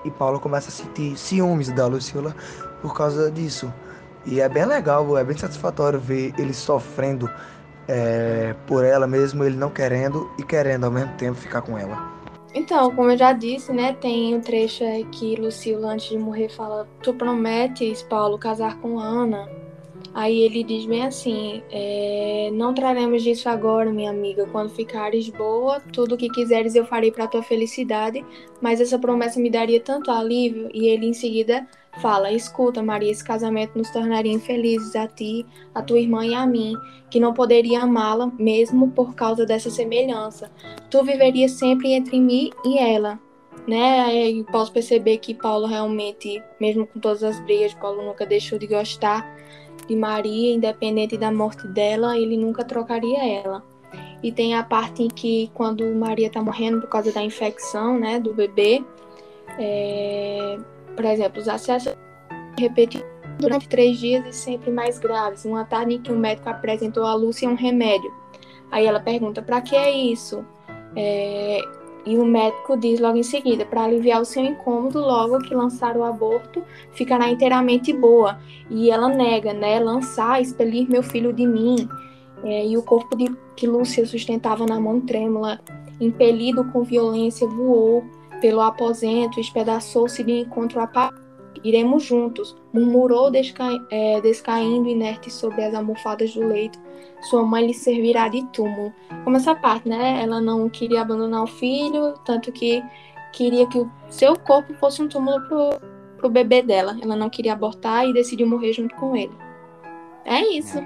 E 0.05 0.11
Paulo 0.11 0.39
começa 0.39 0.69
a 0.69 0.73
sentir 0.73 1.17
ciúmes 1.17 1.71
da 1.71 1.87
Lucila 1.87 2.37
por 2.83 2.95
causa 2.95 3.31
disso. 3.31 3.73
E 4.27 4.41
é 4.41 4.49
bem 4.49 4.67
legal, 4.67 5.17
é 5.17 5.25
bem 5.25 5.37
satisfatório 5.37 5.99
ver 5.99 6.35
ele 6.39 6.53
sofrendo 6.53 7.31
é, 7.89 8.55
por 8.67 8.85
ela 8.85 9.07
mesmo, 9.07 9.45
ele 9.45 9.57
não 9.57 9.71
querendo 9.71 10.31
e 10.39 10.43
querendo 10.43 10.85
ao 10.85 10.91
mesmo 10.91 11.15
tempo 11.15 11.39
ficar 11.39 11.63
com 11.63 11.79
ela. 11.79 12.16
Então, 12.57 12.91
como 12.97 13.11
eu 13.11 13.19
já 13.19 13.35
disse, 13.35 13.71
né, 13.71 13.93
tem 13.93 14.35
um 14.35 14.41
trecho 14.41 14.83
que 15.13 15.37
Lucila, 15.37 15.93
antes 15.93 16.09
de 16.09 16.17
morrer, 16.17 16.49
fala: 16.49 16.89
Tu 17.03 17.13
prometes, 17.13 18.03
Paulo, 18.03 18.39
casar 18.39 18.81
com 18.81 18.99
Ana? 18.99 19.47
Aí 20.15 20.41
ele 20.41 20.65
diz 20.65 20.87
bem 20.87 21.05
assim: 21.05 21.63
é, 21.71 22.49
Não 22.55 22.73
traremos 22.73 23.23
disso 23.23 23.51
agora, 23.51 23.93
minha 23.93 24.11
amiga. 24.11 24.47
Quando 24.47 24.71
ficares 24.71 25.29
boa, 25.29 25.81
tudo 25.93 26.15
o 26.15 26.17
que 26.17 26.31
quiseres 26.31 26.75
eu 26.75 26.87
farei 26.87 27.13
para 27.13 27.27
tua 27.27 27.43
felicidade. 27.43 28.25
Mas 28.63 28.81
essa 28.81 28.99
promessa 28.99 29.39
me 29.39 29.51
daria 29.51 29.79
tanto 29.79 30.11
alívio. 30.11 30.71
E 30.73 30.89
ele 30.89 31.05
em 31.05 31.13
seguida 31.13 31.69
fala: 32.01 32.33
Escuta, 32.33 32.83
Maria, 32.83 33.11
esse 33.11 33.25
casamento 33.25 33.77
nos 33.77 33.91
tornaria 33.91 34.33
infelizes 34.33 34.95
a 34.97 35.07
ti, 35.07 35.45
a 35.75 35.83
tua 35.83 35.99
irmã 35.99 36.25
e 36.25 36.35
a 36.35 36.47
mim, 36.47 36.75
que 37.11 37.21
não 37.21 37.33
poderia 37.33 37.83
amá-la 37.83 38.31
mesmo 38.39 38.91
por 38.91 39.15
causa 39.15 39.47
dessa 39.47 39.71
semelhança. 39.71 40.51
Tu 40.91 41.03
viverias 41.03 41.53
sempre 41.53 41.93
entre 41.93 42.21
mim 42.21 42.51
e 42.65 42.79
ela. 42.79 43.19
Né? 43.67 44.29
E 44.31 44.45
posso 44.45 44.73
perceber 44.73 45.19
que 45.19 45.35
Paulo 45.35 45.67
realmente, 45.67 46.41
mesmo 46.61 46.87
com 46.87 47.01
todas 47.01 47.25
as 47.25 47.41
brigas, 47.41 47.75
Paulo 47.75 48.05
nunca 48.05 48.25
deixou 48.25 48.59
de 48.59 48.67
gostar 48.67 49.27
de 49.89 49.97
Maria, 49.97 50.55
independente 50.55 51.17
da 51.17 51.33
morte 51.33 51.67
dela, 51.69 52.17
ele 52.17 52.37
nunca 52.37 52.65
trocaria 52.65 53.25
ela. 53.25 53.65
E 54.23 54.33
tem 54.33 54.55
a 54.55 54.63
parte 54.63 55.03
em 55.03 55.09
que, 55.09 55.51
quando 55.55 55.85
Maria 55.95 56.29
está 56.29 56.43
morrendo 56.43 56.81
por 56.81 56.89
causa 56.89 57.13
da 57.13 57.23
infecção 57.23 57.99
né, 57.99 58.19
do 58.19 58.33
bebê, 58.33 58.85
é, 59.59 60.59
por 60.97 61.05
exemplo, 61.05 61.41
os 61.41 61.49
acessos 61.49 61.95
repetidos 62.59 63.07
durante 63.39 63.69
três 63.69 63.99
dias 63.99 64.25
e 64.27 64.33
sempre 64.33 64.71
mais 64.71 64.99
graves. 64.99 65.45
Uma 65.45 65.65
tarde 65.65 65.95
em 65.95 66.01
que 66.01 66.11
o 66.11 66.17
médico 66.17 66.49
apresentou 66.49 67.05
a 67.05 67.15
Lúcia 67.15 67.49
um 67.49 67.55
remédio. 67.55 68.13
Aí 68.71 68.87
ela 68.87 69.01
pergunta: 69.01 69.43
para 69.43 69.61
que 69.61 69.77
é 69.77 69.91
isso? 69.91 70.45
É, 70.97 71.61
e 72.07 72.17
o 72.17 72.25
médico 72.25 72.77
diz 72.77 72.99
logo 72.99 73.19
em 73.19 73.23
seguida: 73.23 73.65
para 73.65 73.85
aliviar 73.85 74.21
o 74.21 74.25
seu 74.25 74.45
incômodo, 74.45 75.01
logo 75.01 75.39
que 75.39 75.55
lançar 75.55 75.97
o 75.97 76.05
aborto, 76.05 76.63
ficará 76.93 77.29
inteiramente 77.29 77.93
boa. 77.93 78.39
E 78.71 78.91
ela 78.91 79.09
nega, 79.09 79.53
né? 79.53 79.79
Lançar, 79.79 80.41
expelir 80.41 80.89
meu 80.89 81.03
filho 81.03 81.33
de 81.33 81.47
mim. 81.47 81.89
É, 82.45 82.67
e 82.67 82.77
o 82.77 82.83
corpo 82.83 83.17
de, 83.17 83.35
que 83.57 83.67
Lúcia 83.67 84.07
sustentava 84.07 84.67
na 84.67 84.79
mão 84.79 85.01
trêmula, 85.01 85.59
impelido 86.01 86.65
com 86.71 86.83
violência, 86.83 87.47
voou 87.47 88.05
pelo 88.41 88.61
aposento, 88.61 89.41
espedaçou-se 89.41 90.23
de 90.23 90.41
encontro 90.41 90.81
a 90.81 90.87
Iremos 91.65 92.05
juntos, 92.05 92.57
murmurou 92.73 93.31
desca... 93.31 93.67
é, 93.91 94.21
descaindo 94.21 94.89
inerte 94.89 95.33
sobre 95.33 95.65
as 95.65 95.75
almofadas 95.75 96.33
do 96.35 96.47
leito. 96.47 96.79
Sua 97.23 97.43
mãe 97.43 97.67
lhe 97.67 97.75
servirá 97.75 98.29
de 98.29 98.45
túmulo. 98.53 98.93
Como 99.25 99.37
essa 99.37 99.55
parte, 99.55 99.89
né? 99.89 100.23
Ela 100.23 100.41
não 100.41 100.69
queria 100.69 101.03
abandonar 101.03 101.43
o 101.43 101.47
filho, 101.47 102.15
tanto 102.25 102.53
que 102.53 102.83
queria 103.33 103.67
que 103.67 103.79
o 103.79 103.91
seu 104.09 104.39
corpo 104.39 104.75
fosse 104.75 105.03
um 105.03 105.09
túmulo 105.09 105.41
pro, 105.49 105.71
pro 106.19 106.31
bebê 106.31 106.63
dela. 106.63 106.97
Ela 107.03 107.17
não 107.17 107.31
queria 107.31 107.55
abortar 107.55 108.07
e 108.07 108.13
decidiu 108.13 108.47
morrer 108.47 108.73
junto 108.73 108.95
com 108.97 109.17
ele. 109.17 109.33
É 110.25 110.41
isso. 110.57 110.79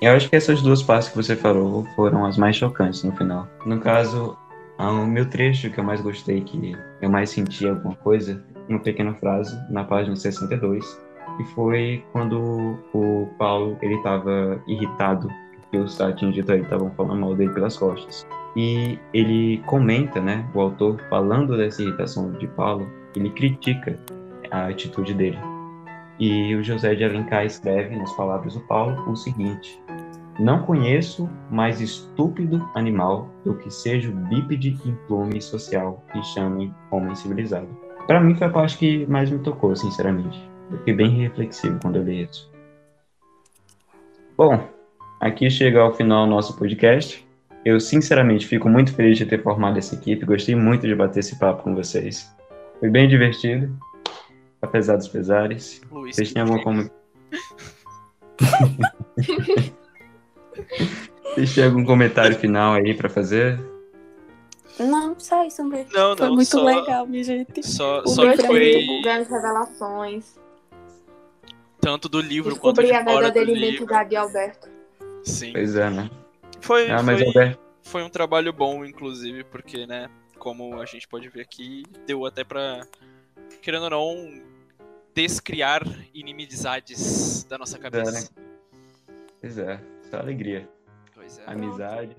Eu 0.00 0.12
acho 0.12 0.28
que 0.28 0.36
essas 0.36 0.60
duas 0.60 0.82
partes 0.82 1.08
que 1.08 1.16
você 1.16 1.34
falou 1.36 1.86
foram 1.94 2.26
as 2.26 2.36
mais 2.36 2.56
chocantes 2.56 3.02
no 3.04 3.12
final. 3.16 3.48
No 3.64 3.80
caso, 3.80 4.36
o 4.78 5.06
meu 5.06 5.28
trecho 5.28 5.70
que 5.70 5.78
eu 5.78 5.84
mais 5.84 6.00
gostei, 6.00 6.40
que 6.42 6.76
eu 7.00 7.10
mais 7.10 7.30
senti 7.30 7.68
alguma 7.68 7.94
coisa, 7.96 8.42
uma 8.68 8.80
pequena 8.80 9.14
frase 9.14 9.56
na 9.70 9.84
página 9.84 10.16
62, 10.16 11.00
e 11.40 11.44
foi 11.54 12.04
quando 12.12 12.78
o 12.92 13.28
Paulo 13.38 13.76
ele 13.82 13.94
estava 13.94 14.60
irritado 14.66 15.28
que 15.70 15.78
os 15.78 16.00
atingidos 16.00 16.50
aí 16.50 16.60
estavam 16.60 16.90
falando 16.92 17.20
mal 17.20 17.34
dele 17.34 17.52
pelas 17.52 17.76
costas. 17.76 18.26
E 18.56 18.98
ele 19.12 19.60
comenta, 19.66 20.20
né, 20.20 20.48
o 20.54 20.60
autor, 20.60 21.00
falando 21.10 21.56
dessa 21.56 21.82
irritação 21.82 22.30
de 22.32 22.46
Paulo, 22.48 22.88
ele 23.16 23.30
critica 23.30 23.98
a 24.50 24.68
atitude 24.68 25.12
dele. 25.14 25.38
E 26.20 26.54
o 26.54 26.62
José 26.62 26.94
de 26.94 27.02
Alencar 27.02 27.44
escreve, 27.44 27.96
nas 27.96 28.12
palavras 28.14 28.54
do 28.54 28.60
Paulo, 28.60 29.10
o 29.10 29.16
seguinte: 29.16 29.82
Não 30.38 30.62
conheço 30.62 31.30
mais 31.48 31.80
estúpido 31.80 32.68
animal 32.74 33.28
do 33.44 33.54
que 33.54 33.70
seja 33.70 34.10
o 34.10 34.12
bípede 34.12 34.76
implume 34.84 35.40
social 35.40 36.04
que 36.12 36.20
chamem 36.24 36.74
homem 36.90 37.14
civilizado. 37.14 37.68
Para 38.06 38.20
mim 38.20 38.34
foi 38.34 38.48
a 38.48 38.50
parte 38.50 38.76
que 38.76 39.06
mais 39.06 39.30
me 39.30 39.38
tocou, 39.38 39.76
sinceramente. 39.76 40.38
Eu 40.70 40.78
fiquei 40.78 40.94
bem 40.94 41.10
reflexivo 41.10 41.78
quando 41.80 41.96
eu 41.96 42.02
li 42.02 42.24
isso. 42.24 42.52
Bom, 44.36 44.68
aqui 45.20 45.48
chega 45.48 45.80
ao 45.80 45.94
final 45.94 46.24
o 46.24 46.28
nosso 46.28 46.56
podcast. 46.56 47.24
Eu, 47.64 47.78
sinceramente, 47.78 48.46
fico 48.46 48.68
muito 48.68 48.92
feliz 48.92 49.16
de 49.16 49.24
ter 49.24 49.40
formado 49.40 49.78
essa 49.78 49.94
equipe. 49.94 50.26
Gostei 50.26 50.56
muito 50.56 50.86
de 50.86 50.96
bater 50.96 51.20
esse 51.20 51.38
papo 51.38 51.62
com 51.62 51.76
vocês. 51.76 52.34
Foi 52.80 52.90
bem 52.90 53.08
divertido, 53.08 53.74
apesar 54.60 54.96
dos 54.96 55.06
pesares. 55.06 55.80
Luiz, 55.92 56.16
Vocês 56.16 56.32
têm 56.32 56.42
algum 56.42 56.58
como... 56.58 56.90
Vocês 61.34 61.54
têm 61.54 61.64
algum 61.64 61.84
comentário 61.84 62.36
final 62.38 62.74
aí 62.74 62.94
para 62.94 63.08
fazer? 63.08 63.58
Não, 64.78 65.18
só 65.18 65.44
isso 65.44 65.64
mesmo. 65.64 65.90
Não, 65.92 66.16
Foi 66.16 66.26
não, 66.26 66.34
muito 66.34 66.48
só- 66.50 66.64
legal, 66.64 67.06
minha 67.06 67.22
gente. 67.24 67.62
Só, 67.66 68.00
O 68.02 68.08
só 68.08 68.22
meu 68.22 68.32
que 68.32 68.38
pra 68.38 68.46
foi 68.46 68.86
Grandes 69.02 69.28
revelações. 69.30 70.38
tanto 71.80 72.08
do 72.08 72.20
livro 72.20 72.56
quanto 72.56 72.80
Descobrir 72.80 72.86
de 72.86 72.92
a 72.94 73.04
fora 73.04 73.28
do 73.28 73.34
verdadeira 73.34 73.50
livro. 73.52 73.68
identidade 73.84 74.10
de 74.10 74.16
Alberto. 74.16 74.68
Sim. 75.24 75.52
Pois 75.52 75.76
é, 75.76 75.90
né? 75.90 76.10
Foi, 76.60 76.90
Ah, 76.90 77.02
mas 77.02 77.18
foi, 77.18 77.26
Alberto, 77.28 77.58
foi 77.82 78.02
um 78.02 78.08
trabalho 78.08 78.52
bom, 78.52 78.84
inclusive, 78.84 79.44
porque, 79.44 79.86
né, 79.86 80.08
como 80.38 80.80
a 80.80 80.86
gente 80.86 81.06
pode 81.08 81.28
ver 81.28 81.42
aqui, 81.42 81.84
deu 82.06 82.24
até 82.26 82.42
pra, 82.44 82.80
querendo 83.62 83.84
ou 83.84 83.90
não, 83.90 84.42
descriar 85.14 85.82
inimizades 86.12 87.44
da 87.44 87.56
nossa 87.58 87.78
cabeça. 87.78 88.30
pois 89.40 89.58
é, 89.58 89.78
alegria. 90.20 90.68
Pois 91.14 91.38
é. 91.38 91.44
Amizade. 91.46 92.16